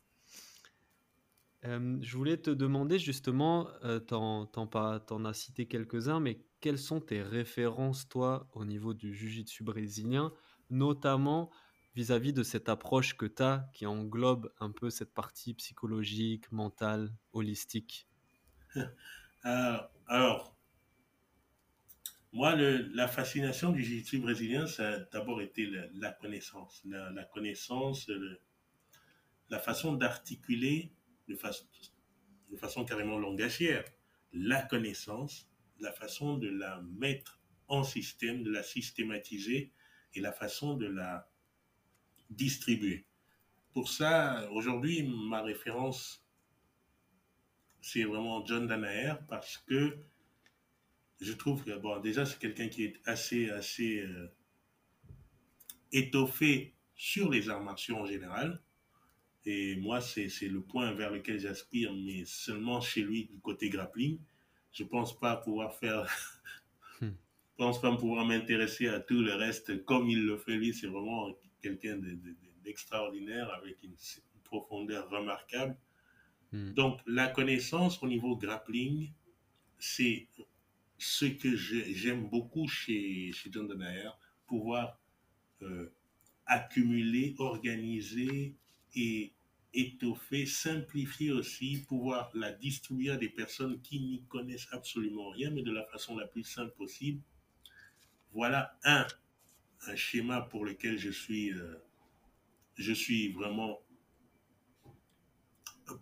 Euh, 1.63 1.97
je 2.01 2.17
voulais 2.17 2.37
te 2.37 2.51
demander 2.51 2.99
justement, 2.99 3.69
euh, 3.83 3.99
t'en, 3.99 5.25
as 5.25 5.33
cité 5.33 5.67
quelques-uns, 5.67 6.19
mais 6.19 6.39
quelles 6.61 6.77
sont 6.77 6.99
tes 6.99 7.21
références 7.21 8.07
toi 8.07 8.47
au 8.53 8.65
niveau 8.65 8.93
du 8.93 9.13
jiu-jitsu 9.13 9.63
brésilien, 9.63 10.31
notamment 10.69 11.49
vis-à-vis 11.95 12.33
de 12.33 12.43
cette 12.43 12.69
approche 12.69 13.15
que 13.15 13.25
tu 13.25 13.41
as 13.41 13.69
qui 13.73 13.85
englobe 13.85 14.53
un 14.59 14.71
peu 14.71 14.89
cette 14.89 15.13
partie 15.13 15.53
psychologique, 15.53 16.51
mentale, 16.51 17.11
holistique? 17.33 18.07
Euh, 19.45 19.77
Alors, 20.07 20.55
moi, 22.33 22.55
la 22.55 23.07
fascination 23.07 23.71
du 23.71 23.83
jiu 23.83 24.19
brésilien, 24.19 24.65
ça 24.65 24.89
a 24.89 24.99
d'abord 24.99 25.39
été 25.39 25.69
la, 25.93 26.11
connaissance. 26.11 26.81
La, 26.83 27.23
connaissance, 27.25 28.09
la 29.51 29.59
façon 29.59 29.93
d'articuler 29.93 30.91
de 31.27 31.35
façon, 31.35 32.85
carrément 32.85 33.17
langagière 33.17 33.83
la 34.31 34.61
connaissance, 34.61 35.49
la 35.79 35.91
façon 35.91 36.37
de 36.37 36.49
la 36.49 36.81
mettre 36.81 37.39
en 37.67 37.83
système, 37.83 38.43
de 38.43 38.51
la 38.51 38.63
systématiser 38.63 39.71
et 40.13 40.21
la 40.21 40.31
façon 40.31 40.75
de 40.75 40.85
la 40.85 41.29
distribuer. 42.29 43.05
Pour 43.73 43.89
ça, 43.89 44.49
aujourd'hui, 44.51 45.03
ma 45.03 45.41
référence, 45.41 46.25
c'est 47.81 48.03
vraiment 48.03 48.45
John 48.45 48.67
Danaher 48.67 49.15
parce 49.27 49.57
que 49.57 49.97
je 51.21 51.33
trouve 51.33 51.63
que, 51.63 51.77
bon, 51.77 51.99
déjà, 51.99 52.25
c'est 52.25 52.39
quelqu'un 52.39 52.67
qui 52.67 52.83
est 52.83 53.01
assez, 53.05 53.49
assez 53.49 53.99
euh, 54.01 54.27
étoffé 55.91 56.75
sur 56.95 57.29
les 57.29 57.49
arts 57.49 57.61
martiaux 57.61 57.97
en 57.97 58.05
général. 58.05 58.61
Et 59.45 59.75
moi, 59.75 60.01
c'est 60.01 60.27
le 60.47 60.61
point 60.61 60.93
vers 60.93 61.11
lequel 61.11 61.39
j'aspire, 61.39 61.93
mais 61.93 62.25
seulement 62.25 62.81
chez 62.81 63.01
lui 63.01 63.25
du 63.25 63.39
côté 63.39 63.69
grappling. 63.69 64.19
Je 64.71 64.83
pense 64.83 65.17
pas 65.17 65.37
pouvoir 65.37 65.73
faire 65.75 66.07
hmm. 67.01 67.09
Je 67.09 67.55
pense 67.57 67.79
pas 67.79 67.95
pouvoir 67.95 68.25
m'intéresser 68.25 68.87
à 68.87 68.99
tout 68.99 69.21
le 69.21 69.33
reste 69.33 69.85
comme 69.85 70.09
il 70.09 70.25
le 70.25 70.37
fait 70.37 70.55
lui. 70.55 70.73
C'est 70.73 70.87
vraiment 70.87 71.31
quelqu'un 71.61 71.99
d'extraordinaire 72.63 73.49
avec 73.53 73.77
une, 73.83 73.95
profondeur 74.43 75.09
remarquable. 75.09 75.77
Hmm. 76.51 76.73
Donc, 76.73 76.99
la 77.05 77.27
connaissance 77.27 78.01
au 78.01 78.07
niveau 78.07 78.35
grappling, 78.35 79.11
c'est 79.77 80.27
ce 80.97 81.25
que 81.25 81.55
j'aime 81.55 82.29
beaucoup 82.29 82.67
chez, 82.67 83.31
chez 83.31 83.51
John 83.51 83.67
Denayer, 83.67 84.09
pouvoir 84.47 84.99
euh, 85.61 85.91
accumuler, 86.45 87.35
organiser 87.37 88.55
et 88.95 89.33
étoffer, 89.73 90.45
simplifier 90.45 91.31
aussi, 91.31 91.83
pouvoir 91.87 92.31
la 92.33 92.51
distribuer 92.51 93.11
à 93.11 93.17
des 93.17 93.29
personnes 93.29 93.81
qui 93.81 93.99
n'y 93.99 94.23
connaissent 94.25 94.67
absolument 94.71 95.29
rien, 95.29 95.51
mais 95.51 95.63
de 95.63 95.71
la 95.71 95.85
façon 95.85 96.17
la 96.17 96.27
plus 96.27 96.43
simple 96.43 96.73
possible. 96.75 97.21
Voilà 98.31 98.77
un, 98.83 99.05
un 99.87 99.95
schéma 99.95 100.41
pour 100.41 100.65
lequel 100.65 100.97
je 100.97 101.09
suis, 101.09 101.51
euh, 101.51 101.75
je 102.75 102.93
suis 102.93 103.31
vraiment 103.33 103.79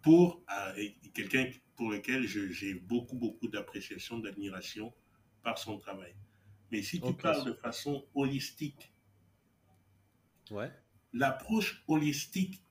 pour 0.01 0.43
euh, 0.51 0.89
quelqu'un 1.13 1.49
pour 1.75 1.91
lequel 1.91 2.27
j'ai 2.27 2.75
beaucoup, 2.75 3.17
beaucoup 3.17 3.47
d'appréciation, 3.47 4.19
d'admiration 4.19 4.93
par 5.43 5.57
son 5.57 5.77
travail. 5.79 6.15
Mais 6.71 6.81
si 6.81 7.01
tu 7.01 7.13
parles 7.13 7.45
de 7.45 7.53
façon 7.53 8.05
holistique, 8.13 8.93
ouais. 10.51 10.71
l'approche 11.11 11.83
holistique 11.87 12.63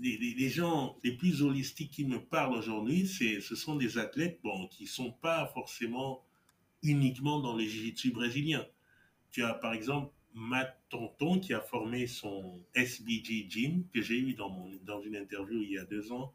les, 0.00 0.48
gens 0.48 0.96
les 1.02 1.12
plus 1.12 1.42
holistiques 1.42 1.90
qui 1.90 2.04
me 2.04 2.20
parlent 2.24 2.54
aujourd'hui, 2.54 3.06
ce 3.06 3.54
sont 3.54 3.76
des 3.76 3.98
athlètes 3.98 4.40
qui 4.70 4.84
ne 4.84 4.88
sont 4.88 5.12
pas 5.12 5.50
forcément 5.54 6.24
uniquement 6.82 7.40
dans 7.40 7.56
les 7.56 7.68
jiu-jitsu 7.68 8.12
brésiliens. 8.12 8.66
Tu 9.30 9.42
as 9.42 9.54
par 9.54 9.72
exemple 9.74 10.12
Matt 10.34 10.80
Tonton 10.88 11.40
qui 11.40 11.52
a 11.52 11.60
formé 11.60 12.06
son 12.06 12.64
SBG 12.74 13.46
Gym, 13.48 13.84
que 13.92 14.00
j'ai 14.00 14.18
eu 14.18 14.34
dans, 14.34 14.50
mon, 14.50 14.70
dans 14.84 15.00
une 15.00 15.16
interview 15.16 15.62
il 15.62 15.72
y 15.72 15.78
a 15.78 15.84
deux 15.84 16.12
ans, 16.12 16.32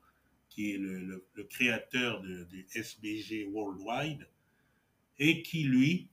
qui 0.50 0.72
est 0.72 0.78
le, 0.78 1.26
le, 1.34 1.44
créateur 1.46 2.22
de, 2.22 2.44
du 2.44 2.68
SBG 2.76 3.46
Worldwide, 3.52 4.28
et 5.20 5.42
qui, 5.42 5.64
lui, 5.64 6.10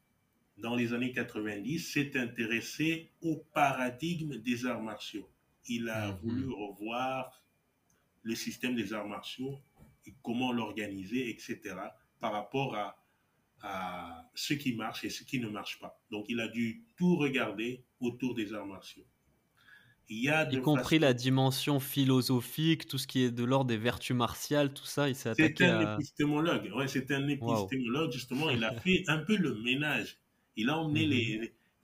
dans 0.59 0.76
les 0.76 0.92
années 0.92 1.12
90, 1.12 1.78
s'est 1.80 2.16
intéressé 2.16 3.11
au 3.22 3.44
paradigme 3.53 4.36
des 4.36 4.66
arts 4.66 4.82
martiaux. 4.82 5.28
Il 5.66 5.88
a 5.88 6.12
mhm. 6.12 6.18
voulu 6.22 6.48
revoir 6.48 7.44
le 8.22 8.34
système 8.34 8.74
des 8.74 8.92
arts 8.92 9.06
martiaux 9.06 9.58
et 10.06 10.14
comment 10.22 10.52
l'organiser, 10.52 11.30
etc., 11.30 11.61
par 12.20 12.32
rapport 12.32 12.74
à, 12.74 12.96
à 13.62 14.30
ce 14.34 14.54
qui 14.54 14.74
marche 14.74 15.04
et 15.04 15.11
ce 15.11 15.24
qui 15.24 15.40
ne 15.40 15.48
marche 15.48 15.78
pas. 15.80 16.00
Donc, 16.11 16.26
il 16.28 16.40
a 16.40 16.48
dû 16.48 16.84
tout 16.96 17.16
regarder 17.16 17.84
autour 18.00 18.34
des 18.34 18.52
arts 18.54 18.66
martiaux. 18.66 19.04
Il 20.12 20.24
y 20.24 20.28
a 20.28 20.52
y 20.52 20.61
compris 20.61 20.98
la 20.98 21.14
dimension 21.14 21.78
philosophique, 21.78 22.88
tout 22.88 22.98
ce 22.98 23.06
qui 23.06 23.22
est 23.22 23.30
de 23.30 23.44
l'ordre 23.44 23.66
des 23.66 23.76
vertus 23.76 24.16
martiales, 24.16 24.74
tout 24.74 24.84
ça, 24.84 25.08
il 25.08 25.14
s'est 25.14 25.28
attaqué 25.28 25.54
C'est 25.56 25.64
un 25.66 25.94
épistémologue, 25.94 26.72
ouais, 26.74 26.88
c'est 26.88 27.12
un 27.12 27.28
épistémologue, 27.28 28.11
justement, 28.11 28.50
il 28.50 28.64
a 28.64 28.74
fait 28.80 29.04
un 29.06 29.18
peu 29.18 29.36
le 29.36 29.54
ménage. 29.62 30.18
Il 30.56 30.68
a 30.68 30.78
emmené 30.78 31.06
mhm. 31.06 31.11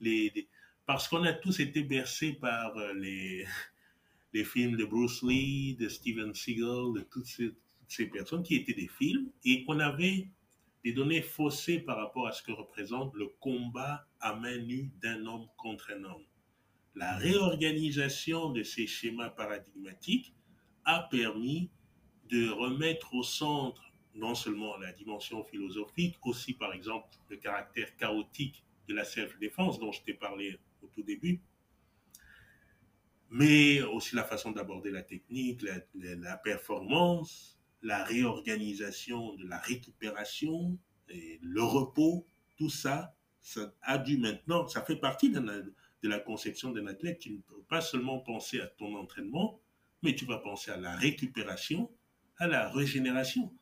les, 0.01 0.29
les, 0.29 0.47
Parce 0.87 1.09
qu'on 1.09 1.23
a 1.23 1.33
tous 1.33 1.59
été 1.59 1.83
bercés 1.83 2.31
par 2.31 2.77
euh, 2.77 2.93
les 4.33 4.43
films 4.45 4.77
de 4.77 4.85
Bruce 4.85 5.21
Lee, 5.21 5.75
de 5.75 5.89
Steven 5.89 6.33
Seagal, 6.33 6.93
de 6.95 7.01
toutes 7.11 7.25
ces, 7.25 8.05
personnes 8.05 8.41
qui 8.41 8.55
étaient 8.55 8.73
des 8.73 8.87
films 8.87 9.29
et 9.43 9.65
qu'on 9.65 9.79
avait 9.79 10.29
des 10.85 10.93
données 10.93 11.21
faussées 11.21 11.79
par 11.79 11.97
rapport 11.97 12.25
à 12.27 12.31
ce 12.31 12.41
que 12.41 12.53
représente 12.53 13.13
le 13.15 13.27
combat 13.41 14.07
à 14.21 14.35
main 14.35 14.57
nue 14.59 14.89
d'un 15.01 15.25
homme 15.25 15.47
contre 15.57 15.91
un 15.91 16.05
homme. 16.05 16.23
La 16.95 17.17
réorganisation 17.17 18.51
de 18.51 18.63
ces 18.63 18.87
schémas 18.87 19.29
paradigmatiques 19.29 20.33
a 20.85 21.01
permis 21.11 21.69
de 22.29 22.49
remettre 22.49 23.13
au 23.13 23.23
centre 23.23 23.83
non 24.15 24.35
seulement 24.35 24.77
la 24.77 24.93
dimension 24.93 25.43
philosophique, 25.43 26.15
aussi 26.23 26.53
par 26.53 26.71
exemple 26.71 27.09
le 27.29 27.35
caractère 27.35 27.93
chaotique 27.97 28.63
de 28.87 28.93
la 28.93 29.03
self-défense 29.03 29.79
dont 29.79 29.91
je 29.91 30.01
t'ai 30.01 30.13
parlé 30.13 30.57
tout 30.97 31.03
début, 31.03 31.41
mais 33.29 33.83
aussi 33.83 34.15
la 34.15 34.23
façon 34.23 34.51
d'aborder 34.51 34.89
la 34.89 35.03
technique, 35.03 35.63
la, 35.93 36.37
performance, 36.37 37.59
la 37.83 38.03
réorganisation 38.03 39.35
de 39.35 39.47
la 39.47 39.59
récupération, 39.59 40.77
et 41.09 41.39
le 41.43 41.61
repos, 41.61 42.25
tout 42.57 42.71
ça, 42.71 43.15
ça 43.39 43.73
a 43.81 43.99
dû 43.99 44.17
maintenant, 44.17 44.67
ça 44.67 44.83
fait 44.83 44.95
partie 44.95 45.29
de 45.29 45.39
la, 45.39 45.61
de 45.61 46.09
la 46.09 46.19
conception 46.19 46.71
d'un 46.71 46.87
athlète. 46.87 47.19
Tu 47.19 47.31
ne 47.31 47.41
peux 47.41 47.61
pas 47.69 47.81
seulement 47.81 48.19
penser 48.19 48.59
à 48.59 48.67
ton 48.67 48.95
entraînement, 48.95 49.61
mais 50.01 50.15
tu 50.15 50.25
vas 50.25 50.39
penser 50.39 50.71
à 50.71 50.77
la 50.77 50.95
récupération, 50.95 51.91
à 52.37 52.47
la 52.47 52.69
régénération, 52.69 53.53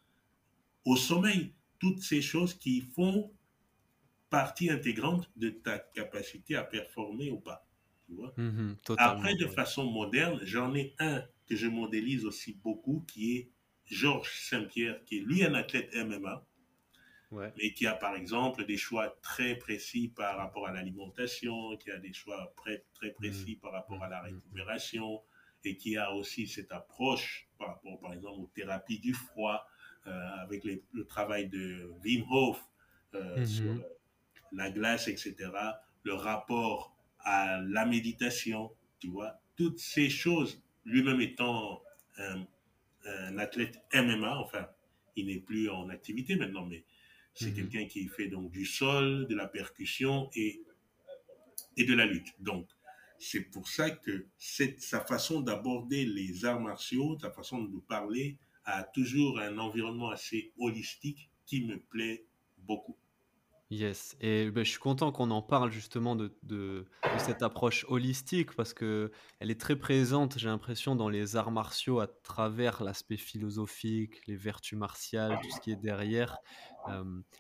au 0.86 0.96
sommeil, 0.96 1.54
toutes 1.80 2.02
ces 2.02 2.22
choses 2.22 2.54
qui 2.54 2.82
font 2.82 3.32
partie 4.36 4.70
intégrante 4.70 5.32
de 5.38 5.50
ta 5.50 5.80
capacité 5.80 6.58
à 6.58 6.64
performer 6.64 7.32
ou 7.32 7.40
pas. 7.40 7.66
Mmh 8.10 8.74
Après, 8.98 9.34
de 9.36 9.48
façon 9.48 9.86
moderne, 9.90 10.42
j'en 10.44 10.76
ai 10.76 10.94
un 11.00 11.24
que 11.48 11.56
je 11.56 11.68
modélise 11.68 12.26
aussi 12.26 12.60
beaucoup, 12.62 13.06
qui 13.08 13.38
est 13.38 13.50
Georges 13.86 14.38
Saint-Pierre, 14.50 15.00
qui 15.06 15.20
est 15.20 15.22
lui 15.22 15.46
un 15.46 15.54
athlète 15.54 15.96
MMA, 15.96 16.46
mais 17.32 17.72
qui 17.74 17.88
a 17.88 17.94
par 17.94 18.16
exemple 18.16 18.66
des 18.66 18.76
choix 18.76 19.18
très 19.22 19.56
précis 19.56 20.10
par 20.10 20.36
rapport 20.36 20.68
à 20.68 20.74
l'alimentation, 20.74 21.78
qui 21.78 21.90
a 21.92 21.98
des 21.98 22.12
choix 22.12 22.54
très, 22.58 22.84
très 22.94 23.12
précis 23.12 23.56
mmh. 23.56 23.62
par 23.62 23.72
rapport 23.72 24.04
à 24.04 24.10
la 24.10 24.22
mmh. 24.22 24.26
récupération, 24.26 25.22
et 25.64 25.78
qui 25.78 25.96
a 25.96 26.14
aussi 26.14 26.46
cette 26.46 26.74
approche 26.74 27.48
par 27.58 27.70
rapport, 27.70 27.98
par 28.02 28.12
exemple, 28.12 28.42
aux 28.42 28.52
thérapies 28.54 29.00
du 29.00 29.14
froid, 29.14 29.66
euh, 30.08 30.44
avec 30.44 30.66
le 30.66 31.06
travail 31.08 31.48
de 31.48 31.90
Wim 32.04 32.26
Hof 32.30 32.62
euh, 33.16 33.46
sur 33.46 33.82
la 34.52 34.70
glace, 34.70 35.08
etc., 35.08 35.36
le 36.04 36.14
rapport 36.14 36.96
à 37.20 37.60
la 37.62 37.86
méditation, 37.86 38.72
tu 39.00 39.08
vois, 39.08 39.40
toutes 39.56 39.80
ces 39.80 40.10
choses, 40.10 40.64
lui-même 40.86 41.22
étant 41.22 41.82
un, 42.18 42.46
athlète 43.38 43.82
MMA, 43.94 44.38
enfin, 44.40 44.68
il 45.16 45.28
n'est 45.28 45.40
plus 45.40 45.70
en 45.70 45.90
activité 45.90 46.36
maintenant, 46.36 46.66
mais 46.66 46.84
c'est 47.34 47.50
mhm. 47.50 47.56
quelqu'un 47.56 47.86
qui 47.86 48.08
fait 48.08 48.28
donc 48.28 48.52
du 48.52 48.66
sol, 48.66 49.28
de 49.28 49.36
la 49.36 49.48
percussion 49.48 50.30
et, 50.36 50.62
et 51.78 51.86
de 51.86 51.94
la 51.94 52.06
lutte. 52.06 52.34
Donc, 52.40 52.68
c'est 53.20 53.42
pour 53.42 53.68
ça 53.68 53.92
que 53.92 54.28
cette, 54.38 54.82
sa 54.82 55.02
façon 55.02 55.42
d'aborder 55.42 56.06
les 56.06 56.46
arts 56.46 56.60
martiaux, 56.60 57.18
sa 57.20 57.32
façon 57.32 57.62
de 57.62 57.70
nous 57.70 57.82
parler, 57.82 58.38
a 58.66 58.84
toujours 58.84 59.40
un 59.40 59.58
environnement 59.58 60.10
assez 60.10 60.52
holistique 60.58 61.30
qui 61.46 61.66
me 61.66 61.80
plaît 61.80 62.26
beaucoup. 62.58 62.98
Yes, 63.72 64.16
et 64.22 64.52
ben, 64.52 64.64
je 64.64 64.70
suis 64.70 64.80
content 64.80 65.12
qu'on 65.12 65.32
en 65.32 65.42
parle 65.42 65.72
justement 65.72 66.16
de, 66.16 66.86
cette 67.18 67.42
approche 67.42 67.84
holistique 67.90 68.54
parce 68.56 68.76
que 68.76 69.12
elle 69.40 69.50
est 69.50 69.60
très 69.60 69.76
présente, 69.76 70.38
j'ai 70.38 70.50
l'impression, 70.50 70.96
dans 70.96 71.10
les 71.10 71.36
arts 71.36 71.50
martiaux 71.50 72.00
à 72.00 72.06
travers 72.06 72.84
l'aspect 72.84 73.18
philosophique, 73.18 74.26
les 74.28 74.36
vertus 74.36 74.78
martiales, 74.78 75.40
tout 75.42 75.50
ce 75.50 75.60
qui 75.60 75.72
est 75.72 75.78
derrière, 75.78 76.38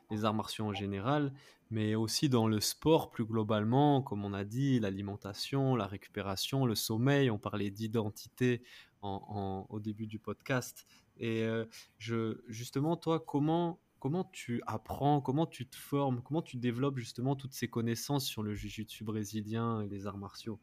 les 0.09 0.26
arts 0.26 0.34
martiaux 0.34 0.65
en 0.65 0.73
général. 0.73 1.32
mais 1.69 1.93
aussi 1.93 2.28
dans 2.28 2.47
le 2.47 2.59
sport 2.59 3.11
plus 3.11 3.26
globalement, 3.26 4.01
comme 4.01 4.26
on 4.26 4.34
a 4.34 4.43
dit, 4.43 4.80
l'alimentation, 4.80 5.76
la 5.76 5.86
récupération, 5.86 6.65
le 6.65 6.76
sommeil. 6.76 7.30
On 7.30 7.38
parlait 7.38 7.71
d'identité 7.71 8.63
au 9.03 9.80
début 9.80 10.07
du 10.07 10.19
podcast. 10.19 10.86
Et 11.17 11.43
euh, 11.43 11.65
justement, 11.97 12.97
toi, 12.97 13.19
comment, 13.19 13.80
comment 14.06 14.24
tu 14.26 14.62
apprends, 14.68 15.20
comment 15.20 15.47
tu 15.47 15.66
te 15.66 15.76
formes, 15.76 16.22
comment 16.22 16.43
tu 16.43 16.58
développes 16.58 16.99
justement 16.99 17.36
toutes 17.36 17.53
ces 17.53 17.68
connaissances 17.68 18.28
sur 18.28 18.43
le 18.43 18.53
jiu-jitsu 18.53 19.03
brésilien 19.03 19.82
et 19.82 19.88
les 19.88 20.06
arts 20.06 20.20
martiaux? 20.20 20.60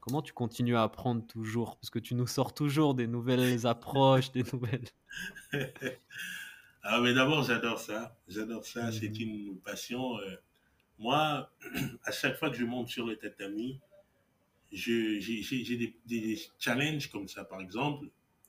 Comment 0.00 0.22
tu 0.22 0.32
continues 0.32 0.74
à 0.74 0.82
apprendre 0.82 1.26
toujours? 1.26 1.76
Parce 1.76 1.90
que 1.90 1.98
tu 1.98 2.14
nous 2.14 2.26
sors 2.26 2.54
toujours 2.54 2.94
des 2.94 3.06
nouvelles 3.06 3.66
approches, 3.66 4.32
des 4.32 4.44
nouvelles. 4.50 4.88
ah, 6.82 7.02
mais 7.02 7.12
d'abord, 7.12 7.42
j'adore 7.42 7.78
ça. 7.78 8.16
J'adore 8.28 8.64
ça. 8.64 8.90
C'est 8.92 9.10
mhm. 9.10 9.50
une 9.50 9.58
passion. 9.58 10.16
Euh, 10.16 10.36
moi, 10.98 11.52
à 12.04 12.12
chaque 12.12 12.38
fois 12.38 12.48
que 12.48 12.56
je 12.56 12.64
monte 12.64 12.88
sur 12.88 13.04
le 13.04 13.16
tatami, 13.16 13.78
j'ai 14.70 15.18
des, 15.18 15.94
des, 16.06 16.40
challenges 16.58 17.10
comme 17.10 17.28
ça. 17.28 17.44
Par 17.44 17.60
exemple, 17.60 18.06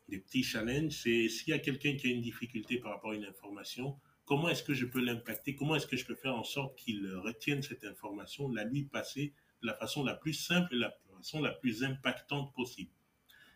des 0.10 0.20
petits 0.20 0.44
challenges, 0.44 0.92
c'est 0.92 1.30
s'il 1.30 1.50
y 1.50 1.54
a 1.54 1.60
quelqu'un 1.60 1.96
qui 1.96 2.08
a 2.08 2.10
une 2.12 2.22
difficulté 2.22 2.78
par 2.78 2.92
rapport 2.92 3.12
à 3.12 3.16
une 3.16 3.26
information, 3.26 3.98
comment 4.26 4.50
est-ce 4.50 4.64
que 4.64 4.74
je 4.74 4.86
peux 4.86 5.02
l'impacter? 5.02 5.56
Comment 5.56 5.76
est-ce 5.76 5.88
que 5.88 5.98
je 5.98 6.06
peux 6.06 6.16
faire 6.16 6.36
en 6.36 6.44
sorte 6.44 6.78
qu'il 6.78 7.10
retienne 7.16 7.62
cette 7.62 7.86
information, 7.86 8.50
la 8.50 8.64
lui 8.64 8.84
passer 8.84 9.34
de 9.62 9.68
la 9.68 9.76
façon 9.76 10.04
la 10.04 10.14
plus 10.14 10.34
simple 10.34 10.74
et 10.76 10.78
la 10.78 10.94
façon 11.18 11.42
la 11.42 11.52
plus 11.52 11.84
impactante 11.84 12.54
possible? 12.54 12.92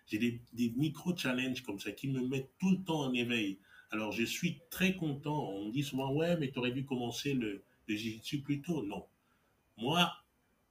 J'ai 0.07 0.19
des, 0.19 0.73
micro-challenges 0.77 1.63
comme 1.63 1.79
ça 1.79 1.91
qui 1.91 2.07
me 2.07 2.25
mettent 2.25 2.51
tout 2.59 2.71
le 2.71 2.83
temps 2.83 3.01
en 3.01 3.13
éveil. 3.13 3.59
Alors, 3.91 4.13
je 4.13 4.23
suis 4.23 4.61
très 4.69 4.95
content. 4.95 5.49
On 5.49 5.65
me 5.65 5.71
dit 5.71 5.83
souvent, 5.83 6.13
ouais, 6.13 6.37
mais 6.37 6.49
tu 6.49 6.59
aurais 6.59 6.71
dû 6.71 6.85
commencer 6.85 7.33
le, 7.33 7.63
le 7.87 7.95
jiu 7.95 8.41
plus 8.41 8.61
tôt. 8.61 8.83
Non. 8.83 9.05
Moi, 9.77 10.09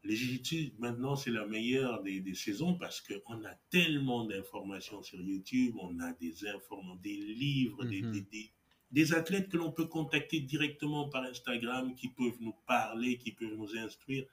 les 0.07 0.17
jiu 0.17 0.73
maintenant, 0.79 1.17
c'est 1.17 1.31
la 1.31 1.47
meilleure 1.47 2.03
des, 2.03 2.35
saisons 2.35 2.75
parce 2.75 3.01
qu'on 3.01 3.45
a 3.45 3.55
tellement 3.71 4.25
d'informations 4.25 5.03
sur 5.03 5.21
YouTube, 5.21 5.75
on 5.81 5.99
a 6.01 6.13
des 6.13 6.47
informations, 6.47 7.01
des 7.03 7.17
livres, 7.17 7.85
mhm. 7.85 8.25
des, 8.31 8.53
des, 8.93 9.15
athlètes 9.15 9.49
que 9.49 9.57
l'on 9.57 9.73
peut 9.73 9.87
contacter 9.87 10.41
directement 10.41 11.09
par 11.09 11.25
Instagram 11.25 11.95
qui 11.95 12.09
peuvent 12.09 12.41
nous 12.41 12.55
parler, 12.67 13.19
qui 13.19 13.33
peuvent 13.33 13.57
nous 13.57 13.77
instruire. 13.77 14.27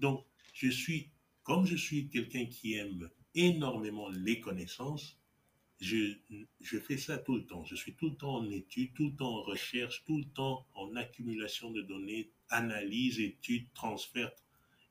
Donc, 0.00 0.24
je 0.54 0.70
suis, 0.70 1.10
comme 1.42 1.66
je 1.66 1.76
suis 1.76 2.08
quelqu'un 2.08 2.46
qui 2.46 2.74
aime 2.74 3.10
énormément 3.34 4.08
les 4.08 4.40
connaissances, 4.40 5.18
je, 5.80 6.14
je 6.60 6.78
fais 6.78 6.96
ça 6.96 7.18
tout 7.18 7.34
le 7.34 7.44
temps. 7.44 7.64
Je 7.64 7.74
suis 7.74 7.94
tout 7.94 8.10
le 8.10 8.16
temps 8.16 8.36
en 8.36 8.50
étude, 8.50 8.94
tout 8.94 9.10
le 9.10 9.16
temps 9.16 9.36
en 9.38 9.42
recherche, 9.42 10.02
tout 10.06 10.18
le 10.18 10.24
temps 10.24 10.66
en 10.74 10.94
accumulation 10.96 11.70
de 11.70 11.82
données, 11.82 12.30
analyse, 12.48 13.20
étude, 13.20 13.66
transfert, 13.74 14.30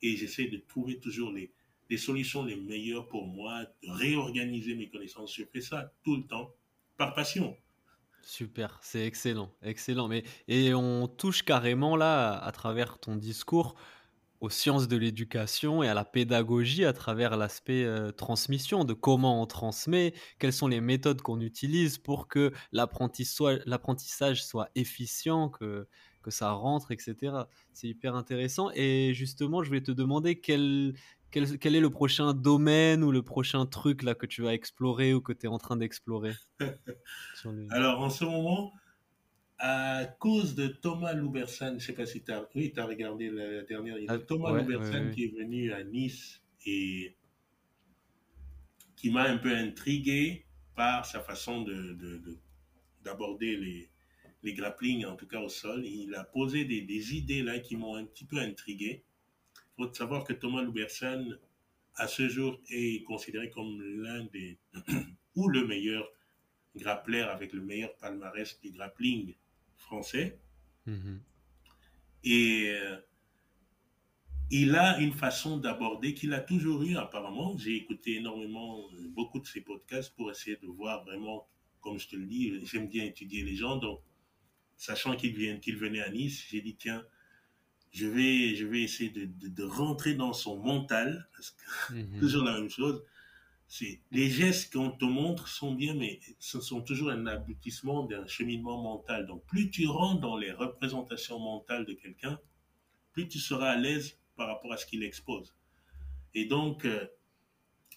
et 0.04 0.18
j'essaie 0.18 0.48
de 0.48 0.58
trouver 0.58 1.00
toujours 1.00 1.32
les, 1.32 1.52
solutions 1.98 2.44
les 2.44 2.56
meilleures 2.56 3.08
pour 3.08 3.28
moi, 3.28 3.66
de 3.84 3.90
réorganiser 3.90 4.76
mes 4.76 4.90
connaissances. 4.90 5.36
Je 5.36 5.44
fais 5.46 5.62
ça 5.62 5.94
tout 6.04 6.18
le 6.18 6.24
temps, 6.24 6.54
par 6.98 7.14
passion. 7.14 7.56
Super, 8.22 8.80
c'est 8.82 9.06
excellent, 9.06 9.52
excellent. 9.62 10.08
Mais, 10.08 10.24
et 10.48 10.74
on 10.74 11.08
touche 11.08 11.44
carrément 11.44 11.96
là, 11.96 12.38
à 12.38 12.52
travers 12.52 13.00
ton 13.00 13.16
discours, 13.16 13.76
aux 14.42 14.50
sciences 14.50 14.90
de 14.90 14.98
l'éducation 14.98 15.84
et 15.84 15.88
à 15.88 15.94
la 15.94 16.04
pédagogie 16.04 16.84
à 16.84 16.92
travers 16.92 17.38
l'aspect 17.38 17.86
euh, 17.86 18.12
transmission, 18.12 18.84
de 18.84 18.94
comment 18.94 19.42
on 19.42 19.46
transmet, 19.46 20.14
quelles 20.38 20.52
sont 20.52 20.68
les 20.68 20.82
méthodes 20.82 21.22
qu'on 21.22 21.40
utilise 21.40 21.98
pour 21.98 22.28
que 22.28 22.52
l'apprentissage 22.74 24.46
soit 24.46 24.70
efficient, 24.76 25.48
que, 25.48 25.88
que 26.24 26.32
ça 26.32 26.52
rentre, 26.52 26.92
etc. 26.92 27.16
C'est 27.74 27.88
hyper 27.88 28.16
intéressant. 28.16 28.72
Et 28.74 29.14
justement, 29.14 29.62
je 29.62 29.68
voulais 29.68 29.84
te 29.84 29.92
demander 29.92 30.40
quel, 30.40 30.96
quel, 31.30 31.60
quel, 31.60 31.76
est 31.76 31.80
le 31.80 31.92
prochain 31.92 32.34
domaine 32.34 33.04
ou 33.04 33.12
le 33.12 33.22
prochain 33.22 33.68
truc 33.68 34.02
là 34.02 34.16
que 34.16 34.26
tu 34.26 34.42
vas 34.42 34.54
explorer 34.54 35.14
ou 35.14 35.22
que 35.22 35.34
tu 35.34 35.46
es 35.46 35.50
en 35.50 35.60
train 35.60 35.78
d'explorer 35.78 36.34
Alors, 37.70 38.02
en 38.02 38.10
ce 38.10 38.26
moment, 38.26 38.74
à 39.60 40.06
cause 40.20 40.56
de 40.56 40.68
Thomas 40.68 41.14
Loubersan, 41.14 41.68
je 41.68 41.74
ne 41.74 41.80
sais 41.80 41.94
pas 41.94 42.06
si 42.06 42.24
tu 42.24 42.32
as, 42.32 42.48
oui, 42.56 42.74
as 42.76 42.86
regardé 42.86 43.30
la 43.30 43.64
dernière, 43.64 43.98
il 43.98 44.06
y 44.06 44.10
a 44.10 44.14
ah, 44.14 44.18
Thomas 44.18 44.52
Loubersan 44.52 45.12
qui 45.12 45.26
est 45.26 45.34
venu 45.38 45.72
à 45.72 45.84
Nice 45.84 46.42
et 46.66 47.16
qui 48.96 49.12
m'a 49.12 49.24
un 49.24 49.38
peu 49.38 49.56
intrigué 49.56 50.46
par 50.76 51.06
sa 51.06 51.20
façon 51.20 51.62
d'aborder 53.04 53.56
de, 53.56 53.62
de, 53.62 53.66
les, 53.66 53.90
les 54.44 54.54
grapplings, 54.54 55.06
en 55.06 55.16
tout 55.16 55.28
cas 55.28 55.40
au 55.40 55.50
sol. 55.50 55.86
Il 55.86 56.14
a 56.16 56.24
posé 56.24 56.66
des, 56.66 56.82
des 56.82 57.16
idées 57.16 57.42
là 57.42 57.60
qui 57.60 57.76
m'ont 57.76 57.96
un 57.96 58.06
petit 58.06 58.26
peu 58.26 58.38
intrigué. 58.38 59.04
Il 59.78 59.86
faut 59.86 59.94
savoir 59.94 60.24
que 60.24 60.34
Thomas 60.34 60.62
Loubersan, 60.62 61.38
à 61.96 62.08
ce 62.08 62.28
jour, 62.28 62.60
est 62.70 63.04
considéré 63.04 63.50
comme 63.50 63.82
l'un 63.82 64.26
des, 64.26 64.58
ou 65.36 65.48
le 65.48 65.66
meilleur 65.66 66.08
grappleur 66.76 67.30
avec 67.30 67.54
le 67.54 67.62
meilleur 67.62 67.96
palmarès 67.98 68.60
du 68.62 68.72
grappling 68.72 69.36
français. 69.78 70.40
Mm-hmm. 70.88 71.20
Et 72.26 72.70
euh, 72.70 72.98
il 74.50 74.76
a 74.76 75.00
une 75.00 75.14
façon 75.14 75.58
d'aborder 75.58 76.14
qu'il 76.14 76.34
a 76.34 76.40
toujours 76.40 76.84
eu 76.84 76.98
apparemment. 76.98 77.58
J'ai 77.58 77.76
écouté 77.76 78.16
énormément, 78.18 78.82
euh, 78.94 79.08
beaucoup 79.10 79.40
de 79.40 79.48
ses 79.48 79.62
podcasts 79.62 80.14
pour 80.16 80.32
essayer 80.32 80.58
de 80.58 80.68
voir 80.68 81.04
vraiment, 81.06 81.48
comme 81.82 82.00
je 82.00 82.08
te 82.08 82.16
le 82.16 82.26
dis, 82.26 82.66
j'aime 82.66 82.88
bien 82.88 83.06
étudier 83.06 83.44
les 83.44 83.56
gens. 83.56 83.78
Donc, 83.78 84.02
sachant 84.84 85.16
qu'il 85.16 85.34
venait 85.78 86.02
à 86.02 86.10
Nice, 86.10 86.46
j'ai 86.50 86.60
dit, 86.60 86.76
tiens, 86.76 87.06
je 87.92 88.06
vais, 88.06 88.54
je 88.54 88.66
vais 88.66 88.82
essayer 88.82 89.10
de, 89.10 89.30
de, 89.48 89.64
rentrer 89.64 90.14
dans 90.14 90.34
son 90.34 90.60
mental, 90.60 91.30
parce 91.34 91.52
que 91.52 91.94
mhm. 91.94 92.20
toujours 92.20 92.44
la 92.44 92.60
même 92.60 92.70
chose. 92.70 93.02
C'est, 93.70 94.02
les 94.12 94.30
gestes 94.30 94.74
qu'on 94.74 94.92
te 94.92 95.06
montre 95.06 95.48
sont 95.48 95.74
bien, 95.74 95.94
mais 95.94 96.20
ce 96.38 96.60
sont 96.60 96.82
toujours 96.82 97.12
un 97.12 97.26
aboutissement 97.28 98.04
d'un 98.04 98.28
cheminement 98.28 98.82
mental. 98.84 99.26
Donc, 99.26 99.46
plus 99.46 99.70
tu 99.70 99.88
rentres 99.88 100.20
dans 100.20 100.36
les 100.36 100.52
représentations 100.52 101.40
mentales 101.40 101.86
de 101.86 101.94
quelqu'un, 101.94 102.38
plus 103.14 103.30
tu 103.30 103.40
seras 103.40 103.70
à 103.70 103.78
l'aise 103.78 104.20
par 104.36 104.48
rapport 104.50 104.74
à 104.74 104.78
ce 104.78 104.86
qu'il 104.86 105.04
expose. 105.04 105.56
Et 106.34 106.44
donc, 106.44 106.84
euh, 106.84 107.08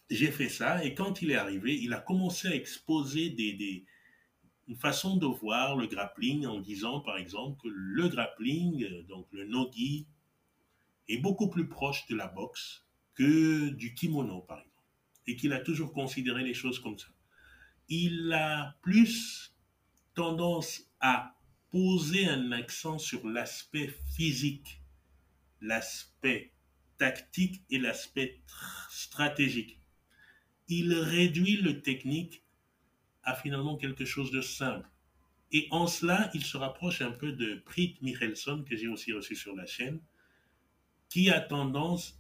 j'ai 0.09 0.31
fait 0.31 0.49
ça, 0.49 0.85
et 0.85 0.95
quand 0.95 1.21
il 1.21 1.33
est 1.33 1.37
arrivé, 1.37 1.77
il 1.77 1.93
a 1.93 1.99
commencé 1.99 2.47
à 2.47 2.55
exposer 2.55 3.31
des, 3.31 3.55
des 3.55 3.85
une 4.69 4.77
façon 4.77 5.17
de 5.17 5.27
voir 5.27 5.77
le 5.77 5.87
grappling 5.87 6.47
en 6.47 6.61
disant 6.61 7.01
par 7.01 7.19
exemple 7.19 7.61
que 7.63 7.69
le 7.69 8.09
grappling, 8.09 8.85
euh, 8.85 9.03
donc 9.05 9.27
le 9.33 9.45
nogi, 9.45 10.07
est 11.09 11.19
beaucoup 11.19 11.49
plus 11.49 11.69
proche 11.69 12.07
de 12.09 12.17
la 12.17 12.27
boxe 12.27 12.85
que 13.15 13.69
du 13.71 13.95
kimono 13.95 14.41
par 14.41 14.59
exemple. 14.59 14.73
Et 15.29 15.37
qu'il 15.37 15.53
a 15.53 15.61
toujours 15.61 15.93
considéré 15.93 16.45
les 16.45 16.55
choses 16.55 16.79
comme 16.79 16.99
ça. 16.99 17.09
Il 17.89 18.33
a 18.33 18.77
plus 18.83 19.55
tendance 20.15 20.91
à 21.01 21.35
poser 21.71 22.29
un 22.29 22.53
accent 22.53 22.99
sur 22.99 23.27
l'aspect 23.27 23.93
physique, 24.17 24.81
l'aspect 25.61 26.53
tactique 26.99 27.63
et 27.71 27.79
l'aspect 27.79 28.41
stratégique. 28.91 29.81
Il 30.69 30.95
réduit 30.95 31.57
le 31.57 31.83
technique 31.83 32.43
a 33.27 33.35
finalement 33.35 33.77
quelque 33.77 34.07
chose 34.07 34.31
de 34.31 34.41
simple. 34.41 34.89
Et 35.53 35.69
en 35.71 35.87
cela, 35.87 36.31
il 36.33 36.45
se 36.45 36.57
rapproche 36.57 37.03
un 37.03 37.13
peu 37.13 37.33
de 37.33 37.57
Prit 37.67 37.97
Michelson, 38.01 38.65
que 38.69 38.77
j'ai 38.77 38.89
aussi 38.89 39.13
reçu 39.13 39.37
sur 39.37 39.55
la 39.55 39.67
chaîne, 39.67 40.01
qui 41.09 41.31
a 41.31 41.41
tendance 41.41 42.19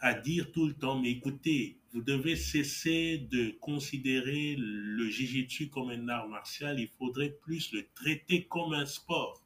à 0.00 0.12
dire 0.12 0.52
tout 0.52 0.66
le 0.66 0.74
temps, 0.74 0.98
mais 1.00 1.10
écoutez, 1.10 1.78
vous 1.92 2.02
devez 2.02 2.36
cesser 2.36 3.18
de 3.30 3.56
considérer 3.60 4.56
le 4.58 5.08
jiu-jitsu 5.08 5.70
comme 5.70 5.90
un 5.90 6.08
art 6.08 6.28
martial, 6.28 6.78
il 6.78 6.88
faudrait 6.88 7.30
plus 7.30 7.72
le 7.72 7.86
traiter 7.94 8.44
comme 8.44 8.74
un 8.74 8.86
sport. 8.86 9.42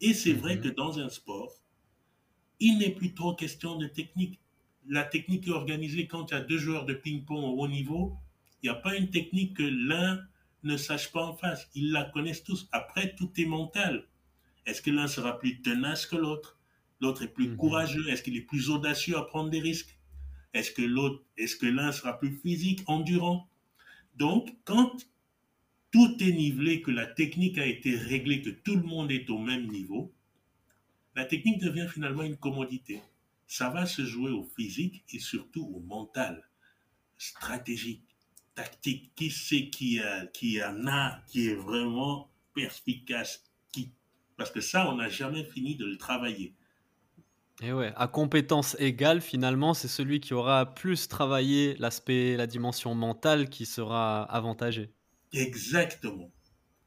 Et 0.00 0.14
c'est 0.14 0.32
vrai 0.32 0.56
mhm. 0.56 0.62
que 0.62 0.68
dans 0.68 0.98
un 0.98 1.08
sport, 1.08 1.52
il 2.60 2.78
n'est 2.78 2.90
plus 2.90 3.14
trop 3.14 3.34
question 3.34 3.76
de 3.76 3.86
technique. 3.86 4.38
La 4.88 5.04
technique 5.04 5.48
est 5.48 5.52
organisée 5.52 6.06
quand 6.06 6.30
il 6.30 6.34
y 6.34 6.36
a 6.36 6.40
deux 6.40 6.58
joueurs 6.58 6.86
de 6.86 6.94
ping-pong 6.94 7.44
au 7.44 7.62
haut 7.62 7.68
niveau, 7.68 8.16
il 8.62 8.66
n'y 8.66 8.76
a 8.76 8.78
pas 8.78 8.96
une 8.96 9.10
technique 9.10 9.56
que 9.56 9.62
l'un 9.62 10.20
ne 10.62 10.76
sache 10.76 11.12
pas 11.12 11.24
en 11.24 11.34
face. 11.34 11.68
Ils 11.74 11.92
la 11.92 12.04
connaissent 12.04 12.44
tous. 12.44 12.68
Après, 12.72 13.14
tout 13.14 13.30
est 13.38 13.46
mental. 13.46 14.06
Est-ce 14.66 14.82
que 14.82 14.90
l'un 14.90 15.08
sera 15.08 15.38
plus 15.38 15.62
tenace 15.62 16.06
que 16.06 16.16
l'autre? 16.16 16.58
L'autre 17.00 17.22
est 17.22 17.32
plus 17.32 17.48
mhm. 17.48 17.56
courageux 17.56 18.08
Est-ce 18.08 18.22
qu'il 18.22 18.36
est 18.36 18.42
plus 18.42 18.68
audacieux 18.68 19.16
à 19.16 19.22
prendre 19.22 19.50
des 19.50 19.60
risques? 19.60 19.96
Est-ce 20.52 20.72
que 20.72 20.82
l'autre, 20.82 21.24
est-ce 21.38 21.56
que 21.56 21.66
l'un 21.66 21.92
sera 21.92 22.18
plus 22.18 22.36
physique, 22.36 22.82
endurant? 22.86 23.48
Donc, 24.16 24.54
quand 24.64 25.06
tout 25.92 26.16
est 26.20 26.32
nivelé, 26.32 26.82
que 26.82 26.90
la 26.90 27.06
technique 27.06 27.56
a 27.56 27.66
été 27.66 27.96
réglée, 27.96 28.42
que 28.42 28.50
tout 28.50 28.76
le 28.76 28.82
monde 28.82 29.10
est 29.10 29.30
au 29.30 29.38
même 29.38 29.68
niveau, 29.68 30.12
la 31.14 31.24
technique 31.24 31.60
devient 31.60 31.88
finalement 31.88 32.22
une 32.22 32.36
commodité. 32.36 33.00
Ça 33.46 33.70
va 33.70 33.86
se 33.86 34.04
jouer 34.04 34.30
au 34.30 34.44
physique 34.44 35.04
et 35.12 35.18
surtout 35.18 35.64
au 35.64 35.80
mental, 35.80 36.48
stratégique 37.16 38.09
tactique, 38.54 39.12
qui 39.14 39.30
c'est 39.30 39.70
qui, 39.70 40.00
a, 40.00 40.26
qui 40.26 40.62
en 40.62 40.86
a, 40.86 41.22
qui 41.26 41.48
est 41.48 41.54
vraiment 41.54 42.30
perspicace, 42.54 43.44
qui? 43.72 43.92
Parce 44.36 44.50
que 44.50 44.60
ça, 44.60 44.90
on 44.90 44.96
n'a 44.96 45.08
jamais 45.08 45.44
fini 45.44 45.76
de 45.76 45.86
le 45.86 45.96
travailler. 45.96 46.54
Et 47.62 47.72
ouais, 47.72 47.92
à 47.96 48.08
compétence 48.08 48.74
égale, 48.78 49.20
finalement, 49.20 49.74
c'est 49.74 49.88
celui 49.88 50.20
qui 50.20 50.32
aura 50.32 50.74
plus 50.74 51.08
travaillé 51.08 51.76
l'aspect, 51.78 52.36
la 52.36 52.46
dimension 52.46 52.94
mentale 52.94 53.50
qui 53.50 53.66
sera 53.66 54.22
avantagé. 54.22 54.94
Exactement. 55.32 56.30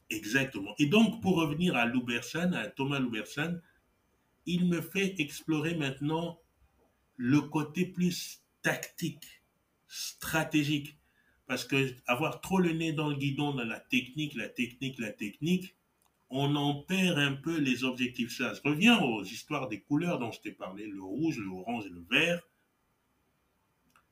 Exactement. 0.10 0.74
Et 0.80 0.88
donc, 0.88 1.22
pour 1.22 1.38
revenir 1.38 1.76
à 1.76 1.86
Louberson, 1.86 2.52
à 2.54 2.68
Thomas 2.68 3.00
Louberson, 3.00 3.60
il 4.46 4.68
me 4.68 4.82
fait 4.82 5.16
explorer 5.20 5.76
maintenant 5.76 6.40
le 7.18 7.42
côté 7.42 7.86
plus 7.86 8.42
tactique, 8.62 9.44
stratégique. 9.88 10.98
Parce 11.48 11.66
que 11.66 11.94
avoir 12.08 12.42
trop 12.42 12.60
le 12.60 12.72
nez 12.72 12.94
dans 12.94 13.10
le 13.10 13.16
guidon 13.16 13.54
dans 13.54 13.66
la 13.66 13.80
technique, 13.80 14.36
la 14.36 14.50
technique, 14.50 15.00
la 15.00 15.12
technique, 15.12 15.76
on 16.30 16.56
en 16.56 16.76
perd 16.76 17.20
un 17.20 17.34
peu 17.34 17.60
les 17.60 17.84
objectifs. 17.84 18.36
Ça 18.36 18.54
je 18.54 18.62
reviens 18.68 19.00
aux 19.02 19.24
histoires 19.24 19.68
des 19.68 19.82
couleurs 19.82 20.20
dont 20.20 20.32
je 20.32 20.40
t'ai 20.42 20.52
parlé, 20.52 20.88
le 20.88 21.02
rouge, 21.02 21.38
le 21.38 21.50
orange 21.50 21.86
et 21.86 21.90
le 21.90 22.06
vert. 22.10 22.42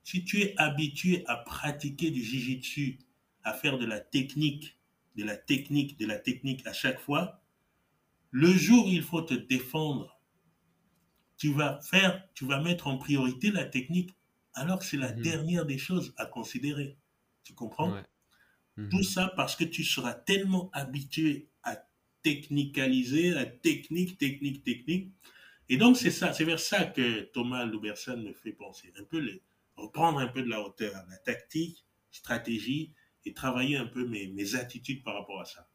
Si 0.03 0.23
tu 0.23 0.41
es 0.41 0.53
habitué 0.57 1.23
à 1.27 1.37
pratiquer 1.37 2.11
du 2.11 2.23
jujitsu, 2.23 2.99
à 3.43 3.53
faire 3.53 3.77
de 3.77 3.85
la 3.85 3.99
technique, 3.99 4.77
de 5.15 5.23
la 5.23 5.37
technique, 5.37 5.97
de 5.97 6.05
la 6.05 6.17
technique 6.17 6.65
à 6.67 6.73
chaque 6.73 6.99
fois, 6.99 7.41
le 8.31 8.51
jour 8.51 8.87
où 8.87 8.89
il 8.89 9.03
faut 9.03 9.21
te 9.21 9.33
défendre, 9.33 10.19
tu 11.37 11.51
vas 11.53 11.81
faire, 11.81 12.23
tu 12.33 12.45
vas 12.45 12.61
mettre 12.61 12.87
en 12.87 12.97
priorité 12.97 13.51
la 13.51 13.65
technique, 13.65 14.15
alors 14.53 14.79
que 14.79 14.85
c'est 14.85 14.97
la 14.97 15.13
mhm. 15.13 15.21
dernière 15.21 15.65
des 15.65 15.77
choses 15.77 16.13
à 16.17 16.25
considérer. 16.25 16.97
Tu 17.43 17.53
comprends? 17.53 17.95
Tout 18.75 18.97
mhm. 18.97 19.03
ça 19.03 19.33
parce 19.35 19.55
que 19.55 19.63
tu 19.63 19.83
seras 19.83 20.13
tellement 20.13 20.69
habitué 20.73 21.49
à 21.63 21.77
technicaliser, 22.23 23.31
la 23.31 23.45
technique, 23.45 24.17
technique, 24.17 24.63
technique. 24.63 25.11
Et 25.69 25.77
donc, 25.77 25.97
c'est 25.97 26.11
ça, 26.11 26.33
c'est 26.33 26.43
vers 26.43 26.59
ça 26.59 26.85
que 26.85 27.21
Thomas 27.33 27.65
Louberson 27.65 28.17
me 28.17 28.33
fait 28.33 28.51
penser. 28.51 28.91
Un 28.99 29.03
peu 29.03 29.19
les, 29.19 29.41
reprendre 29.75 30.19
un 30.19 30.27
peu 30.27 30.41
de 30.41 30.49
la 30.49 30.61
hauteur, 30.61 30.93
la 31.09 31.17
tactique, 31.17 31.85
stratégie, 32.11 32.93
et 33.25 33.33
travailler 33.33 33.77
un 33.77 33.85
peu 33.85 34.07
mes, 34.07 34.27
mes 34.27 34.55
attitudes 34.55 35.03
par 35.03 35.15
rapport 35.15 35.41
à 35.41 35.45
ça. 35.45 35.67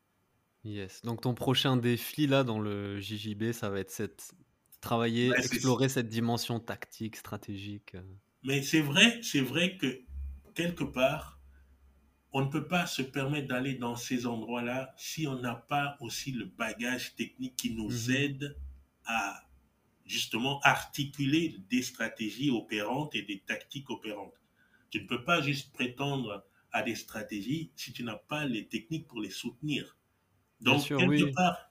Yes. 0.65 1.03
Donc, 1.03 1.21
ton 1.21 1.35
prochain 1.35 1.77
défi, 1.77 2.27
là, 2.27 2.43
dans 2.43 2.59
le 2.59 3.01
JJB, 3.01 3.53
ça 3.53 3.71
va 3.71 3.81
être 3.81 3.91
cette, 3.91 4.33
travailler, 4.81 5.31
explorer 5.37 5.89
cette 5.89 6.09
dimension 6.09 6.59
tactique, 6.61 7.17
stratégique. 7.17 7.95
Euh. 7.95 8.03
Mais 8.43 8.63
c'est 8.63 8.81
vrai, 8.81 9.21
c'est 9.23 9.41
vrai 9.41 9.77
que 9.77 10.01
quelque 10.55 10.85
part, 10.85 11.36
on 12.37 12.43
ne 12.43 12.51
peut 12.51 12.69
pas 12.69 12.85
se 12.85 13.01
permettre 13.01 13.49
d'aller 13.49 13.77
dans 13.77 13.97
ces 13.97 14.27
endroits-là 14.27 14.93
si 14.99 15.27
on 15.27 15.41
n'a 15.41 15.55
pas 15.55 15.97
aussi 16.01 16.33
le 16.33 16.45
bagage 16.45 17.15
technique 17.15 17.57
qui 17.57 17.71
nous 17.73 17.89
mhm. 17.89 18.15
aide 18.15 18.57
à 19.07 19.41
justement 20.05 20.61
articuler 20.61 21.57
des 21.71 21.81
stratégies 21.81 22.51
opérantes 22.51 23.15
et 23.15 23.23
des 23.23 23.41
tactiques 23.41 23.89
opérantes. 23.89 24.35
Tu 24.91 25.01
ne 25.01 25.07
peux 25.07 25.25
pas 25.25 25.41
juste 25.41 25.73
prétendre 25.73 26.45
à 26.73 26.83
des 26.83 26.95
stratégies 26.95 27.71
si 27.75 27.95
tu 27.95 28.05
n'as 28.05 28.17
pas 28.17 28.45
les 28.45 28.69
techniques 28.69 29.07
pour 29.07 29.23
les 29.23 29.31
soutenir. 29.31 29.97
Donc, 30.61 30.89
quelque 30.89 31.33
part, 31.33 31.71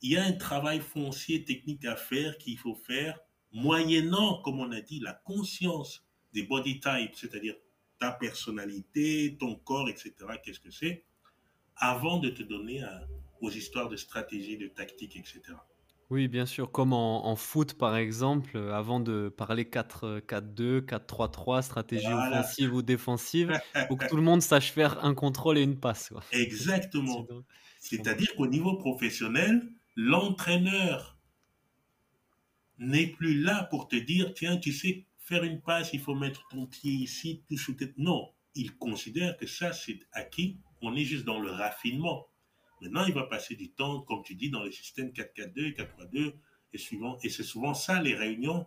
il 0.00 0.12
y 0.12 0.16
a 0.16 0.24
un 0.24 0.32
travail 0.32 0.80
foncier 0.80 1.44
technique 1.44 1.84
à 1.84 1.94
faire 1.94 2.38
qu'il 2.38 2.56
faut 2.56 2.74
faire, 2.74 3.20
moyennant, 3.52 4.40
comme 4.40 4.60
on 4.60 4.72
a 4.72 4.80
dit, 4.80 4.98
la 4.98 5.12
conscience 5.12 6.06
des 6.32 6.44
body 6.44 6.80
types, 6.80 7.14
c'est-à-dire 7.16 7.56
ta 7.98 8.12
personnalité, 8.12 9.36
ton 9.38 9.56
corps, 9.56 9.88
etc. 9.88 10.12
Qu'est-ce 10.44 10.60
que 10.60 10.70
c'est 10.70 11.04
Avant 11.76 12.18
de 12.18 12.30
te 12.30 12.42
donner 12.42 12.82
aux 13.40 13.50
histoires 13.50 13.88
de 13.88 13.96
stratégie, 13.96 14.56
de 14.56 14.68
tactique, 14.68 15.16
etc. 15.16 15.56
Oui, 16.08 16.28
bien 16.28 16.46
sûr. 16.46 16.70
Comme 16.70 16.92
en, 16.92 17.34
foot, 17.34 17.74
par 17.74 17.96
exemple, 17.96 18.56
euh, 18.56 18.72
avant 18.72 19.00
de 19.00 19.28
parler 19.28 19.64
4-4-2, 19.64 20.80
4-3-3, 20.82 21.62
stratégie 21.62 22.06
offensive 22.06 22.72
ou 22.74 22.82
défensive, 22.82 23.50
faut 23.88 23.96
que 23.96 24.08
tout 24.08 24.16
le 24.16 24.22
monde 24.22 24.40
sache 24.40 24.70
faire 24.70 25.04
un 25.04 25.14
contrôle 25.14 25.58
et 25.58 25.62
une 25.62 25.78
passe. 25.78 26.12
Exactement. 26.30 27.26
C'est-à-dire 27.80 28.34
qu'au 28.36 28.46
niveau 28.46 28.76
professionnel, 28.76 29.68
l'entraîneur 29.96 31.18
n'est 32.78 33.08
plus 33.08 33.40
là 33.40 33.64
pour 33.64 33.88
te 33.88 33.96
dire, 33.96 34.32
tiens, 34.34 34.58
tu 34.58 34.72
sais, 34.72 35.05
faire 35.26 35.42
une 35.42 35.60
passe, 35.60 35.92
il 35.92 36.00
faut 36.00 36.14
mettre 36.14 36.46
ton 36.48 36.66
pied 36.66 36.92
ici, 36.92 37.42
tout 37.48 37.56
shooter. 37.56 37.92
Non, 37.98 38.32
il 38.54 38.76
considère 38.76 39.36
que 39.36 39.46
ça, 39.46 39.72
c'est 39.72 39.98
acquis. 40.12 40.56
On 40.82 40.94
est 40.94 41.04
juste 41.04 41.24
dans 41.24 41.40
le 41.40 41.50
raffinement. 41.50 42.28
Maintenant, 42.80 43.04
il 43.06 43.12
va 43.12 43.24
passer 43.24 43.56
du 43.56 43.70
temps, 43.72 44.02
comme 44.02 44.22
tu 44.22 44.36
dis, 44.36 44.50
dans 44.50 44.62
le 44.62 44.70
système 44.70 45.08
4-4-2, 45.08 45.74
4-3-2, 45.74 46.34
et 46.72 46.78
suivant. 46.78 47.18
Et 47.24 47.28
c'est 47.28 47.42
souvent 47.42 47.74
ça, 47.74 48.00
les 48.00 48.14
réunions, 48.14 48.66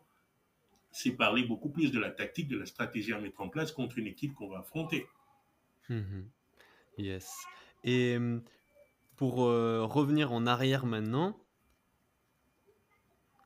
c'est 0.91 1.11
parler 1.11 1.43
beaucoup 1.43 1.69
plus 1.69 1.91
de 1.91 1.99
la 1.99 2.11
tactique, 2.11 2.49
de 2.49 2.57
la 2.57 2.65
stratégie 2.65 3.13
à 3.13 3.19
mettre 3.19 3.39
en 3.39 3.47
place 3.47 3.71
contre 3.71 3.97
une 3.97 4.07
équipe 4.07 4.33
qu'on 4.33 4.49
va 4.49 4.59
affronter. 4.59 5.07
Mhm. 5.87 6.29
Yes. 6.97 7.31
Et 7.85 8.17
hum, 8.17 8.43
pour 9.15 9.43
euh, 9.43 9.85
revenir 9.85 10.33
en 10.33 10.45
arrière 10.45 10.85
maintenant, 10.85 11.39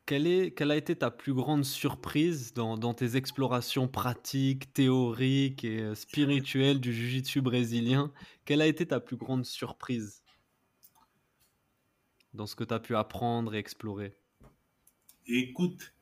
quelle, 0.05 0.27
est, 0.27 0.51
quelle 0.51 0.71
a 0.71 0.75
été 0.75 0.95
ta 0.95 1.11
plus 1.11 1.33
grande 1.33 1.63
surprise 1.63 2.53
dans, 2.53 2.77
dans 2.77 2.93
tes 2.93 3.15
explorations 3.15 3.87
pratiques, 3.87 4.73
théoriques 4.73 5.63
et 5.63 5.79
euh, 5.79 5.95
spirituelles 5.95 6.79
du 6.79 6.93
jiu-jitsu 6.93 7.41
brésilien? 7.41 8.11
Quelle 8.45 8.61
a 8.61 8.67
été 8.67 8.85
ta 8.85 8.99
plus 8.99 9.15
grande 9.15 9.45
surprise 9.45 10.23
dans 12.33 12.45
ce 12.45 12.55
que 12.55 12.63
tu 12.63 12.73
as 12.73 12.79
pu 12.79 12.95
apprendre 12.95 13.55
et 13.55 13.59
explorer? 13.59 14.15
Écoute, 15.27 15.93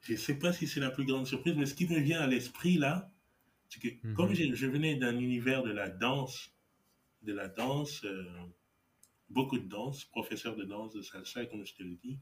je 0.00 0.12
ne 0.12 0.18
sais 0.18 0.38
pas 0.38 0.52
si 0.52 0.66
c'est 0.66 0.80
la 0.80 0.90
plus 0.90 1.04
grande 1.04 1.26
surprise, 1.26 1.54
mais 1.56 1.66
ce 1.66 1.74
qui 1.74 1.86
me 1.86 1.98
vient 1.98 2.20
à 2.20 2.26
l'esprit 2.26 2.78
là, 2.78 3.12
c'est 3.68 3.80
que 3.80 4.06
mhm. 4.06 4.14
comme 4.14 4.34
je, 4.34 4.66
venais 4.66 4.96
d'un 4.96 5.18
univers 5.18 5.62
de 5.62 5.70
la 5.70 5.90
danse, 5.90 6.54
de 7.22 7.32
la 7.32 7.48
danse, 7.48 8.02
euh, 8.04 8.24
beaucoup 9.28 9.58
de 9.58 9.68
danse, 9.68 10.04
professeur 10.06 10.56
de 10.56 10.64
danse, 10.64 10.92
de 10.94 11.02
salsa, 11.02 11.44
comme 11.46 11.66
je 11.66 11.74
te 11.74 11.82
le 11.82 11.96
dis, 11.96 12.18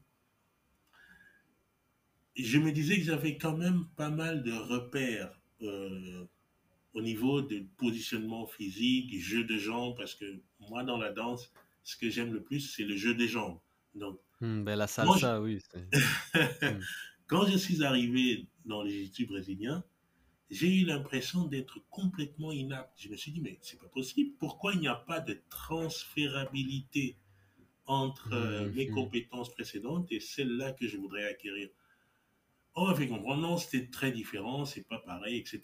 je 2.35 2.57
me 2.57 2.71
disais 2.71 2.97
que 2.97 3.03
j'avais 3.03 3.37
quand 3.37 3.57
même 3.57 3.85
pas 3.95 4.09
mal 4.09 4.43
de 4.43 4.53
repères 4.53 5.31
euh, 5.61 6.25
au 6.93 7.01
niveau 7.01 7.41
de 7.41 7.63
positionnement 7.77 8.47
physique, 8.47 9.19
jeu 9.19 9.43
de 9.43 9.57
jambes, 9.57 9.95
parce 9.97 10.15
que 10.15 10.25
moi, 10.69 10.83
dans 10.83 10.97
la 10.97 11.11
danse, 11.11 11.51
ce 11.83 11.95
que 11.95 12.09
j'aime 12.09 12.33
le 12.33 12.41
plus, 12.41 12.59
c'est 12.59 12.83
le 12.83 12.95
jeu 12.95 13.13
des 13.15 13.27
jambes. 13.27 13.59
Donc, 13.95 14.19
hmm, 14.39 14.63
ben 14.63 14.75
la 14.75 14.87
salsa, 14.87 15.41
oui. 15.41 15.59
Quand 17.27 17.45
je 17.47 17.57
suis 17.57 17.83
arrivé 17.83 18.47
dans 18.65 18.83
les 18.83 19.03
études 19.03 19.29
brésiliens, 19.29 19.83
j'ai 20.49 20.81
eu 20.81 20.85
l'impression 20.85 21.45
d'être 21.45 21.79
complètement 21.89 22.51
inapte. 22.51 22.91
Je 22.97 23.07
me 23.07 23.15
suis 23.15 23.31
dit, 23.31 23.39
mais 23.39 23.57
c'est 23.61 23.79
pas 23.79 23.87
possible. 23.87 24.31
Pourquoi 24.37 24.73
il 24.73 24.81
n'y 24.81 24.87
a 24.89 24.95
pas 24.95 25.21
de 25.21 25.41
transférabilité 25.49 27.15
entre 27.85 28.33
euh, 28.33 28.67
hmm, 28.67 28.75
mes 28.75 28.87
compétences 28.89 29.49
précédentes 29.49 30.11
et 30.11 30.19
celles-là 30.19 30.73
que 30.73 30.87
je 30.87 30.97
voudrais 30.97 31.25
acquérir? 31.25 31.69
On 32.75 32.87
m'a 32.87 32.95
fait 32.95 33.07
comprendre, 33.07 33.41
non, 33.41 33.57
c'était 33.57 33.89
très 33.89 34.11
différent, 34.11 34.65
c'est 34.65 34.87
pas 34.87 34.99
pareil, 34.99 35.37
etc. 35.37 35.61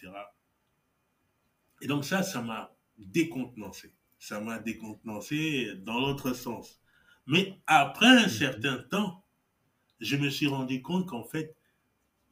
Et 1.81 1.87
donc 1.87 2.05
ça, 2.05 2.23
ça 2.23 2.41
m'a 2.41 2.75
décontenancé. 2.97 3.93
Ça 4.19 4.39
m'a 4.41 4.59
décontenancé 4.59 5.75
dans 5.77 5.99
l'autre 5.99 6.33
sens. 6.33 6.81
Mais 7.27 7.59
après 7.67 8.07
un 8.07 8.23
mhm. 8.23 8.29
certain 8.29 8.77
temps, 8.77 9.23
je 9.99 10.15
me 10.15 10.29
suis 10.29 10.47
rendu 10.47 10.81
compte 10.81 11.07
qu'en 11.07 11.23
fait, 11.23 11.55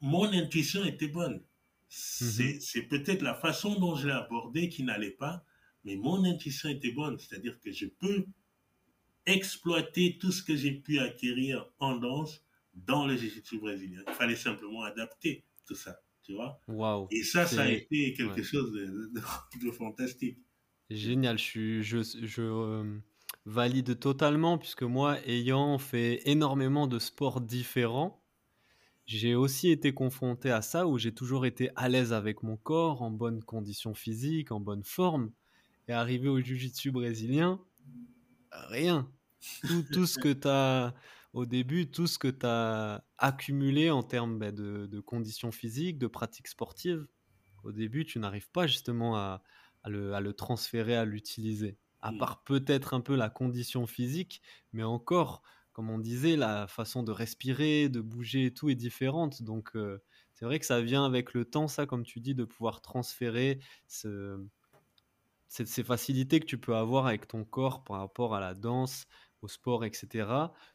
mon 0.00 0.24
intuition 0.32 0.84
était 0.84 1.08
bonne. 1.08 1.42
C'est 1.88 2.60
mhm. 2.74 2.88
peut-être 2.88 3.22
la 3.22 3.34
façon 3.34 3.78
dont 3.78 3.94
je 3.94 4.08
l'ai 4.08 4.12
abordé 4.12 4.68
qui 4.68 4.82
n'allait 4.82 5.10
pas, 5.10 5.44
mais 5.84 5.96
mon 5.96 6.24
intuition 6.24 6.68
était 6.68 6.92
bonne. 6.92 7.18
C'est-à-dire 7.18 7.58
que 7.60 7.70
je 7.70 7.86
peux 7.86 8.26
exploiter 9.26 10.18
tout 10.18 10.32
ce 10.32 10.42
que 10.42 10.56
j'ai 10.56 10.72
pu 10.72 10.98
acquérir 10.98 11.66
en 11.78 11.96
danse 11.96 12.45
dans 12.76 13.06
le 13.06 13.16
jiu 13.16 13.58
brésilien. 13.58 14.02
Il 14.06 14.14
fallait 14.14 14.36
simplement 14.36 14.82
adapter 14.82 15.44
tout 15.66 15.74
ça, 15.74 16.00
tu 16.22 16.34
vois. 16.34 16.60
Wow. 16.68 17.08
Et 17.10 17.22
ça, 17.22 17.46
ça 17.46 17.62
a 17.62 17.68
été 17.68 18.12
quelque 18.14 18.42
chose 18.42 18.72
de, 18.72 19.70
fantastique. 19.70 20.38
Génial, 20.90 21.38
je, 21.38 21.80
je, 21.82 22.02
je 22.02 22.42
euh, 22.42 22.98
valide 23.44 23.98
totalement, 23.98 24.58
puisque 24.58 24.82
moi, 24.84 25.18
ayant 25.26 25.78
fait 25.78 26.20
énormément 26.28 26.86
de 26.86 26.98
sports 26.98 27.40
différents, 27.40 28.22
j'ai 29.06 29.34
aussi 29.34 29.70
été 29.70 29.94
confronté 29.94 30.50
à 30.50 30.62
ça, 30.62 30.86
où 30.86 30.98
j'ai 30.98 31.12
toujours 31.12 31.46
été 31.46 31.70
à 31.76 31.88
l'aise 31.88 32.12
avec 32.12 32.42
mon 32.42 32.56
corps, 32.56 33.02
en 33.02 33.10
bonne 33.10 33.42
condition 33.42 33.94
physique, 33.94 34.52
en 34.52 34.60
bonne 34.60 34.84
forme. 34.84 35.32
Et 35.88 35.92
arrivé 35.92 36.28
au 36.28 36.40
jiu-jitsu 36.40 36.90
brésilien, 36.90 37.60
rien. 38.50 39.08
Tout, 39.62 39.84
tout 39.92 40.06
ce 40.06 40.18
que 40.18 40.32
tu 40.32 40.48
as 40.48 40.92
au 41.36 41.44
début, 41.44 41.90
tout 41.90 42.06
ce 42.06 42.18
que 42.18 42.28
tu 42.28 42.46
as 42.46 43.04
accumulé 43.18 43.90
en 43.90 44.02
termes 44.02 44.38
bah, 44.38 44.52
de, 44.52 45.00
conditions 45.00 45.52
physiques, 45.52 45.98
de 45.98 46.06
pratiques 46.06 46.48
sportives, 46.48 47.06
au 47.62 47.72
début, 47.72 48.06
tu 48.06 48.18
n'arrives 48.18 48.50
pas 48.50 48.66
justement 48.66 49.18
à, 49.18 49.42
le, 49.84 50.32
transférer, 50.32 50.96
à 50.96 51.04
l'utiliser. 51.04 51.76
À 52.00 52.10
mmh. 52.10 52.18
part 52.18 52.42
peut-être 52.44 52.94
un 52.94 53.02
peu 53.02 53.14
la 53.16 53.28
condition 53.28 53.86
physique, 53.86 54.40
mais 54.72 54.82
encore, 54.82 55.42
comme 55.74 55.90
on 55.90 55.98
disait, 55.98 56.36
la 56.36 56.66
façon 56.68 57.02
de 57.02 57.12
respirer, 57.12 57.90
de 57.90 58.00
bouger 58.00 58.46
et 58.46 58.54
tout 58.54 58.70
est 58.70 58.74
différente. 58.74 59.42
Donc, 59.42 59.72
c'est 60.32 60.46
vrai 60.46 60.58
que 60.58 60.64
ça 60.64 60.80
vient 60.80 61.04
avec 61.04 61.34
le 61.34 61.44
temps, 61.44 61.68
ça, 61.68 61.84
comme 61.84 62.04
tu 62.04 62.20
dis, 62.20 62.34
de 62.34 62.44
pouvoir 62.44 62.80
transférer 62.80 63.60
ce, 63.88 64.42
ces 65.48 65.84
facilités 65.84 66.40
que 66.40 66.46
tu 66.46 66.58
peux 66.58 66.76
avoir 66.76 67.06
avec 67.06 67.28
ton 67.28 67.44
corps 67.44 67.84
par 67.84 67.98
rapport 67.98 68.34
à 68.34 68.40
la 68.40 68.54
danse, 68.54 69.06
au 69.42 69.48
sport, 69.48 69.84
etc. 69.84 70.28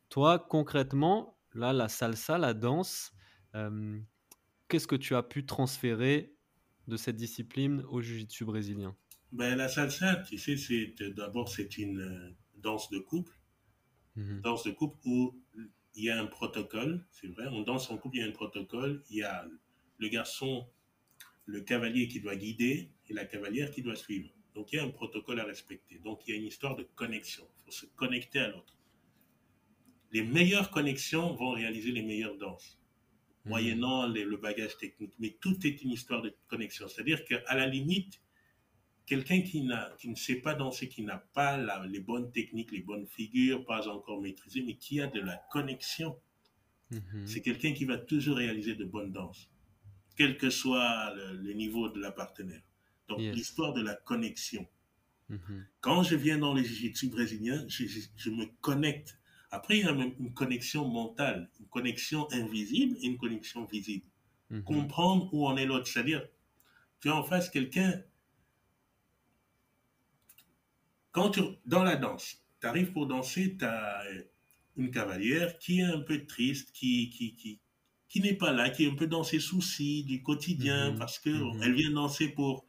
Toi, 0.10 0.40
concrètement, 0.40 1.38
là, 1.54 1.74
la 1.74 1.90
salsa, 1.90 2.38
la 2.38 2.54
danse, 2.54 3.14
qu'est-ce 4.68 4.88
que 4.88 4.96
tu 4.96 5.16
as 5.16 5.24
pu 5.24 5.46
transférer 5.46 6.34
de 6.88 6.98
cette 6.98 7.16
discipline 7.16 7.84
au 7.90 8.02
jiu-jitsu 8.02 8.46
brésilien? 8.46 8.96
Ben, 9.32 9.56
La 9.56 9.68
salsa, 9.70 10.18
tu 10.18 10.38
sais, 10.38 10.58
c'est, 10.58 10.94
d'abord, 11.14 11.50
c'est 11.50 11.78
une 11.78 12.00
euh, 12.00 12.36
danse 12.58 12.90
de 12.90 13.00
couple. 13.00 13.34
Mmh 14.16 14.42
danse 14.42 14.64
de 14.66 14.72
couple 14.72 14.98
où 15.06 15.42
il 15.96 16.04
y 16.04 16.10
a 16.10 16.20
un 16.20 16.26
protocole, 16.26 17.06
c'est 17.12 17.28
vrai, 17.28 17.48
on 17.48 17.62
danse 17.62 17.90
en 17.92 17.98
couple, 17.98 18.18
il 18.18 18.20
y 18.20 18.24
a 18.24 18.28
un 18.28 18.32
protocole, 18.32 19.04
il 19.10 19.18
y 19.18 19.24
a 19.24 19.48
le 20.00 20.10
garçon, 20.10 20.68
le 21.46 21.62
cavalier 21.62 22.08
qui 22.10 22.20
doit 22.20 22.36
guider 22.36 22.92
et 23.08 23.14
la 23.14 23.26
cavalière 23.26 23.72
qui 23.72 23.82
doit 23.82 23.96
suivre. 23.96 24.30
Donc 24.56 24.72
il 24.72 24.78
y 24.78 24.80
a 24.80 24.84
un 24.84 24.90
protocole 24.90 25.40
à 25.40 25.44
respecter. 25.46 26.00
Donc 26.00 26.22
il 26.28 26.32
y 26.32 26.34
a 26.34 26.40
une 26.40 26.48
histoire 26.48 26.76
de 26.76 26.84
connexion. 26.96 27.48
Il 27.60 27.66
faut 27.66 27.72
se 27.72 27.86
connecter 27.96 28.40
à 28.40 28.50
l'autre. 28.50 28.78
Les 30.12 30.24
meilleures 30.24 30.72
connexions 30.72 31.34
vont 31.36 31.52
réaliser 31.52 31.92
les 31.92 32.02
meilleures 32.02 32.38
danses, 32.38 32.78
mmh. 33.46 33.50
moyennant 33.50 34.08
le 34.08 34.38
bagage 34.38 34.78
technique. 34.78 35.14
Mais 35.20 35.38
tout 35.40 35.66
est 35.66 35.82
une 35.84 35.92
histoire 35.92 36.22
de 36.22 36.36
connexion. 36.48 36.88
C'est-à-dire 36.90 37.24
qu'à 37.24 37.56
la 37.56 37.66
limite, 37.66 38.22
quelqu'un 39.12 39.42
qui, 39.42 39.68
qui 39.98 40.10
ne 40.10 40.16
sait 40.16 40.36
pas 40.36 40.56
danser, 40.56 40.88
qui 40.88 41.04
n'a 41.04 41.18
pas 41.18 41.58
les 41.86 42.00
bonnes 42.00 42.32
techniques, 42.32 42.72
les 42.72 42.80
bonnes 42.80 43.08
figures, 43.08 43.66
pas 43.66 43.90
encore 43.90 44.22
maîtrisées, 44.22 44.64
mais 44.66 44.76
qui 44.76 45.02
a 45.02 45.08
de 45.08 45.20
la 45.20 45.36
connexion, 45.52 46.18
mhm. 46.92 47.28
c'est 47.28 47.42
quelqu'un 47.42 47.74
qui 47.74 47.84
va 47.84 47.98
toujours 47.98 48.38
réaliser 48.38 48.76
de 48.76 48.86
bonnes 48.86 49.12
danses, 49.12 49.50
quel 50.16 50.38
que 50.38 50.50
soit 50.50 51.14
le, 51.14 51.52
niveau 51.52 51.90
de 51.90 52.00
la 52.00 52.14
partenaire. 52.14 52.62
Donc 53.18 53.36
l'histoire 53.36 53.74
de 53.74 53.82
la 53.82 53.96
connexion. 53.96 54.68
Mhm. 55.30 55.66
Quand 55.80 56.04
je 56.04 56.16
viens 56.16 56.38
dans 56.38 56.54
les 56.54 56.64
jiu-jitsu 56.64 57.08
brésiliens, 57.08 57.66
je, 57.68 58.30
me 58.30 58.46
connecte. 58.62 59.18
Après, 59.50 59.78
il 59.78 59.86
y 59.86 59.88
a 59.88 59.94
même 59.94 60.14
une 60.20 60.34
connexion 60.34 60.88
mentale, 60.88 61.50
une 61.60 61.68
connexion 61.68 62.28
invisible 62.32 62.98
et 63.02 63.08
une 63.08 63.18
connexion 63.18 63.66
visible. 63.66 64.06
Mhm. 64.50 64.64
Comprendre 64.64 65.34
où 65.34 65.48
en 65.48 65.56
est 65.58 65.66
l'autre. 65.66 65.88
C'est-à-dire, 65.88 66.28
tu 67.00 67.10
as 67.10 67.16
en 67.16 67.24
face 67.24 67.50
quelqu'un 67.50 68.02
quand 71.12 71.32
tu, 71.32 71.42
dans 71.66 71.84
la 71.84 71.96
danse, 71.96 72.42
tu 72.62 72.68
arrives 72.68 72.92
pour 72.92 73.06
danser, 73.06 73.58
tu 73.58 73.66
as 73.66 74.04
une 74.78 74.92
cavalière 74.92 75.58
qui 75.60 75.82
est 75.82 75.84
un 75.84 76.00
peu 76.00 76.26
triste, 76.26 76.72
qui, 76.72 77.10
qui, 77.10 77.36
qui, 77.36 77.60
qui 78.08 78.22
n'est 78.22 78.36
pas 78.36 78.52
là, 78.52 78.70
qui 78.70 78.86
est 78.86 78.92
un 78.92 78.96
peu 78.96 79.08
dans 79.08 79.24
ses 79.24 79.40
soucis 79.40 80.04
du 80.04 80.24
quotidien, 80.24 80.92
mhm. 80.92 81.00
parce 81.00 81.20
qu'elle 81.20 81.34
mhm. 81.34 81.64
elle 81.64 81.74
vient 81.74 81.92
danser 81.92 82.30
pour 82.30 82.66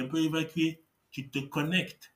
un 0.00 0.06
peu 0.06 0.22
évacuer. 0.22 0.82
Tu 1.10 1.28
te 1.28 1.38
connectes. 1.38 2.14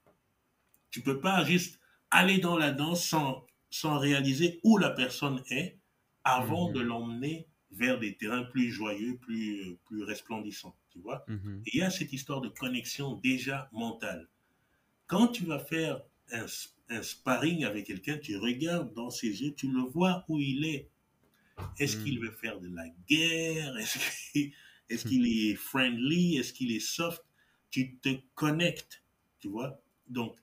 Tu 0.90 1.02
peux 1.02 1.20
pas 1.20 1.44
juste 1.44 1.80
aller 2.10 2.38
dans 2.38 2.56
la 2.56 2.72
danse 2.72 3.04
sans, 3.04 3.46
sans 3.70 3.98
réaliser 3.98 4.60
où 4.62 4.78
la 4.78 4.90
personne 4.90 5.42
est 5.50 5.78
avant 6.24 6.68
mhm. 6.68 6.74
de 6.74 6.80
l'emmener 6.80 7.48
vers 7.72 7.98
des 7.98 8.16
terrains 8.16 8.44
plus 8.44 8.70
joyeux, 8.70 9.16
plus, 9.18 9.76
plus 9.84 10.02
resplendissants, 10.02 10.76
tu 10.90 10.98
vois. 11.00 11.24
Et 11.66 11.70
il 11.74 11.80
y 11.80 11.82
a 11.82 11.90
cette 11.90 12.12
histoire 12.12 12.40
de 12.40 12.48
connexion 12.48 13.14
déjà 13.16 13.68
mentale. 13.72 14.28
Quand 15.06 15.28
tu 15.28 15.44
vas 15.44 15.58
faire 15.58 16.00
un, 16.32 16.46
sparring 17.02 17.64
avec 17.64 17.86
quelqu'un, 17.86 18.18
tu 18.18 18.36
regardes 18.36 18.94
dans 18.94 19.10
ses 19.10 19.42
yeux, 19.42 19.54
tu 19.54 19.70
le 19.70 19.82
vois 19.82 20.24
où 20.28 20.38
il 20.38 20.64
est. 20.64 20.88
Est-ce 21.78 21.96
qu'il 21.96 22.18
hmm. 22.18 22.24
veut 22.24 22.32
faire 22.32 22.60
de 22.60 22.68
la 22.68 22.88
guerre? 23.08 23.76
Est-ce 23.76 25.06
qu'il 25.08 25.26
est, 25.26 25.54
friendly? 25.54 26.36
Est-ce 26.36 26.52
qu'il 26.52 26.72
est 26.72 26.80
soft? 26.80 27.22
Tu 27.76 27.98
te 27.98 28.08
connectes, 28.34 29.04
tu 29.38 29.48
vois 29.48 29.82
Donc, 30.08 30.34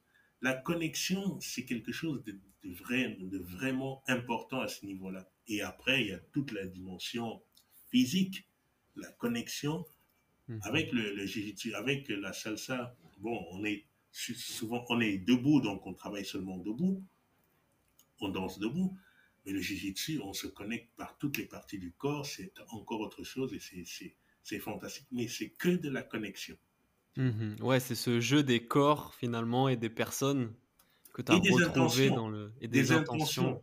la 0.42 0.54
connexion, 0.54 1.40
c'est 1.42 1.66
quelque 1.66 1.92
chose 1.92 2.24
de, 2.26 2.38
vrai, 2.64 3.18
de 3.20 3.40
vraiment 3.40 4.04
important 4.06 4.62
à 4.62 4.68
ce 4.68 4.86
niveau-là. 4.86 5.28
Et 5.48 5.64
après, 5.64 6.02
il 6.02 6.08
y 6.10 6.12
a 6.12 6.20
toute 6.20 6.52
la 6.52 6.68
dimension 6.68 7.42
physique, 7.90 8.48
la 8.96 9.12
connexion 9.14 9.84
hmm. 10.48 10.60
avec 10.62 10.92
le, 10.92 11.16
le 11.16 11.76
avec 11.76 12.08
la 12.10 12.34
salsa. 12.34 12.96
Bon, 13.18 13.44
on 13.50 13.66
est 13.66 13.84
souvent, 14.12 14.86
on 14.90 15.02
est 15.02 15.18
debout, 15.18 15.60
donc 15.60 15.88
on 15.88 15.96
travaille 15.96 16.26
seulement 16.26 16.60
debout. 16.60 17.04
On 18.20 18.30
danse 18.30 18.60
debout. 18.60 18.96
Mais 19.44 19.54
le 19.54 19.60
jiu-jitsu, 19.60 20.20
on 20.22 20.34
se 20.34 20.46
connecte 20.46 20.92
par 20.98 21.18
toutes 21.18 21.38
les 21.38 21.48
parties 21.48 21.80
du 21.80 21.94
corps. 21.94 22.28
C'est 22.28 22.54
encore 22.70 23.00
autre 23.00 23.24
chose 23.24 23.56
et 23.56 24.14
c'est 24.44 24.60
fantastique. 24.60 25.08
Mais 25.12 25.28
c'est 25.28 25.50
que 25.50 25.70
de 25.70 25.90
la 25.90 26.04
connexion. 26.04 26.60
Mmh 27.16 27.56
ouais, 27.62 27.80
c'est 27.80 27.96
ce 27.96 28.20
jeu 28.20 28.44
des 28.44 28.66
corps 28.66 29.14
finalement 29.14 29.70
et 29.70 29.78
des 29.78 29.90
personnes 29.90 30.54
que 31.14 31.22
tu 31.22 31.32
as 31.32 31.36
retrouvé 31.36 32.10
dans 32.10 32.28
le 32.28 32.52
et 32.60 32.68
des, 32.68 32.92
intentions. 32.92 33.62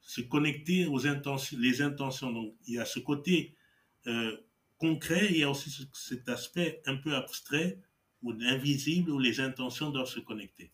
Se 0.00 0.22
connecter 0.22 0.86
aux 0.86 1.06
intentions, 1.06 1.58
les 1.60 1.82
intentions. 1.82 2.32
Donc 2.32 2.54
il 2.66 2.74
y 2.74 2.78
a 2.78 2.86
ce 2.86 2.98
côté 3.00 3.54
euh, 4.06 4.34
concret, 4.78 5.26
il 5.30 5.36
y 5.36 5.42
a 5.42 5.50
aussi 5.50 5.70
cet 5.92 6.28
aspect 6.30 6.80
un 6.86 6.96
peu 6.96 7.14
abstrait 7.14 7.78
ou 8.22 8.32
invisible 8.32 9.10
où 9.10 9.18
les 9.18 9.40
intentions 9.40 9.90
doivent 9.90 10.08
se 10.08 10.20
connecter. 10.20 10.72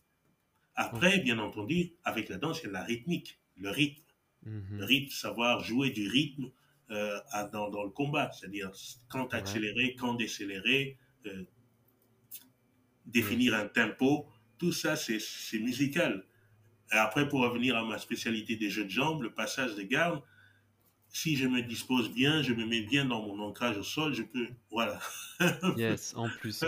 Après, 0.75 1.19
bien 1.19 1.39
entendu, 1.39 1.93
avec 2.03 2.29
la 2.29 2.37
danse, 2.37 2.61
il 2.61 2.67
y 2.67 2.69
a 2.69 2.71
la 2.71 2.83
rythmique, 2.83 3.39
le 3.57 3.69
rythme. 3.69 4.03
Mhm. 4.43 4.77
Le 4.77 4.85
rythme, 4.85 5.11
savoir 5.11 5.63
jouer 5.63 5.89
du 5.89 6.07
rythme 6.07 6.51
euh, 6.91 7.19
dans, 7.51 7.69
dans, 7.69 7.83
le 7.83 7.89
combat, 7.89 8.31
c'est-à-dire 8.31 8.71
quand 9.09 9.33
accélérer, 9.33 9.95
quand 9.95 10.13
décélérer, 10.13 10.97
euh, 11.25 11.43
définir 13.05 13.55
un 13.55 13.67
tempo, 13.67 14.27
tout 14.57 14.71
ça, 14.71 14.95
c'est 14.95 15.59
musical. 15.59 16.25
Et 16.93 16.97
après, 16.97 17.27
pour 17.27 17.41
revenir 17.41 17.75
à 17.75 17.83
ma 17.83 17.97
spécialité 17.97 18.55
des 18.55 18.69
jeux 18.69 18.85
de 18.85 18.89
jambes, 18.89 19.23
le 19.23 19.33
passage 19.33 19.75
de 19.75 19.81
garde, 19.83 20.21
si 21.15 21.37
je 21.37 21.47
me 21.47 21.61
dispose 21.61 22.11
bien, 22.11 22.41
je 22.41 22.53
me 22.53 22.65
mets 22.65 22.81
bien 22.81 23.05
dans 23.05 23.21
mon 23.21 23.39
ancrage 23.39 23.77
au 23.77 23.83
sol, 23.83 24.13
je 24.13 24.21
peux. 24.21 24.47
Voilà. 24.69 24.99
yes, 25.77 26.13
en 26.15 26.27
plus. 26.27 26.65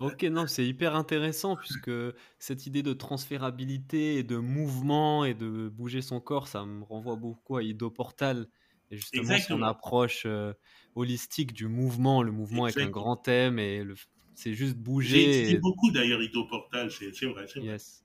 Ok, 0.00 0.22
non, 0.24 0.46
c'est 0.46 0.66
hyper 0.66 0.94
intéressant 0.94 1.56
puisque 1.56 1.90
cette 2.38 2.66
idée 2.66 2.82
de 2.82 2.92
transférabilité 2.92 4.16
et 4.16 4.22
de 4.22 4.36
mouvement 4.36 5.24
et 5.24 5.32
de 5.32 5.70
bouger 5.70 6.02
son 6.02 6.20
corps, 6.20 6.46
ça 6.46 6.66
me 6.66 6.84
renvoie 6.84 7.16
beaucoup 7.16 7.56
à 7.56 7.62
Ido 7.62 7.90
Portal 7.90 8.48
et 8.90 8.96
justement 8.96 9.38
son 9.38 9.62
approche 9.62 10.24
euh, 10.26 10.52
holistique 10.94 11.54
du 11.54 11.66
mouvement, 11.66 12.22
le 12.22 12.32
mouvement 12.32 12.64
avec 12.64 12.76
un 12.76 12.90
grand 12.90 13.16
thème 13.16 13.58
et 13.58 13.82
le... 13.82 13.94
c'est 14.40 14.54
juste 14.54 14.76
bouger. 14.76 15.44
J'ai 15.44 15.58
beaucoup 15.58 15.90
d'ailleurs 15.90 16.22
Ido 16.22 16.44
Portal, 16.44 16.90
c'est 16.90 17.26
vrai, 17.26 17.46
c'est 17.46 17.60
Yes. 17.60 18.04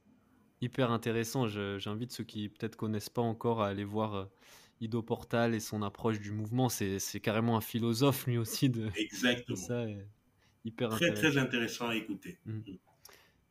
Hyper 0.62 0.92
intéressant. 0.92 1.48
J'invite 1.48 2.12
ceux 2.12 2.24
qui 2.24 2.50
peut-être 2.50 2.76
connaissent 2.76 3.10
pas 3.10 3.22
encore 3.22 3.62
à 3.62 3.68
aller 3.68 3.84
voir. 3.86 4.16
Euh, 4.16 4.26
Ido 4.82 5.02
Portal 5.02 5.56
et 5.56 5.62
son 5.62 5.82
approche 5.82 6.20
du 6.20 6.32
mouvement, 6.32 6.68
c'est 6.68 7.00
carrément 7.22 7.56
un 7.56 7.62
philosophe 7.62 8.28
lui 8.28 8.38
aussi 8.38 8.70
de, 8.70 8.90
Exactement. 8.98 9.56
ça. 9.56 9.86
Hyper 10.66 10.90
très, 10.90 11.06
intéressant. 11.06 11.22
très 11.22 11.38
intéressant 11.38 11.88
à 11.88 11.96
écouter. 11.96 12.38
Mm. 12.46 12.58
Mm. 12.58 12.78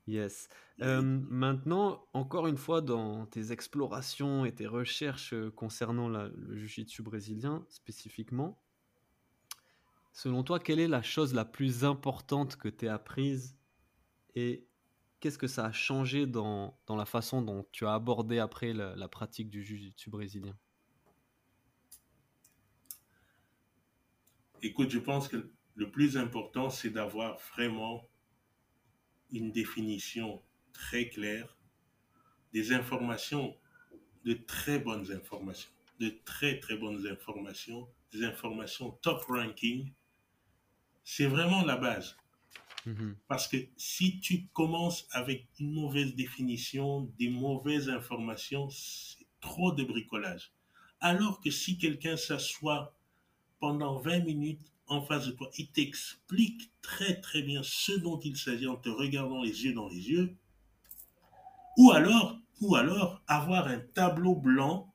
Yes. 0.06 0.48
Euh, 0.82 1.00
maintenant, 1.00 2.04
encore 2.12 2.46
une 2.46 2.58
fois, 2.58 2.82
dans 2.82 3.24
tes 3.24 3.52
explorations 3.52 4.44
et 4.44 4.52
tes 4.52 4.66
recherches 4.66 5.32
euh, 5.32 5.50
concernant 5.50 6.10
la, 6.10 6.28
le 6.28 6.56
jiu-jitsu 6.56 7.02
brésilien 7.02 7.64
spécifiquement, 7.70 8.58
selon 10.14 10.44
toi, 10.44 10.58
quelle 10.58 10.80
est 10.80 10.88
la 10.88 11.02
chose 11.02 11.34
la 11.34 11.44
plus 11.44 11.84
importante 11.84 12.56
que 12.56 12.68
tu 12.68 12.88
as 12.88 12.94
apprise 12.94 13.58
et 14.34 14.66
qu'est-ce 15.20 15.38
que 15.38 15.48
ça 15.48 15.66
a 15.66 15.72
changé 15.72 16.26
dans, 16.26 16.78
dans, 16.86 16.96
la 16.96 17.04
façon 17.04 17.42
dont 17.42 17.66
tu 17.72 17.84
as 17.84 17.94
abordé 17.94 18.38
après 18.38 18.72
la, 18.72 19.08
pratique 19.08 19.50
du 19.50 19.62
jiu-jitsu 19.62 20.08
brésilien? 20.08 20.56
Écoute, 24.62 24.90
je 24.90 24.98
pense 24.98 25.28
que 25.28 25.50
le 25.74 25.90
plus 25.90 26.16
important, 26.16 26.70
c'est 26.70 26.90
d'avoir 26.90 27.38
vraiment 27.54 28.08
une 29.32 29.50
définition 29.50 30.40
très 30.72 31.08
claire, 31.08 31.56
des 32.52 32.72
informations, 32.72 33.56
de 34.24 34.34
très 34.34 34.78
bonnes 34.78 35.10
informations, 35.10 35.70
de 35.98 36.14
très 36.24 36.60
très 36.60 36.76
bonnes 36.76 37.06
informations, 37.06 37.88
des 38.12 38.24
informations 38.24 38.92
top 39.02 39.22
ranking. 39.24 39.92
C'est 41.04 41.26
vraiment 41.26 41.64
la 41.64 41.76
base. 41.76 42.16
Mm-hmm. 42.86 43.14
Parce 43.28 43.48
que 43.48 43.56
si 43.76 44.20
tu 44.20 44.46
commences 44.52 45.06
avec 45.10 45.46
une 45.60 45.72
mauvaise 45.72 46.14
définition, 46.14 47.12
des 47.18 47.28
mauvaises 47.28 47.88
informations, 47.88 48.68
c'est 48.70 49.26
trop 49.40 49.72
de 49.72 49.84
bricolage. 49.84 50.52
Alors 51.00 51.40
que 51.40 51.50
si 51.50 51.78
quelqu'un 51.78 52.16
s'assoit 52.16 52.94
pendant 53.60 53.98
20 53.98 54.20
minutes 54.20 54.74
en 54.86 55.02
face 55.02 55.26
de 55.26 55.32
toi. 55.32 55.50
Il 55.56 55.68
t'explique 55.68 56.70
très 56.82 57.20
très 57.20 57.42
bien 57.42 57.62
ce 57.62 57.92
dont 57.92 58.18
il 58.20 58.36
s'agit 58.36 58.66
en 58.66 58.76
te 58.76 58.88
regardant 58.88 59.42
les 59.42 59.64
yeux 59.64 59.72
dans 59.72 59.88
les 59.88 60.10
yeux. 60.10 60.36
Ou 61.78 61.90
alors, 61.90 62.38
ou 62.60 62.76
alors 62.76 63.22
avoir 63.26 63.66
un 63.66 63.80
tableau 63.80 64.36
blanc 64.36 64.92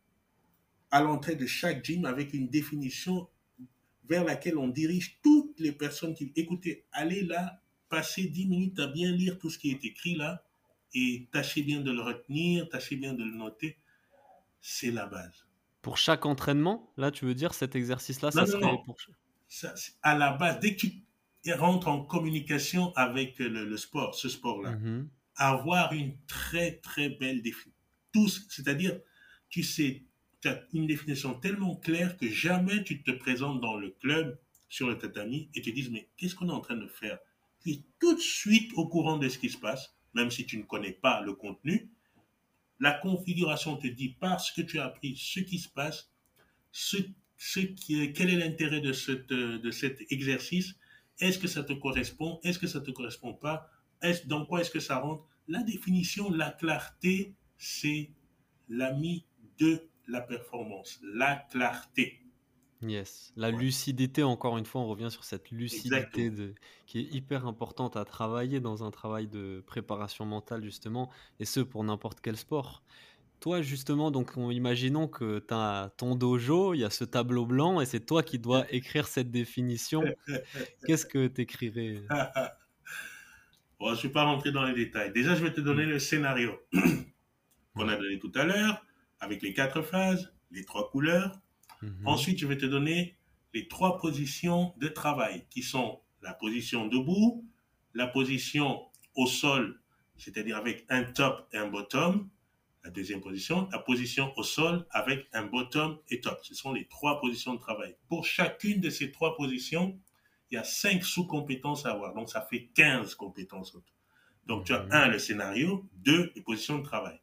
à 0.92 1.02
l'entrée 1.02 1.36
de 1.36 1.46
chaque 1.46 1.84
gym 1.84 2.06
avec 2.06 2.34
une 2.34 2.48
définition 2.48 3.28
vers 4.10 4.26
laquelle 4.26 4.58
on 4.58 4.68
dirige 4.68 5.20
toutes 5.22 5.60
les 5.60 5.72
personnes 5.72 6.14
qui... 6.14 6.32
Écoutez, 6.36 6.86
allez 6.92 7.24
là, 7.24 7.62
passez 7.90 8.28
10 8.28 8.48
minutes 8.48 8.80
à 8.80 8.88
bien 8.88 9.12
lire 9.12 9.38
tout 9.38 9.50
ce 9.50 9.60
qui 9.60 9.72
est 9.72 9.86
écrit 9.86 10.16
là 10.16 10.44
et 10.94 11.28
tâchez 11.32 11.62
bien 11.62 11.82
de 11.82 11.92
le 11.92 12.02
retenir, 12.02 12.68
tâchez 12.70 12.96
bien 12.96 13.14
de 13.14 13.24
le 13.24 13.32
noter. 13.32 13.78
C'est 14.62 14.92
la 14.92 15.06
base. 15.06 15.46
Pour 15.82 15.98
chaque 15.98 16.26
entraînement, 16.26 16.92
là, 16.98 17.12
tu 17.12 17.26
veux 17.26 17.36
dire 17.36 17.54
cet 17.54 17.76
exercice-là, 17.76 18.32
ça 18.32 18.46
serait 18.46 18.78
pour 18.86 18.98
ça, 19.48 19.74
à 20.04 20.18
la 20.18 20.34
base, 20.34 20.60
dès 20.60 20.76
que 20.76 20.88
tu 20.88 21.54
rentres 21.54 21.88
en 21.88 22.04
communication 22.04 22.94
avec 22.96 23.40
le, 23.40 23.78
sport, 23.78 24.14
ce 24.14 24.30
sport-là, 24.30 24.72
mhm. 24.72 25.10
avoir 25.36 25.94
une 25.94 26.16
très 26.28 26.74
très 26.78 27.10
belle 27.10 27.42
définition. 27.42 27.72
Tous, 28.12 28.46
c'est-à-dire, 28.50 29.00
tu 29.50 29.64
sais, 29.64 30.04
tu 30.42 30.48
as 30.48 30.64
une 30.74 30.88
définition 30.88 31.34
tellement 31.34 31.76
claire 31.76 32.18
que 32.18 32.30
jamais 32.30 32.84
tu 32.84 33.04
te 33.04 33.12
présentes 33.12 33.62
dans 33.62 33.76
le 33.76 33.90
club 33.92 34.40
sur 34.70 34.88
le 34.88 34.98
tatami 34.98 35.50
et 35.54 35.62
te 35.62 35.70
dis 35.70 35.90
mais 35.92 36.10
qu'est-ce 36.18 36.36
qu'on 36.36 36.50
est 36.50 36.54
en 36.54 36.62
train 36.62 36.78
de 36.78 36.88
faire? 36.88 37.20
Tu 37.62 37.72
es 37.72 37.84
tout 38.00 38.16
de 38.16 38.22
suite 38.22 38.72
au 38.76 38.88
courant 38.88 39.18
de 39.18 39.28
ce 39.28 39.38
qui 39.38 39.50
se 39.50 39.58
passe, 39.58 39.96
même 40.14 40.32
si 40.32 40.46
tu 40.46 40.58
ne 40.58 40.64
connais 40.64 40.94
pas 40.94 41.22
le 41.22 41.34
contenu. 41.34 41.90
La 42.80 42.94
configuration 42.94 43.76
te 43.76 43.88
dit 43.88 44.16
parce 44.20 44.52
que 44.52 44.62
tu 44.62 44.80
as 44.80 44.86
appris 44.86 45.18
ce 45.18 45.42
qui 45.42 45.60
se 45.60 45.68
passe, 45.68 46.10
ce, 46.72 46.98
ce 47.38 47.60
qui, 47.60 48.14
quel 48.14 48.30
est 48.30 48.38
l'intérêt 48.38 48.80
de, 48.80 48.94
cette, 48.94 49.28
de 49.34 49.72
cet 49.72 50.10
exercice, 50.12 50.76
est-ce 51.20 51.38
que 51.38 51.48
ça 51.48 51.64
te 51.64 51.74
correspond, 51.74 52.40
est-ce 52.44 52.60
que 52.60 52.68
ça 52.68 52.80
ne 52.80 52.86
te 52.86 52.92
correspond 52.92 53.34
pas, 53.34 53.70
est 54.02 54.26
dans 54.28 54.46
quoi 54.46 54.62
est-ce 54.62 54.72
que 54.72 54.80
ça 54.80 54.98
rentre? 55.00 55.26
La 55.50 55.64
définition, 55.64 56.32
la 56.32 56.52
clarté, 56.52 57.34
c'est 57.58 58.12
l'ami 58.70 59.26
de 59.58 59.89
la 60.10 60.22
performance, 60.22 61.00
la 61.04 61.36
clarté. 61.52 62.20
Yes, 62.82 63.34
la 63.36 63.52
lucidité, 63.52 64.24
encore 64.24 64.58
une 64.58 64.66
fois, 64.66 64.82
on 64.82 64.88
revient 64.88 65.12
sur 65.12 65.26
cette 65.26 65.52
lucidité 65.52 66.30
de, 66.30 66.56
qui 66.86 67.00
est 67.00 67.14
hyper 67.14 67.46
importante 67.46 67.98
à 67.98 68.06
travailler 68.06 68.62
dans 68.62 68.86
un 68.86 68.92
travail 68.92 69.28
de 69.28 69.62
préparation 69.68 70.26
mentale, 70.26 70.64
justement, 70.64 71.10
et 71.42 71.46
ce 71.46 71.60
pour 71.60 71.84
n'importe 71.84 72.22
quel 72.22 72.38
sport. 72.38 72.82
Toi, 73.42 73.62
justement, 73.62 74.12
donc, 74.12 74.32
imaginons 74.38 75.08
que 75.10 75.40
tu 75.40 75.54
as 75.54 75.92
ton 75.98 76.16
dojo, 76.16 76.74
il 76.74 76.80
y 76.80 76.86
a 76.86 76.90
ce 76.90 77.04
tableau 77.04 77.46
blanc, 77.46 77.82
et 77.82 77.86
c'est 77.86 78.06
toi 78.06 78.24
qui 78.24 78.40
dois 78.40 78.66
écrire 78.74 79.08
cette 79.08 79.30
définition. 79.30 80.04
Qu'est-ce 80.86 81.06
que 81.06 81.28
tu 81.28 81.42
écrirais 81.42 82.02
bon, 83.78 83.88
Je 83.88 83.92
ne 83.92 83.96
suis 83.98 84.10
pas 84.10 84.24
rentré 84.24 84.54
dans 84.54 84.64
les 84.64 84.74
détails. 84.74 85.12
Déjà, 85.12 85.36
je 85.36 85.44
vais 85.44 85.54
te 85.54 85.62
donner 85.62 85.86
le 85.86 86.00
scénario 86.00 86.54
qu'on 87.76 87.90
a 87.90 87.98
donné 87.98 88.20
tout 88.20 88.32
à 88.36 88.46
l'heure 88.46 88.86
avec 89.20 89.42
les 89.42 89.54
quatre 89.54 89.82
phases, 89.82 90.34
les 90.52 90.66
trois 90.66 90.90
couleurs. 90.90 91.40
Mhm. 91.82 92.08
Ensuite, 92.08 92.40
je 92.40 92.48
vais 92.48 92.58
te 92.58 92.66
donner 92.66 93.18
les 93.54 93.68
trois 93.68 93.98
positions 93.98 94.74
de 94.78 94.88
travail 94.88 95.46
qui 95.50 95.64
sont 95.64 96.02
la 96.22 96.34
position 96.34 96.88
debout, 96.88 97.46
la 97.94 98.08
position 98.08 98.82
au 99.16 99.26
sol, 99.26 99.82
c'est-à-dire 100.18 100.58
avec 100.58 100.86
un 100.90 101.04
top 101.04 101.48
et 101.54 101.58
un 101.58 101.68
bottom, 101.68 102.30
la 102.84 102.90
deuxième 102.90 103.22
position, 103.22 103.68
la 103.72 103.80
position 103.80 104.34
au 104.38 104.44
sol 104.44 104.86
avec 104.92 105.28
un 105.34 105.46
bottom 105.46 105.98
et 106.10 106.22
top. 106.22 106.40
Ce 106.44 106.56
sont 106.56 106.74
les 106.74 106.88
trois 106.88 107.20
positions 107.20 107.54
de 107.54 107.60
travail. 107.60 107.96
Pour 108.08 108.26
chacune 108.26 108.80
de 108.80 108.90
ces 108.90 109.12
trois 109.12 109.36
positions, 109.36 110.00
il 110.52 110.56
y 110.56 110.58
a 110.58 110.64
cinq 110.64 111.04
sous-compétences 111.04 111.86
à 111.86 111.92
avoir. 111.92 112.14
Donc, 112.14 112.30
ça 112.30 112.42
fait 112.42 112.70
15 112.76 113.16
compétences. 113.16 113.78
Donc, 114.46 114.66
tu 114.66 114.74
as 114.74 114.84
mhm. 114.84 114.92
un, 114.92 115.08
le 115.08 115.20
scénario, 115.20 115.88
deux, 115.94 116.32
les 116.36 116.42
positions 116.42 116.80
de 116.80 116.84
travail. 116.84 117.20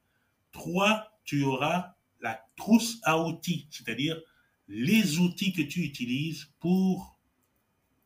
Trois, 0.52 1.15
tu 1.26 1.42
auras 1.42 1.94
la 2.20 2.40
trousse 2.56 2.98
à 3.02 3.20
outils, 3.20 3.68
c'est-à-dire 3.70 4.20
les 4.68 5.18
outils 5.18 5.52
que 5.52 5.62
tu 5.62 5.80
utilises 5.82 6.50
pour 6.60 7.18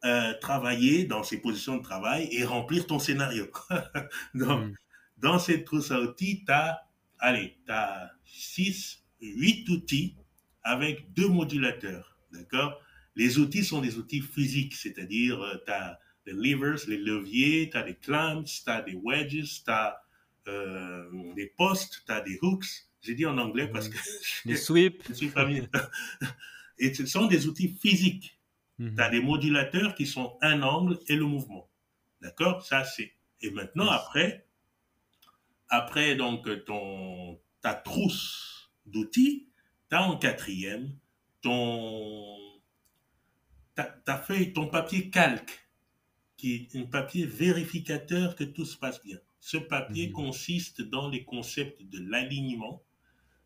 euh, 0.04 0.34
travailler 0.40 1.04
dans 1.04 1.22
ces 1.22 1.40
positions 1.40 1.76
de 1.76 1.82
travail 1.82 2.28
et 2.32 2.44
remplir 2.44 2.86
ton 2.86 2.98
scénario. 2.98 3.46
Donc, 4.34 4.70
hmm. 4.70 4.74
Dans 5.18 5.38
cette 5.38 5.66
trousse 5.66 5.90
à 5.90 6.00
outils, 6.00 6.44
tu 6.46 6.52
as, 6.52 6.80
allez, 7.18 7.58
as 7.68 8.10
6, 8.24 9.04
8 9.20 9.68
outils 9.68 10.16
avec 10.62 11.12
deux 11.12 11.28
modulateurs. 11.28 12.16
D'accord? 12.32 12.80
Les 13.16 13.38
outils 13.38 13.64
sont 13.64 13.82
des 13.82 13.98
outils 13.98 14.22
physiques, 14.22 14.74
c'est-à-dire 14.74 15.40
euh, 15.42 15.56
tu 15.66 15.72
as 15.72 15.98
les 16.26 16.32
levers, 16.32 16.78
les 16.88 16.96
leviers, 16.96 17.68
tu 17.70 17.76
as 17.76 17.82
des 17.82 17.96
clamps, 17.96 18.44
tu 18.44 18.62
as 18.66 18.80
des 18.80 18.94
wedges, 18.94 19.62
tu 19.62 19.70
as 19.70 20.00
euh, 20.48 21.34
des 21.34 21.52
postes, 21.56 22.02
tu 22.06 22.12
as 22.12 22.20
des 22.22 22.38
hooks. 22.40 22.86
J'ai 23.02 23.14
dit 23.14 23.26
en 23.26 23.38
anglais 23.38 23.68
parce 23.68 23.88
que 23.88 23.96
les 24.44 24.56
sweeps. 24.56 25.06
je 25.08 25.14
suis 25.14 25.28
familier. 25.28 25.68
Et 26.78 26.94
ce 26.94 27.06
sont 27.06 27.26
des 27.26 27.46
outils 27.46 27.68
physiques. 27.68 28.38
Mhm. 28.78 28.94
Tu 28.94 29.02
as 29.02 29.10
des 29.10 29.20
modulateurs 29.20 29.94
qui 29.94 30.06
sont 30.06 30.38
un 30.40 30.62
angle 30.62 30.98
et 31.08 31.16
le 31.16 31.26
mouvement. 31.26 31.68
D'accord? 32.22 32.64
Ça, 32.64 32.84
c'est. 32.84 33.12
Et 33.42 33.50
maintenant, 33.50 33.88
après, 33.88 34.46
après 35.68 36.16
donc 36.16 36.48
ton, 36.64 37.38
ta 37.60 37.74
trousse 37.74 38.70
d'outils, 38.86 39.48
tu 39.90 39.96
as 39.96 40.02
en 40.02 40.16
quatrième 40.16 40.98
ton, 41.42 42.36
ta, 43.74 43.84
ta, 43.84 44.18
feuille, 44.18 44.52
ton 44.52 44.66
papier 44.66 45.10
calque, 45.10 45.66
qui 46.36 46.54
est 46.54 46.76
un 46.76 46.84
papier 46.84 47.24
vérificateur 47.24 48.36
que 48.36 48.44
tout 48.44 48.64
se 48.64 48.76
passe 48.76 49.02
bien. 49.02 49.18
Ce 49.40 49.56
papier 49.56 50.08
mhm. 50.08 50.12
consiste 50.12 50.82
dans 50.82 51.08
les 51.08 51.24
concepts 51.24 51.82
de 51.82 51.98
l'alignement, 51.98 52.82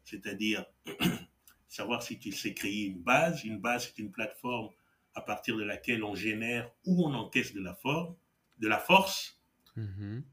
c'est-à-dire 0.04 0.64
savoir 1.68 2.02
si 2.02 2.18
tu 2.18 2.32
sais 2.32 2.54
créer 2.54 2.84
une 2.86 3.02
base. 3.02 3.44
Une 3.44 3.58
base, 3.58 3.86
c'est 3.86 4.02
une 4.02 4.10
plateforme 4.10 4.70
à 5.14 5.20
partir 5.20 5.56
de 5.56 5.62
laquelle 5.62 6.04
on 6.04 6.14
génère 6.14 6.70
ou 6.84 7.06
on 7.06 7.14
encaisse 7.14 7.54
de 7.54 7.60
la, 7.60 7.74
forme, 7.74 8.14
de 8.58 8.68
la 8.68 8.78
force. 8.78 9.40
Mhm. 9.76 10.24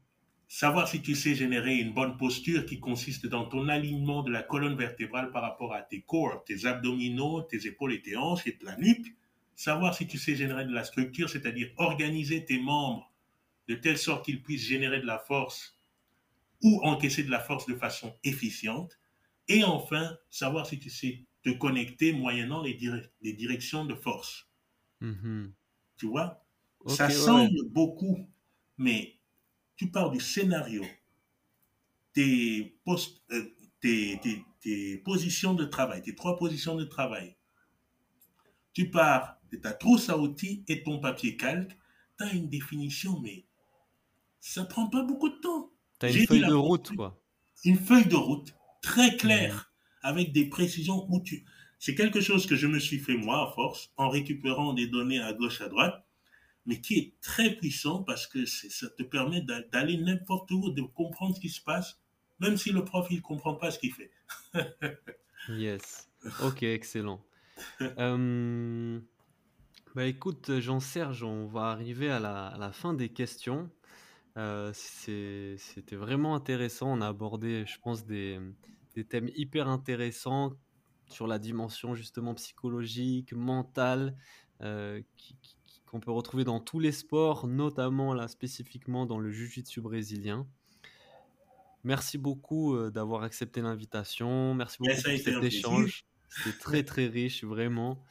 Savoir 0.48 0.86
si 0.86 1.00
tu 1.00 1.14
sais 1.14 1.34
générer 1.34 1.76
une 1.76 1.94
bonne 1.94 2.18
posture 2.18 2.66
qui 2.66 2.78
consiste 2.78 3.26
dans 3.26 3.46
ton 3.46 3.68
alignement 3.68 4.22
de 4.22 4.30
la 4.30 4.42
colonne 4.42 4.76
vertébrale 4.76 5.30
par 5.30 5.42
rapport 5.42 5.72
à 5.72 5.80
tes 5.80 6.02
corps, 6.02 6.44
tes 6.44 6.66
abdominaux, 6.66 7.40
tes 7.42 7.66
épaules 7.66 7.94
et 7.94 8.02
tes 8.02 8.16
hanches 8.16 8.46
et 8.46 8.58
la 8.62 8.76
nuque. 8.76 9.14
Savoir 9.54 9.94
si 9.94 10.06
tu 10.06 10.18
sais 10.18 10.34
générer 10.34 10.66
de 10.66 10.74
la 10.74 10.84
structure, 10.84 11.30
c'est-à-dire 11.30 11.70
organiser 11.76 12.44
tes 12.44 12.60
membres 12.60 13.10
de 13.68 13.74
telle 13.76 13.98
sorte 13.98 14.24
qu'ils 14.26 14.42
puissent 14.42 14.66
générer 14.66 15.00
de 15.00 15.06
la 15.06 15.18
force 15.18 15.78
ou 16.62 16.80
encaisser 16.82 17.22
de 17.22 17.30
la 17.30 17.40
force 17.40 17.66
de 17.66 17.74
façon 17.74 18.14
efficiente. 18.24 18.98
Et 19.48 19.64
enfin, 19.64 20.16
savoir 20.30 20.66
si 20.66 20.78
tu 20.78 20.90
sais 20.90 21.26
te 21.42 21.50
connecter 21.50 22.12
moyennant 22.12 22.62
les, 22.62 22.78
les 23.20 23.32
directions 23.32 23.84
de 23.84 23.94
force. 23.94 24.48
Mm-hmm. 25.00 25.50
Tu 25.96 26.06
vois? 26.06 26.44
Ça 26.86 27.10
semble 27.10 27.68
beaucoup, 27.68 28.28
mais 28.78 29.18
tu 29.76 29.90
pars 29.90 30.10
du 30.10 30.20
scénario, 30.20 30.84
tes, 32.12 32.76
post, 32.84 33.22
euh, 33.30 33.54
tes, 33.80 34.18
tes, 34.22 34.44
tes, 34.60 34.98
positions 34.98 35.54
de 35.54 35.64
travail, 35.64 36.02
tes 36.02 36.14
trois 36.14 36.36
positions 36.36 36.76
de 36.76 36.84
travail. 36.84 37.36
Tu 38.72 38.90
pars 38.90 39.36
de 39.50 39.58
ta 39.58 39.72
trousse 39.72 40.08
à 40.08 40.18
outils 40.18 40.64
et 40.68 40.82
ton 40.82 40.98
papier 40.98 41.36
calque. 41.36 41.76
Tu 42.18 42.24
as 42.24 42.32
une 42.32 42.48
définition, 42.48 43.20
mais 43.20 43.44
ça 44.40 44.64
prend 44.64 44.88
pas 44.88 45.02
beaucoup 45.02 45.28
de 45.28 45.36
temps. 45.36 45.70
Tu 46.00 46.06
as 46.06 46.10
une 46.10 46.26
feuille 46.26 46.46
de 46.46 46.54
route, 46.54 46.94
quoi. 46.96 47.20
Une 47.64 47.76
feuille 47.76 48.06
de 48.06 48.16
route 48.16 48.54
très 48.82 49.16
claire 49.16 49.72
avec 50.02 50.32
des 50.32 50.48
précisions 50.48 51.06
où 51.08 51.20
tu... 51.20 51.44
C'est 51.78 51.94
quelque 51.94 52.20
chose 52.20 52.46
que 52.46 52.54
je 52.54 52.66
me 52.66 52.78
suis 52.78 52.98
fait 52.98 53.16
moi 53.16 53.48
à 53.48 53.52
force 53.54 53.90
en 53.96 54.08
récupérant 54.08 54.72
des 54.74 54.86
données 54.86 55.20
à 55.20 55.32
gauche 55.32 55.60
à 55.60 55.68
droite, 55.68 56.04
mais 56.66 56.80
qui 56.80 56.94
est 56.98 57.14
très 57.20 57.56
puissant 57.56 58.02
parce 58.02 58.26
que 58.26 58.44
ça 58.46 58.88
te 58.90 59.02
permet 59.02 59.40
d'aller 59.72 59.96
n'importe 59.96 60.50
où, 60.50 60.70
de 60.70 60.82
comprendre 60.82 61.34
ce 61.34 61.40
qui 61.40 61.48
se 61.48 61.60
passe, 61.60 61.98
même 62.38 62.56
si 62.56 62.70
le 62.70 62.84
prof 62.84 63.06
il 63.10 63.22
comprend 63.22 63.54
pas 63.54 63.70
ce 63.70 63.78
qu'il 63.78 63.92
fait. 63.92 64.10
yes. 65.48 66.08
Ok, 66.40 66.62
excellent. 66.62 67.24
Euh, 67.80 69.00
bah 69.94 70.06
écoute, 70.06 70.60
Jean-Serge, 70.60 71.24
on 71.24 71.46
va 71.46 71.70
arriver 71.70 72.10
à 72.10 72.20
la, 72.20 72.46
à 72.46 72.58
la, 72.58 72.72
fin 72.72 72.94
des 72.94 73.08
questions. 73.08 73.68
Euh, 74.36 74.72
c'était 74.72 75.96
vraiment 75.96 76.34
intéressant. 76.34 76.92
On 76.92 77.00
a 77.00 77.08
abordé, 77.08 77.64
je 77.66 77.78
pense, 77.80 78.06
des, 78.06 78.38
des 78.94 79.04
thèmes 79.04 79.30
hyper 79.34 79.68
intéressants 79.68 80.52
sur 81.06 81.26
la 81.26 81.38
dimension 81.38 81.94
justement 81.94 82.34
psychologique, 82.34 83.32
mentale, 83.32 84.16
euh, 84.62 85.00
qu'on 85.86 86.00
peut 86.00 86.10
retrouver 86.10 86.44
dans 86.44 86.60
tous 86.60 86.78
les 86.78 86.92
sports, 86.92 87.46
notamment 87.46 88.14
là 88.14 88.28
spécifiquement 88.28 89.06
dans 89.06 89.18
le 89.18 89.30
jiu-jitsu 89.30 89.80
brésilien. 89.80 90.46
Merci 91.84 92.16
beaucoup 92.16 92.74
euh, 92.74 92.90
d'avoir 92.90 93.24
accepté 93.24 93.60
l'invitation. 93.60 94.54
Merci 94.54 94.78
beaucoup 94.80 94.94
pour 94.94 95.02
cet 95.02 95.44
échange. 95.44 96.04
C'était 96.28 96.58
très 96.58 96.82
très 96.84 97.06
riche, 97.06 97.44
vraiment. 97.44 98.02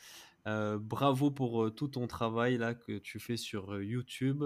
Euh, 0.47 0.77
bravo 0.79 1.29
pour 1.29 1.73
tout 1.73 1.87
ton 1.87 2.07
travail 2.07 2.57
là 2.57 2.73
que 2.73 2.97
tu 2.97 3.19
fais 3.19 3.37
sur 3.37 3.81
YouTube. 3.81 4.43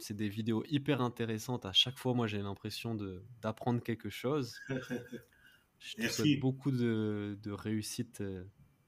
C'est 0.00 0.16
des 0.16 0.28
vidéos 0.28 0.64
hyper 0.68 1.00
intéressantes. 1.00 1.66
À 1.66 1.72
chaque 1.72 1.98
fois, 1.98 2.14
moi, 2.14 2.26
j'ai 2.26 2.42
l'impression 2.42 2.96
d'apprendre 3.42 3.82
quelque 3.82 4.10
chose. 4.10 4.56
Je 5.78 5.94
te 5.94 6.08
souhaite 6.08 6.40
beaucoup 6.40 6.70
de, 6.70 7.38
de 7.40 7.50
réussite 7.52 8.20
euh, 8.20 8.44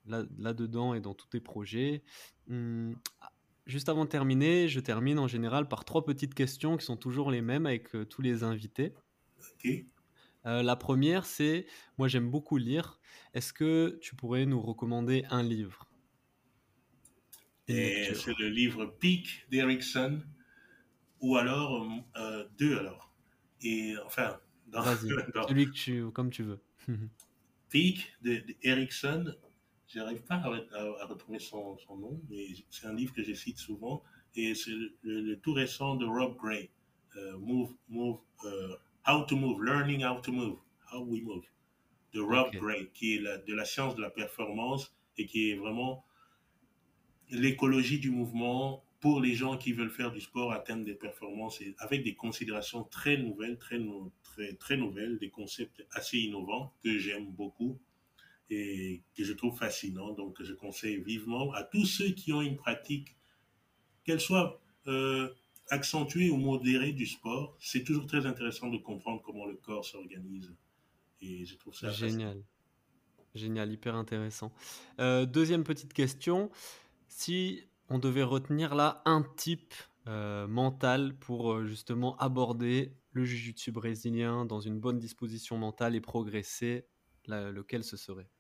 là-dedans 0.06 0.94
et 0.94 1.00
dans 1.00 1.14
tous 1.14 1.28
tes 1.28 1.40
projets. 1.40 2.02
Hum, 2.48 2.96
juste 3.66 3.88
avant 3.88 4.04
de 4.04 4.10
terminer, 4.10 4.68
je 4.68 4.80
termine 4.80 5.18
en 5.18 5.28
général 5.28 5.68
par 5.68 5.84
trois 5.84 6.04
petites 6.04 6.34
questions 6.34 6.76
qui 6.76 6.84
sont 6.84 6.96
toujours 6.96 7.30
les 7.30 7.42
mêmes 7.42 7.66
avec 7.66 7.94
euh, 7.94 8.04
tous 8.04 8.22
les 8.22 8.42
invités. 8.42 8.94
Euh, 10.46 10.62
la 10.62 10.76
première, 10.76 11.26
c'est, 11.26 11.66
moi 11.98 12.08
j'aime 12.08 12.30
beaucoup 12.30 12.56
lire. 12.56 12.98
Est-ce 13.34 13.52
que 13.52 13.98
tu 14.02 14.16
pourrais 14.16 14.46
nous 14.46 14.60
recommander 14.60 15.24
un 15.30 15.42
livre? 15.42 15.86
C'est 17.68 18.38
le 18.38 18.48
livre 18.48 18.86
Peak 18.98 19.46
d'Erickson, 19.50 20.22
ou 21.20 21.36
alors 21.36 21.86
deux 22.58 22.78
alors. 22.78 23.12
Et 23.62 23.94
enfin, 24.04 24.38
dans, 24.68 24.84
celui 24.84 25.66
que 25.66 25.72
tu, 25.72 26.10
comme 26.10 26.30
tu 26.30 26.42
veux. 26.42 26.60
Peak 27.70 28.12
d'Erickson, 28.22 29.34
j'arrive 29.86 30.22
pas 30.22 30.36
à, 30.36 31.06
retrouver 31.06 31.38
son, 31.38 31.76
nom, 31.90 32.20
mais 32.28 32.46
c'est 32.68 32.86
un 32.86 32.94
livre 32.94 33.12
que 33.14 33.22
je 33.22 33.32
cite 33.32 33.58
souvent, 33.58 34.02
et 34.34 34.54
c'est 34.54 34.72
le, 35.02 35.36
tout 35.36 35.52
récent 35.52 35.94
de 35.94 36.04
Rob 36.04 36.36
Gray, 36.36 36.70
euh, 37.16 37.38
Move, 37.38 37.72
Move, 37.88 38.18
euh, 38.44 38.76
How 39.06 39.24
to 39.24 39.36
Move, 39.36 39.62
Learning 39.62 40.04
How 40.04 40.20
to 40.20 40.32
Move, 40.32 40.58
How 40.92 41.04
We 41.04 41.22
Move, 41.22 41.44
de 42.12 42.20
Rob 42.20 42.50
Gray, 42.52 42.90
qui 42.92 43.14
est 43.14 43.20
de 43.20 43.54
la 43.54 43.64
science 43.64 43.94
de 43.94 44.02
la 44.02 44.10
performance 44.10 44.92
et 45.16 45.26
qui 45.26 45.50
est 45.50 45.56
vraiment 45.56 46.04
l'écologie 47.30 48.00
du 48.00 48.10
mouvement 48.10 48.82
pour 49.00 49.20
les 49.20 49.34
gens 49.34 49.56
qui 49.56 49.72
veulent 49.72 49.90
faire 49.90 50.12
du 50.12 50.20
sport, 50.20 50.52
atteindre 50.52 50.84
des 50.84 50.94
performances 50.94 51.60
avec 51.78 52.04
des 52.04 52.14
considérations 52.14 52.84
très 52.84 53.16
nouvelles, 53.16 53.58
très, 53.58 53.80
très, 54.22 54.52
très 54.54 54.76
nouvelles, 54.76 55.18
des 55.18 55.30
concepts 55.30 55.84
assez 55.92 56.18
innovants 56.18 56.74
que 56.82 56.98
j'aime 56.98 57.30
beaucoup 57.32 57.78
et 58.50 59.02
que 59.16 59.24
je 59.24 59.32
trouve 59.32 59.56
fascinants. 59.56 60.12
Donc, 60.12 60.42
je 60.42 60.52
conseille 60.52 61.00
vivement 61.00 61.52
à 61.54 61.62
tous 61.62 61.86
ceux 61.86 62.10
qui 62.10 62.32
ont 62.32 62.42
une 62.42 62.56
pratique, 62.56 63.16
qu'elle 64.04 64.20
soit 64.20 64.60
euh, 64.86 65.32
accentuée 65.68 66.28
ou 66.30 66.36
modérée 66.36 66.92
du 66.92 67.06
sport. 67.06 67.56
C'est 67.58 67.84
toujours 67.84 68.06
très 68.06 68.26
intéressant 68.26 68.68
de 68.68 68.76
comprendre 68.76 69.22
comment 69.22 69.46
le 69.46 69.54
corps 69.54 69.84
s'organise. 69.84 70.52
Et 71.22 71.44
je 71.46 71.56
trouve 71.56 71.74
ça 71.74 71.90
génial. 71.90 72.42
Génial, 73.34 73.72
hyper 73.72 73.94
intéressant. 73.94 74.52
Euh, 74.98 75.24
deuxième 75.24 75.62
petite 75.64 75.92
question. 75.92 76.50
Si 77.08 77.69
on 77.90 77.98
devait 77.98 78.22
retenir 78.22 78.74
là 78.74 79.02
un 79.04 79.22
type 79.36 79.74
euh, 80.06 80.46
mental 80.46 81.14
pour 81.18 81.52
euh, 81.52 81.66
justement 81.66 82.16
aborder 82.16 82.94
le 83.12 83.24
jiu-jitsu 83.24 83.72
brésilien 83.72 84.46
dans 84.46 84.60
une 84.60 84.80
bonne 84.80 84.98
disposition 84.98 85.58
mentale 85.58 85.94
et 85.96 86.00
progresser, 86.00 86.86
lequel 87.26 87.84
ce 87.84 87.96
serait? 87.96 88.30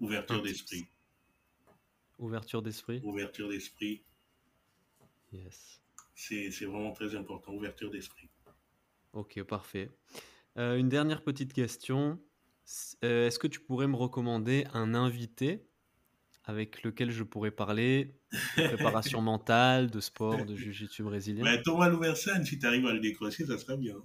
Ouverture 0.00 0.40
d'esprit. 0.42 0.86
Ouverture 2.18 2.62
d'esprit 2.62 3.00
Ouverture 3.04 3.48
d'esprit. 3.48 4.02
Yes. 5.32 5.82
C'est 6.14 6.64
vraiment 6.64 6.92
très 6.92 7.14
important, 7.14 7.52
ouverture 7.52 7.90
d'esprit. 7.90 8.30
Ok, 9.12 9.42
parfait. 9.42 9.90
Euh, 10.56 10.76
une 10.76 10.88
dernière 10.88 11.22
petite 11.22 11.52
question. 11.52 12.20
Est-ce 13.02 13.38
que 13.38 13.46
tu 13.46 13.60
pourrais 13.60 13.86
me 13.88 13.96
recommander 13.96 14.66
un 14.72 14.94
invité 14.94 15.67
avec 16.48 16.82
lequel 16.82 17.10
je 17.10 17.22
pourrais 17.22 17.50
parler 17.50 18.14
de 18.56 18.66
préparation 18.68 19.20
mentale, 19.20 19.90
de 19.90 20.00
sport, 20.00 20.46
de 20.46 20.56
jiu-jitsu 20.56 21.02
brésilien. 21.02 21.44
Bah, 21.44 21.58
Thomas 21.58 21.90
Louversen, 21.90 22.42
si 22.42 22.58
tu 22.58 22.66
arrives 22.66 22.86
à 22.86 22.94
le 22.94 23.00
décrocher, 23.00 23.44
ça 23.44 23.58
serait 23.58 23.76
bien. 23.76 23.96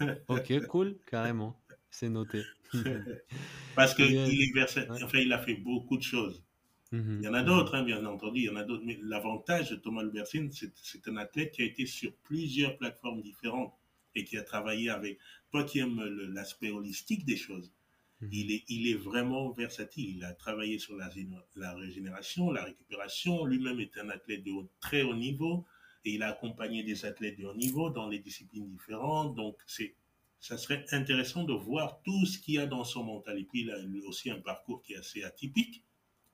ok, 0.28 0.66
cool, 0.66 0.96
carrément. 1.06 1.60
C'est 1.90 2.08
noté. 2.08 2.42
Parce 3.76 3.94
qu'il 3.94 4.14
est 4.16 4.62
enfin, 5.02 5.18
il 5.18 5.32
a 5.32 5.38
fait 5.38 5.56
beaucoup 5.56 5.98
de 5.98 6.02
choses. 6.02 6.42
Mhm, 6.90 7.18
il 7.20 7.24
y 7.26 7.28
en 7.28 7.34
a 7.34 7.42
d'autres, 7.42 7.74
hein, 7.74 7.82
bien 7.82 8.04
entendu, 8.06 8.40
il 8.40 8.46
y 8.46 8.48
en 8.48 8.56
a 8.56 8.64
d'autres. 8.64 8.82
Mais 8.86 8.98
l'avantage 9.02 9.70
de 9.70 9.76
Thomas 9.76 10.02
Louversen, 10.02 10.50
c'est 10.50 11.06
un 11.06 11.16
athlète 11.18 11.52
qui 11.52 11.60
a 11.60 11.66
été 11.66 11.84
sur 11.84 12.14
plusieurs 12.24 12.78
plateformes 12.78 13.20
différentes 13.20 13.74
et 14.14 14.24
qui 14.24 14.38
a 14.38 14.42
travaillé 14.42 14.88
avec. 14.88 15.18
Toi 15.50 15.64
qui 15.64 15.80
aimes 15.80 16.02
l'aspect 16.32 16.70
holistique 16.70 17.26
des 17.26 17.36
choses, 17.36 17.72
Mhm. 18.20 18.28
Il 18.68 18.88
est, 18.88 18.94
vraiment 18.94 19.50
versatile. 19.50 20.16
Il 20.16 20.24
a 20.24 20.32
travaillé 20.32 20.78
sur 20.78 20.96
la, 20.96 21.10
la 21.56 21.74
régénération, 21.74 22.50
la 22.50 22.64
récupération. 22.64 23.44
Lui-même 23.46 23.80
est 23.80 23.96
un 23.98 24.10
athlète 24.10 24.44
de 24.44 24.52
très 24.80 25.02
haut 25.02 25.14
niveau 25.14 25.64
et 26.04 26.12
il 26.14 26.22
a 26.22 26.28
accompagné 26.28 26.82
des 26.82 27.04
athlètes 27.04 27.38
de 27.38 27.46
haut 27.46 27.54
niveau 27.54 27.90
dans 27.90 28.08
les 28.08 28.18
disciplines 28.18 28.68
différentes. 28.68 29.34
Donc, 29.34 29.56
c'est, 29.66 29.94
ça 30.38 30.58
serait 30.58 30.84
intéressant 30.92 31.44
de 31.44 31.52
voir 31.52 32.00
tout 32.02 32.26
ce 32.26 32.38
qu'il 32.38 32.54
y 32.54 32.58
a 32.58 32.66
dans 32.66 32.84
son 32.84 33.04
mental. 33.04 33.38
Et 33.38 33.44
puis, 33.44 33.62
il 33.62 33.70
a 33.70 33.78
aussi 34.06 34.30
un 34.30 34.40
parcours 34.40 34.82
qui 34.82 34.94
est 34.94 34.98
assez 34.98 35.22
atypique 35.22 35.84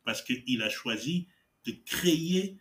parce 0.04 0.22
qu'il 0.22 0.62
a 0.62 0.70
choisi 0.70 1.26
de 1.66 1.72
créer 1.84 2.58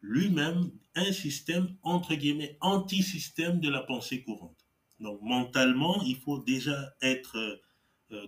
lui-même 0.00 0.70
un 0.94 1.12
système, 1.12 1.76
entre 1.82 2.14
guillemets, 2.14 2.56
anti-système 2.60 3.60
de 3.60 3.70
la 3.70 3.80
pensée 3.80 4.22
courante. 4.22 4.58
Donc, 5.00 5.20
mentalement, 5.22 6.02
il 6.02 6.16
faut 6.16 6.38
déjà 6.38 6.94
être 7.00 7.36
euh, 7.36 7.56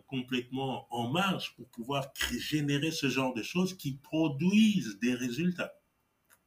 complètement 0.07 0.87
en 0.91 1.11
marge 1.11 1.55
pour 1.57 1.68
pouvoir 1.70 2.12
générer 2.39 2.91
ce 2.91 3.09
genre 3.09 3.34
de 3.34 3.43
choses 3.43 3.76
qui 3.76 3.99
produisent 3.99 4.99
des 5.01 5.14
résultats. 5.14 5.72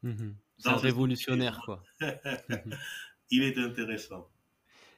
Mhm. 0.03 0.35
C'est 0.57 0.73
révolutionnaire, 0.73 1.61
quoi. 1.63 1.83
Il 3.31 3.43
est 3.43 3.57
intéressant. 3.57 4.27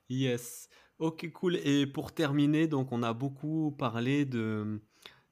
Yes. 0.09 0.69
Ok, 0.97 1.31
cool. 1.31 1.55
Et 1.57 1.85
pour 1.87 2.13
terminer, 2.13 2.67
donc 2.67 2.91
on 2.91 3.03
a 3.03 3.13
beaucoup 3.13 3.71
parlé 3.71 4.25
de 4.25 4.81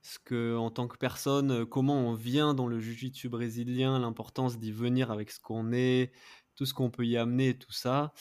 ce 0.01 0.19
que, 0.19 0.55
en 0.55 0.71
tant 0.71 0.87
que 0.87 0.97
personne, 0.97 1.65
comment 1.65 2.09
on 2.09 2.13
vient 2.13 2.53
dans 2.53 2.67
le 2.67 2.79
jiu-jitsu 2.79 3.29
brésilien, 3.29 3.99
l'importance 3.99 4.57
d'y 4.57 4.71
venir 4.71 5.11
avec 5.11 5.31
ce 5.31 5.39
qu'on 5.39 5.71
est, 5.71 6.11
tout 6.55 6.65
ce 6.65 6.73
qu'on 6.73 6.89
peut 6.89 7.05
y 7.05 7.17
amener, 7.17 7.57
tout 7.57 7.71
ça. 7.71 8.13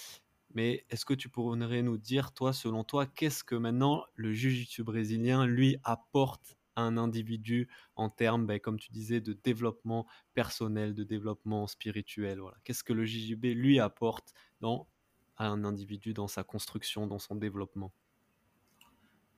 Mais 0.58 0.84
est-ce 0.90 1.04
que 1.04 1.14
tu 1.14 1.28
pourrais 1.28 1.82
nous 1.82 1.98
dire, 1.98 2.32
toi, 2.32 2.52
selon 2.52 2.82
toi, 2.82 3.06
qu'est-ce 3.06 3.44
que 3.44 3.54
maintenant 3.54 4.04
le 4.16 4.32
jiu-jitsu 4.32 4.82
brésilien 4.82 5.46
lui 5.46 5.76
apporte 5.84 6.58
à 6.74 6.82
un 6.82 6.96
individu 6.96 7.68
en 7.94 8.10
termes, 8.10 8.44
ben, 8.44 8.58
comme 8.58 8.76
tu 8.76 8.90
disais, 8.90 9.20
de 9.20 9.34
développement 9.34 10.04
personnel, 10.34 10.94
de 10.94 11.04
développement 11.04 11.68
spirituel 11.68 12.40
voilà. 12.40 12.56
Qu'est-ce 12.64 12.82
que 12.82 12.92
le 12.92 13.04
JJB 13.04 13.44
lui 13.54 13.78
apporte 13.78 14.32
dans, 14.60 14.88
à 15.36 15.46
un 15.46 15.62
individu 15.62 16.12
dans 16.12 16.26
sa 16.26 16.42
construction, 16.42 17.06
dans 17.06 17.20
son 17.20 17.36
développement? 17.36 17.92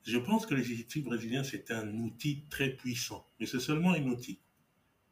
Je 0.05 0.17
pense 0.17 0.47
que 0.47 0.55
le 0.55 0.63
jiu-jitsu 0.63 1.03
brésilien, 1.03 1.45
c'est 1.45 1.71
un 1.71 1.99
outil 1.99 2.47
très 2.49 2.71
puissant, 2.71 3.27
mais 3.39 3.45
c'est 3.45 3.61
seulement 3.61 3.93
un 3.93 4.07
outil. 4.07 4.41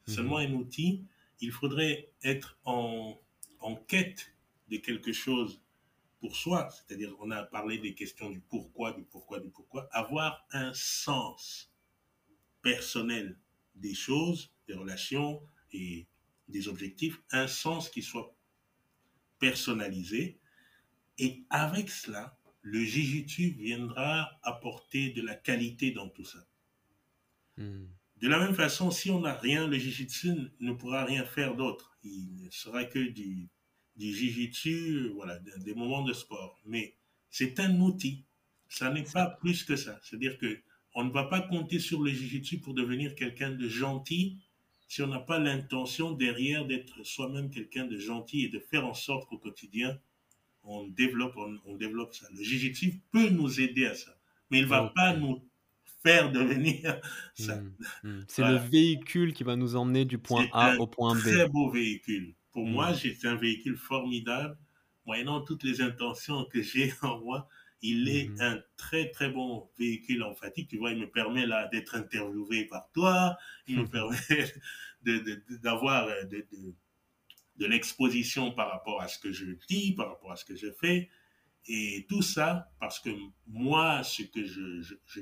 Mmh 0.07 0.13
seulement 0.13 0.39
un 0.39 0.53
outil. 0.55 1.05
Il 1.43 1.53
faudrait 1.53 2.15
être 2.25 2.59
en, 2.65 3.21
en 3.61 3.77
quête 3.77 4.35
de 4.71 4.79
quelque 4.79 5.13
chose 5.13 5.61
pour 6.21 6.37
soi, 6.37 6.69
c'est-à-dire 6.71 7.15
on 7.21 7.31
a 7.31 7.43
parlé 7.45 7.79
des 7.79 7.95
questions 7.95 8.31
du 8.31 8.41
pourquoi, 8.41 8.93
du 8.93 9.05
pourquoi, 9.05 9.41
du 9.41 9.51
pourquoi, 9.51 9.89
avoir 9.93 10.47
un 10.53 10.73
sens 10.75 11.73
personnel 12.63 13.39
des 13.75 13.95
choses, 13.95 14.53
des 14.67 14.75
relations 14.75 15.43
et 15.73 16.07
des 16.49 16.69
objectifs, 16.69 17.21
un 17.31 17.47
sens 17.47 17.89
qui 17.89 18.03
soit 18.03 18.35
personnalisé. 19.39 20.39
Et 21.19 21.45
avec 21.51 21.91
cela, 21.91 22.37
le 22.63 22.81
Jujitsu 22.81 23.51
viendra 23.51 24.31
apporter 24.43 25.11
de 25.11 25.23
la 25.23 25.35
qualité 25.35 25.93
dans 25.93 26.09
tout 26.09 26.25
ça. 26.25 26.47
Hmm. 27.57 27.87
De 28.17 28.29
la 28.29 28.39
même 28.41 28.55
façon, 28.55 28.91
si 28.91 29.11
on 29.11 29.21
n'a 29.21 29.35
rien, 29.35 29.69
le 29.69 29.79
Jujitsu 29.79 30.35
ne 30.59 30.73
pourra 30.73 31.05
rien 31.05 31.25
faire 31.25 31.55
d'autre. 31.55 31.97
Il 32.03 32.35
ne 32.45 32.51
sera 32.51 32.85
que 32.85 32.99
du, 32.99 33.49
du 33.99 34.15
jiu-jitsu, 34.15 35.11
voilà, 35.15 35.39
des, 35.39 35.75
moments 35.75 36.03
de 36.03 36.13
sport. 36.13 36.59
Mais 36.65 36.95
c'est 37.31 37.61
un 37.61 37.81
outil. 37.81 38.25
Ça 38.69 38.91
n'est 38.91 39.03
pas 39.03 39.27
plus 39.27 39.65
que 39.65 39.77
ça. 39.77 39.99
C'est-à-dire 40.03 40.39
que 40.39 40.59
on 40.95 41.05
ne 41.05 41.11
va 41.11 41.25
pas 41.25 41.41
compter 41.41 41.79
sur 41.79 42.03
le 42.03 42.11
jiu-jitsu 42.11 42.59
pour 42.59 42.75
devenir 42.75 43.15
quelqu'un 43.15 43.51
de 43.51 43.69
gentil 43.69 44.39
si 44.89 45.03
on 45.03 45.07
n'a 45.07 45.21
pas 45.21 45.39
l'intention 45.39 46.13
derrière 46.13 46.67
d'être 46.67 47.05
soi-même 47.05 47.51
quelqu'un 47.51 47.85
de 47.85 47.99
gentil 47.99 48.45
et 48.45 48.49
de 48.49 48.59
faire 48.59 48.87
en 48.87 48.95
sorte 48.95 49.29
qu'au 49.29 49.37
quotidien, 49.37 49.99
on 50.65 50.87
développe, 50.89 51.37
on, 51.67 51.77
développe 51.77 52.15
ça. 52.15 52.27
Le 52.35 52.43
jiu-jitsu 52.43 53.01
peut 53.13 53.29
nous 53.29 53.61
aider 53.61 53.87
à 53.87 53.95
ça, 53.95 54.17
mais 54.51 54.59
il 54.59 54.65
ne 54.65 54.69
va 54.69 54.91
pas 54.95 55.15
nous 55.15 55.43
faire 56.03 56.33
devenir 56.33 57.01
ça. 57.35 57.57
Hmm, 57.57 57.75
hmm. 58.03 58.25
C'est 58.29 58.49
le 58.49 58.57
véhicule 58.57 59.35
qui 59.35 59.45
va 59.45 59.57
nous 59.57 59.77
emmener 59.77 60.07
du 60.07 60.19
point 60.19 60.47
A 60.53 60.77
au 60.79 60.87
point 60.87 61.15
B. 61.15 61.21
Très 61.21 61.49
beau 61.49 61.71
véhicule. 61.71 62.35
Pour 62.59 62.67
moi, 62.67 62.93
c'est 62.93 63.25
un 63.25 63.37
véhicule 63.37 63.77
formidable. 63.77 64.59
Moyennant 65.07 65.43
toutes 65.43 65.63
les 65.63 65.81
intentions 65.81 66.45
que 66.45 66.61
j'ai 66.61 66.93
en 67.03 67.21
moi, 67.21 67.49
il 67.83 68.09
est 68.09 68.31
mhm. 68.31 68.41
un 68.41 68.61
très 68.77 69.11
très 69.13 69.31
bon 69.31 69.71
véhicule 69.79 70.25
en 70.25 70.35
fatigue. 70.35 70.67
Tu 70.67 70.77
vois, 70.77 70.91
il 70.91 70.99
me 70.99 71.09
permet 71.09 71.47
là 71.47 71.69
d'être 71.69 71.95
interviewé 71.95 72.65
par 72.65 72.91
toi. 72.93 73.39
Il 73.69 73.79
me 73.79 73.87
permet 73.87 74.19
d'avoir 75.63 76.09
de, 76.27 76.45
de 77.59 77.67
l'exposition 77.67 78.51
par 78.51 78.73
rapport 78.73 79.01
à 79.03 79.07
ce 79.07 79.21
que 79.21 79.31
je 79.31 79.45
dis, 79.69 79.93
par 79.93 80.09
rapport 80.09 80.33
à 80.33 80.37
ce 80.37 80.45
que 80.45 80.57
je 80.57 80.73
fais. 80.73 81.09
Et 81.69 82.07
tout 82.09 82.23
ça 82.23 82.73
parce 82.81 82.99
que 82.99 83.11
moi, 83.47 84.03
ce 84.03 84.25
que 84.25 84.43
je, 84.43 84.83
je 85.07 85.21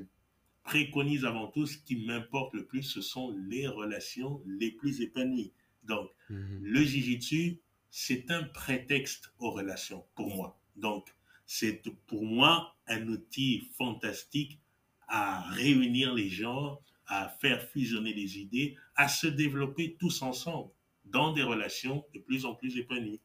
préconise 0.62 1.26
avant 1.26 1.48
tout, 1.48 1.66
ce 1.66 1.76
qui 1.76 1.96
m'importe 1.96 2.54
le 2.54 2.64
plus, 2.64 2.84
ce 2.84 3.02
sont 3.02 3.36
les 3.46 3.68
relations 3.68 4.40
les 4.46 4.70
plus 4.70 5.02
épanouies. 5.02 5.52
Donc, 5.86 6.10
mhm. 6.28 6.60
le 6.62 6.82
Jiu-Jitsu, 6.82 7.60
c'est 7.90 8.30
un 8.30 8.42
prétexte 8.44 9.32
aux 9.38 9.50
relations 9.50 10.04
pour 10.14 10.34
moi. 10.34 10.58
Donc, 10.76 11.08
c'est 11.46 11.82
pour 12.06 12.24
moi 12.24 12.74
un 12.88 13.06
outil 13.08 13.70
fantastique 13.78 14.60
à 15.08 15.48
réunir 15.50 16.12
les 16.12 16.28
gens, 16.28 16.80
à 17.06 17.28
faire 17.28 17.62
fusionner 17.70 18.12
les 18.12 18.38
idées, 18.38 18.76
à 18.96 19.08
se 19.08 19.28
développer 19.28 19.96
tous 19.98 20.22
ensemble 20.22 20.70
dans 21.04 21.32
des 21.32 21.42
relations 21.42 22.04
de 22.14 22.18
plus 22.18 22.44
en 22.44 22.54
plus 22.54 22.76
épanouies. 22.76 23.20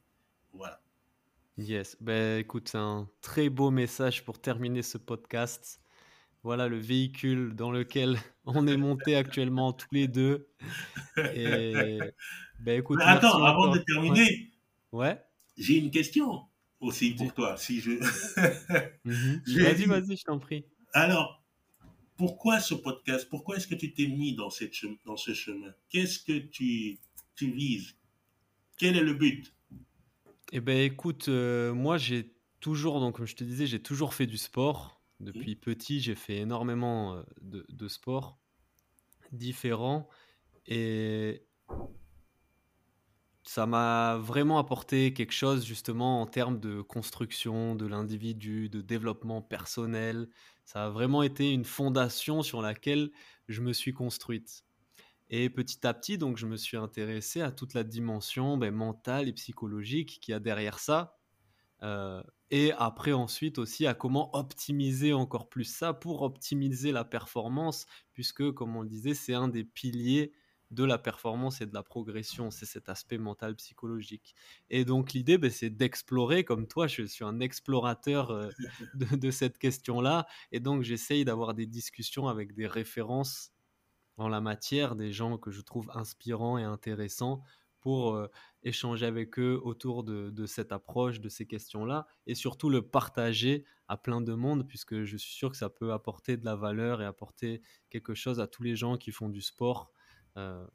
Voilà. 0.53 0.81
Yes, 1.57 1.97
ben 1.99 2.39
écoute, 2.39 2.71
un 2.75 3.09
très 3.21 3.49
beau 3.49 3.71
message 3.71 4.23
pour 4.23 4.39
terminer 4.39 4.83
ce 4.83 4.97
podcast. 4.97 5.81
Voilà 6.43 6.67
le 6.67 6.79
véhicule 6.79 7.55
dans 7.55 7.71
lequel 7.71 8.17
on 8.45 8.67
est 8.67 8.77
monté 8.77 9.15
actuellement 9.15 9.73
tous 9.73 9.87
les 9.91 10.07
deux. 10.07 10.49
Et 11.35 11.99
ben 12.59 12.79
écoute, 12.79 12.99
attends, 13.03 13.43
avant 13.43 13.69
de 13.69 13.79
terminer, 13.79 14.51
ouais. 14.91 15.21
j'ai 15.57 15.77
une 15.77 15.91
question 15.91 16.41
aussi 16.79 17.11
pour 17.11 17.33
toi. 17.33 17.57
Si 17.57 17.79
je. 17.79 17.91
Mhm. 19.03 19.41
Vas-y, 19.47 19.85
vas-y, 19.85 20.17
je 20.17 20.23
t'en 20.23 20.37
prie. 20.37 20.63
Alors, 20.93 21.43
pourquoi 22.17 22.59
ce 22.59 22.75
podcast 22.75 23.27
Pourquoi 23.29 23.55
est-ce 23.55 23.65
que 23.65 23.73
tu 23.73 23.93
t'es 23.93 24.05
mis 24.05 24.35
dans, 24.35 24.51
cette, 24.51 24.75
dans 25.05 25.17
ce 25.17 25.33
chemin? 25.33 25.73
Qu'est-ce 25.89 26.19
que 26.19 26.37
tu, 26.37 26.99
tu 27.35 27.51
vises? 27.51 27.95
Quel 28.77 28.95
est 28.95 29.03
le 29.03 29.15
but? 29.15 29.51
Eh 30.51 30.59
ben, 30.59 30.77
écoute, 30.79 31.29
euh, 31.29 31.73
moi, 31.73 31.97
j'ai 31.97 32.31
toujours, 32.59 32.99
donc 32.99 33.17
comme 33.17 33.25
je 33.25 33.35
te 33.35 33.43
disais, 33.43 33.65
j'ai 33.65 33.81
toujours 33.81 34.13
fait 34.13 34.27
du 34.27 34.37
sport. 34.37 35.00
Depuis 35.21 35.55
petit, 35.55 35.99
j'ai 35.99 36.15
fait 36.15 36.37
énormément 36.37 37.23
de, 37.41 37.65
de 37.69 37.87
sports 37.87 38.39
différents 39.31 40.09
et 40.65 41.45
ça 43.43 43.65
m'a 43.65 44.17
vraiment 44.17 44.59
apporté 44.59 45.13
quelque 45.13 45.33
chose 45.33 45.65
justement 45.65 46.21
en 46.21 46.27
termes 46.27 46.59
de 46.59 46.81
construction 46.81 47.75
de 47.75 47.85
l'individu, 47.87 48.69
de 48.69 48.81
développement 48.81 49.41
personnel. 49.41 50.29
Ça 50.63 50.85
a 50.85 50.89
vraiment 50.89 51.23
été 51.23 51.51
une 51.51 51.65
fondation 51.65 52.43
sur 52.43 52.61
laquelle 52.61 53.11
je 53.47 53.61
me 53.61 53.73
suis 53.73 53.93
construite. 53.93 54.63
Et 55.29 55.49
petit 55.49 55.85
à 55.87 55.93
petit, 55.93 56.17
donc, 56.17 56.37
je 56.37 56.45
me 56.45 56.57
suis 56.57 56.77
intéressé 56.77 57.41
à 57.41 57.51
toute 57.51 57.73
la 57.73 57.83
dimension 57.83 58.57
ben, 58.57 58.73
mentale 58.73 59.29
et 59.29 59.33
psychologique 59.33 60.19
qu'il 60.21 60.33
y 60.33 60.35
a 60.35 60.39
derrière 60.39 60.79
ça. 60.79 61.17
Euh, 61.83 62.21
et 62.51 62.73
après 62.73 63.13
ensuite 63.13 63.57
aussi 63.57 63.87
à 63.87 63.93
comment 63.93 64.35
optimiser 64.35 65.13
encore 65.13 65.49
plus 65.49 65.63
ça 65.63 65.93
pour 65.93 66.21
optimiser 66.21 66.91
la 66.91 67.03
performance, 67.03 67.85
puisque 68.13 68.51
comme 68.51 68.75
on 68.75 68.81
le 68.81 68.89
disait, 68.89 69.13
c'est 69.13 69.33
un 69.33 69.47
des 69.47 69.63
piliers 69.63 70.33
de 70.71 70.85
la 70.85 70.97
performance 70.97 71.59
et 71.61 71.65
de 71.65 71.73
la 71.73 71.83
progression, 71.83 72.49
c'est 72.49 72.65
cet 72.65 72.87
aspect 72.87 73.17
mental 73.17 73.55
psychologique. 73.55 74.35
Et 74.69 74.85
donc 74.85 75.11
l'idée, 75.11 75.37
ben, 75.37 75.51
c'est 75.51 75.69
d'explorer, 75.69 76.45
comme 76.45 76.67
toi, 76.67 76.87
je 76.87 77.03
suis 77.03 77.25
un 77.25 77.39
explorateur 77.41 78.31
euh, 78.31 78.49
de, 78.95 79.31
cette 79.31 79.57
question-là, 79.57 80.27
et 80.51 80.59
donc 80.59 80.83
j'essaye 80.83 81.25
d'avoir 81.25 81.53
des 81.53 81.67
discussions 81.67 82.27
avec 82.27 82.53
des 82.53 82.67
références 82.67 83.51
en 84.17 84.29
la 84.29 84.39
matière, 84.39 84.95
des 84.95 85.11
gens 85.11 85.37
que 85.37 85.51
je 85.51 85.61
trouve 85.61 85.91
inspirants 85.93 86.57
et 86.57 86.63
intéressants 86.63 87.43
pour 87.81 88.13
euh, 88.13 88.27
échanger 88.63 89.05
avec 89.05 89.39
eux 89.39 89.59
autour 89.63 90.03
de, 90.03 90.45
cette 90.45 90.71
approche, 90.71 91.19
de 91.19 91.29
ces 91.29 91.45
questions-là, 91.45 92.07
et 92.27 92.35
surtout 92.35 92.69
le 92.69 92.81
partager 92.81 93.65
à 93.87 93.97
plein 93.97 94.21
de 94.21 94.33
monde, 94.33 94.67
puisque 94.67 95.03
je 95.03 95.17
suis 95.17 95.33
sûr 95.33 95.51
que 95.51 95.57
ça 95.57 95.69
peut 95.69 95.93
apporter 95.93 96.37
de 96.37 96.45
la 96.45 96.55
valeur 96.55 97.01
et 97.01 97.05
apporter 97.05 97.61
quelque 97.89 98.13
chose 98.13 98.39
à 98.39 98.47
tous 98.47 98.63
les 98.63 98.75
gens 98.75 98.97
qui 98.97 99.11
font 99.11 99.29
du 99.29 99.41
sport. 99.41 99.91
Euh, 100.37 100.65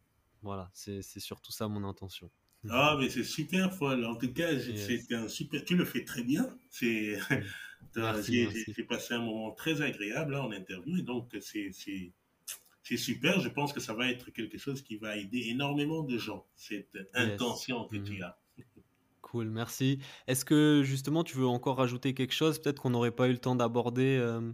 voilà, 0.43 0.71
c'est 0.73 1.03
surtout 1.03 1.53
ça 1.53 1.69
mon 1.69 1.85
intention. 1.85 2.31
Ah, 2.69 2.97
mais 2.99 3.09
c'est 3.09 3.25
super, 3.25 3.77
Paul. 3.79 4.05
En 4.05 4.17
tout 4.17 4.33
cas, 4.33 4.59
c'est 4.59 5.15
un 5.15 5.29
super. 5.29 5.65
Tu 5.65 5.77
le 5.77 5.85
fais 5.85 6.05
très 6.05 6.23
bien. 6.23 6.49
C'est. 6.71 7.19
J'ai 7.97 8.85
passé 8.85 9.15
un 9.15 9.23
moment 9.23 9.53
très 9.53 9.81
agréable 9.81 10.35
en 10.35 10.51
interview, 10.51 10.99
et 10.99 11.03
donc 11.03 11.35
c'est 11.41 11.71
c'est 12.87 12.97
super. 12.97 13.41
Je 13.41 13.49
pense 13.49 13.73
que 13.73 13.81
ça 13.81 13.95
va 13.95 14.09
être 14.09 14.31
quelque 14.31 14.59
chose 14.59 14.81
qui 14.81 14.97
va 14.97 15.17
aider 15.17 15.47
énormément 15.49 16.05
de 16.05 16.19
gens, 16.19 16.47
cette 16.55 16.97
intention 17.15 17.89
que 17.89 17.97
tu 17.97 18.19
mhm. 18.19 18.23
as. 18.23 18.39
Cool, 19.23 19.51
merci. 19.51 19.99
Est-ce 20.29 20.45
que 20.45 20.83
justement 20.85 21.25
tu 21.25 21.37
veux 21.37 21.49
encore 21.49 21.79
rajouter 21.79 22.15
quelque 22.15 22.33
chose 22.33 22.61
Peut-être 22.61 22.81
qu'on 22.81 22.91
n'aurait 22.91 23.11
pas 23.11 23.27
eu 23.27 23.33
le 23.33 23.39
temps 23.39 23.57
d'aborder 23.57 24.19
euh, 24.21 24.53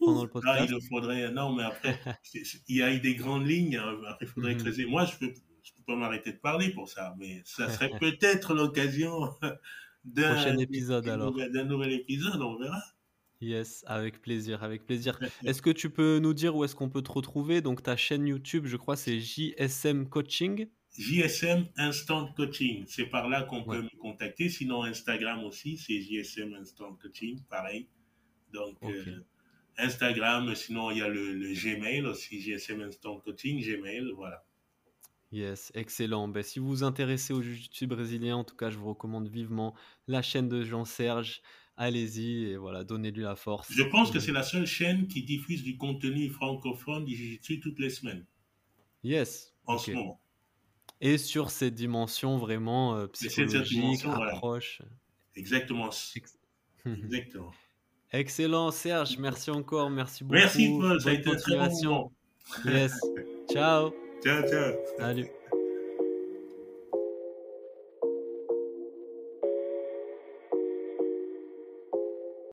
pendant 0.00 0.22
le 0.22 0.28
podcast? 0.28 0.60
Ah, 0.60 0.66
il 0.70 0.86
faudrait. 0.86 1.32
Non, 1.32 1.54
mais 1.54 1.62
après, 1.62 1.98
il 2.68 2.76
y 2.76 2.82
a 2.82 2.92
eu 2.92 3.00
des 3.00 3.14
grandes 3.14 3.46
lignes. 3.46 3.76
Hein. 3.76 3.96
Après, 4.06 4.26
il 4.26 4.28
faudrait 4.28 4.54
mhm. 4.54 4.60
creuser. 4.60 4.84
Moi, 4.84 5.06
je 5.06 5.24
ne 5.24 5.30
peux, 5.30 5.40
pas 5.86 5.96
m'arrêter 5.96 6.32
de 6.32 6.36
parler 6.36 6.68
pour 6.74 6.90
ça, 6.90 7.14
mais 7.18 7.40
ça 7.46 7.70
serait 7.70 7.90
peut-être 7.98 8.52
l'occasion. 8.52 9.34
D'un 10.04 10.34
nouvel 10.44 11.92
épisode, 11.92 12.42
on 12.42 12.58
verra. 12.58 12.82
Yes, 13.40 13.84
avec 13.86 14.20
plaisir, 14.20 14.64
avec 14.64 14.84
plaisir. 14.84 15.18
Est-ce 15.44 15.62
que 15.62 15.70
tu 15.70 15.90
peux 15.90 16.18
nous 16.18 16.34
dire 16.34 16.56
où 16.56 16.64
est-ce 16.64 16.74
qu'on 16.74 16.88
peut 16.88 17.02
te 17.02 17.12
retrouver? 17.12 17.60
Donc 17.60 17.82
ta 17.82 17.96
chaîne 17.96 18.26
YouTube, 18.26 18.66
je 18.66 18.76
crois, 18.76 18.96
c'est 18.96 19.20
JSM 19.20 20.08
Coaching. 20.08 20.68
JSM 20.98 21.68
Instant 21.76 22.32
Coaching, 22.32 22.84
c'est 22.88 23.06
par 23.06 23.28
là 23.28 23.44
qu'on 23.44 23.62
peut 23.62 23.82
me 23.82 23.98
contacter. 24.00 24.48
Sinon 24.48 24.82
Instagram 24.82 25.44
aussi, 25.44 25.76
c'est 25.76 26.00
JSM 26.00 26.54
Instant 26.54 26.94
Coaching, 27.00 27.40
pareil. 27.48 27.86
Donc 28.52 28.76
euh, 28.82 29.24
Instagram, 29.76 30.52
sinon 30.56 30.90
il 30.90 30.98
y 30.98 31.02
a 31.02 31.08
le, 31.08 31.52
Gmail 31.54 32.06
aussi, 32.06 32.40
JSM 32.40 32.80
Instant 32.80 33.20
Coaching, 33.20 33.60
Gmail, 33.60 34.10
voilà. 34.16 34.44
Yes, 35.30 35.70
excellent. 35.74 36.26
Ben, 36.26 36.42
si 36.42 36.58
vous 36.58 36.68
vous 36.68 36.82
intéressez 36.82 37.34
au 37.34 37.42
YouTube 37.42 37.90
brésilien, 37.90 38.36
en 38.36 38.44
tout 38.44 38.56
cas, 38.56 38.70
je 38.70 38.78
vous 38.78 38.88
recommande 38.88 39.28
vivement 39.28 39.74
la 40.06 40.22
chaîne 40.22 40.48
de 40.48 40.64
Jean-Serge 40.64 41.42
allez-y 41.78 42.50
et 42.50 42.56
voilà, 42.56 42.84
donnez-lui 42.84 43.22
la 43.22 43.36
force. 43.36 43.72
Je 43.72 43.84
pense 43.84 44.10
que 44.10 44.20
c'est 44.20 44.32
la 44.32 44.42
seule 44.42 44.66
chaîne 44.66 45.06
qui 45.06 45.22
diffuse 45.22 45.62
du 45.62 45.78
contenu 45.78 46.28
francophone 46.28 47.04
du 47.06 47.40
toutes 47.62 47.78
les 47.78 47.90
semaines. 47.90 48.26
Yes. 49.02 49.54
En 49.66 49.78
ce 49.78 49.92
moment. 49.92 50.20
Et 51.00 51.16
sur 51.16 51.50
cette 51.50 51.74
dimension 51.74 52.38
vraiment 52.38 52.96
euh, 52.96 53.06
psychologique, 53.06 54.04
approche. 54.04 54.82
Exactement. 55.36 55.90
Exactement. 56.84 57.52
Excellent, 58.10 58.70
Serge. 58.72 59.16
Merci 59.18 59.50
encore. 59.50 59.90
Merci 59.90 60.24
beaucoup. 60.24 60.34
Merci, 60.34 60.68
Paul. 60.78 61.00
Ça 61.00 61.10
a 61.10 61.12
été 61.12 61.36
très 61.36 61.56
bon 61.56 62.10
Yes. 62.64 62.92
ciao. 63.52 63.92
Ciao, 64.24 64.42
ciao. 64.48 64.74
Salut. 64.98 65.28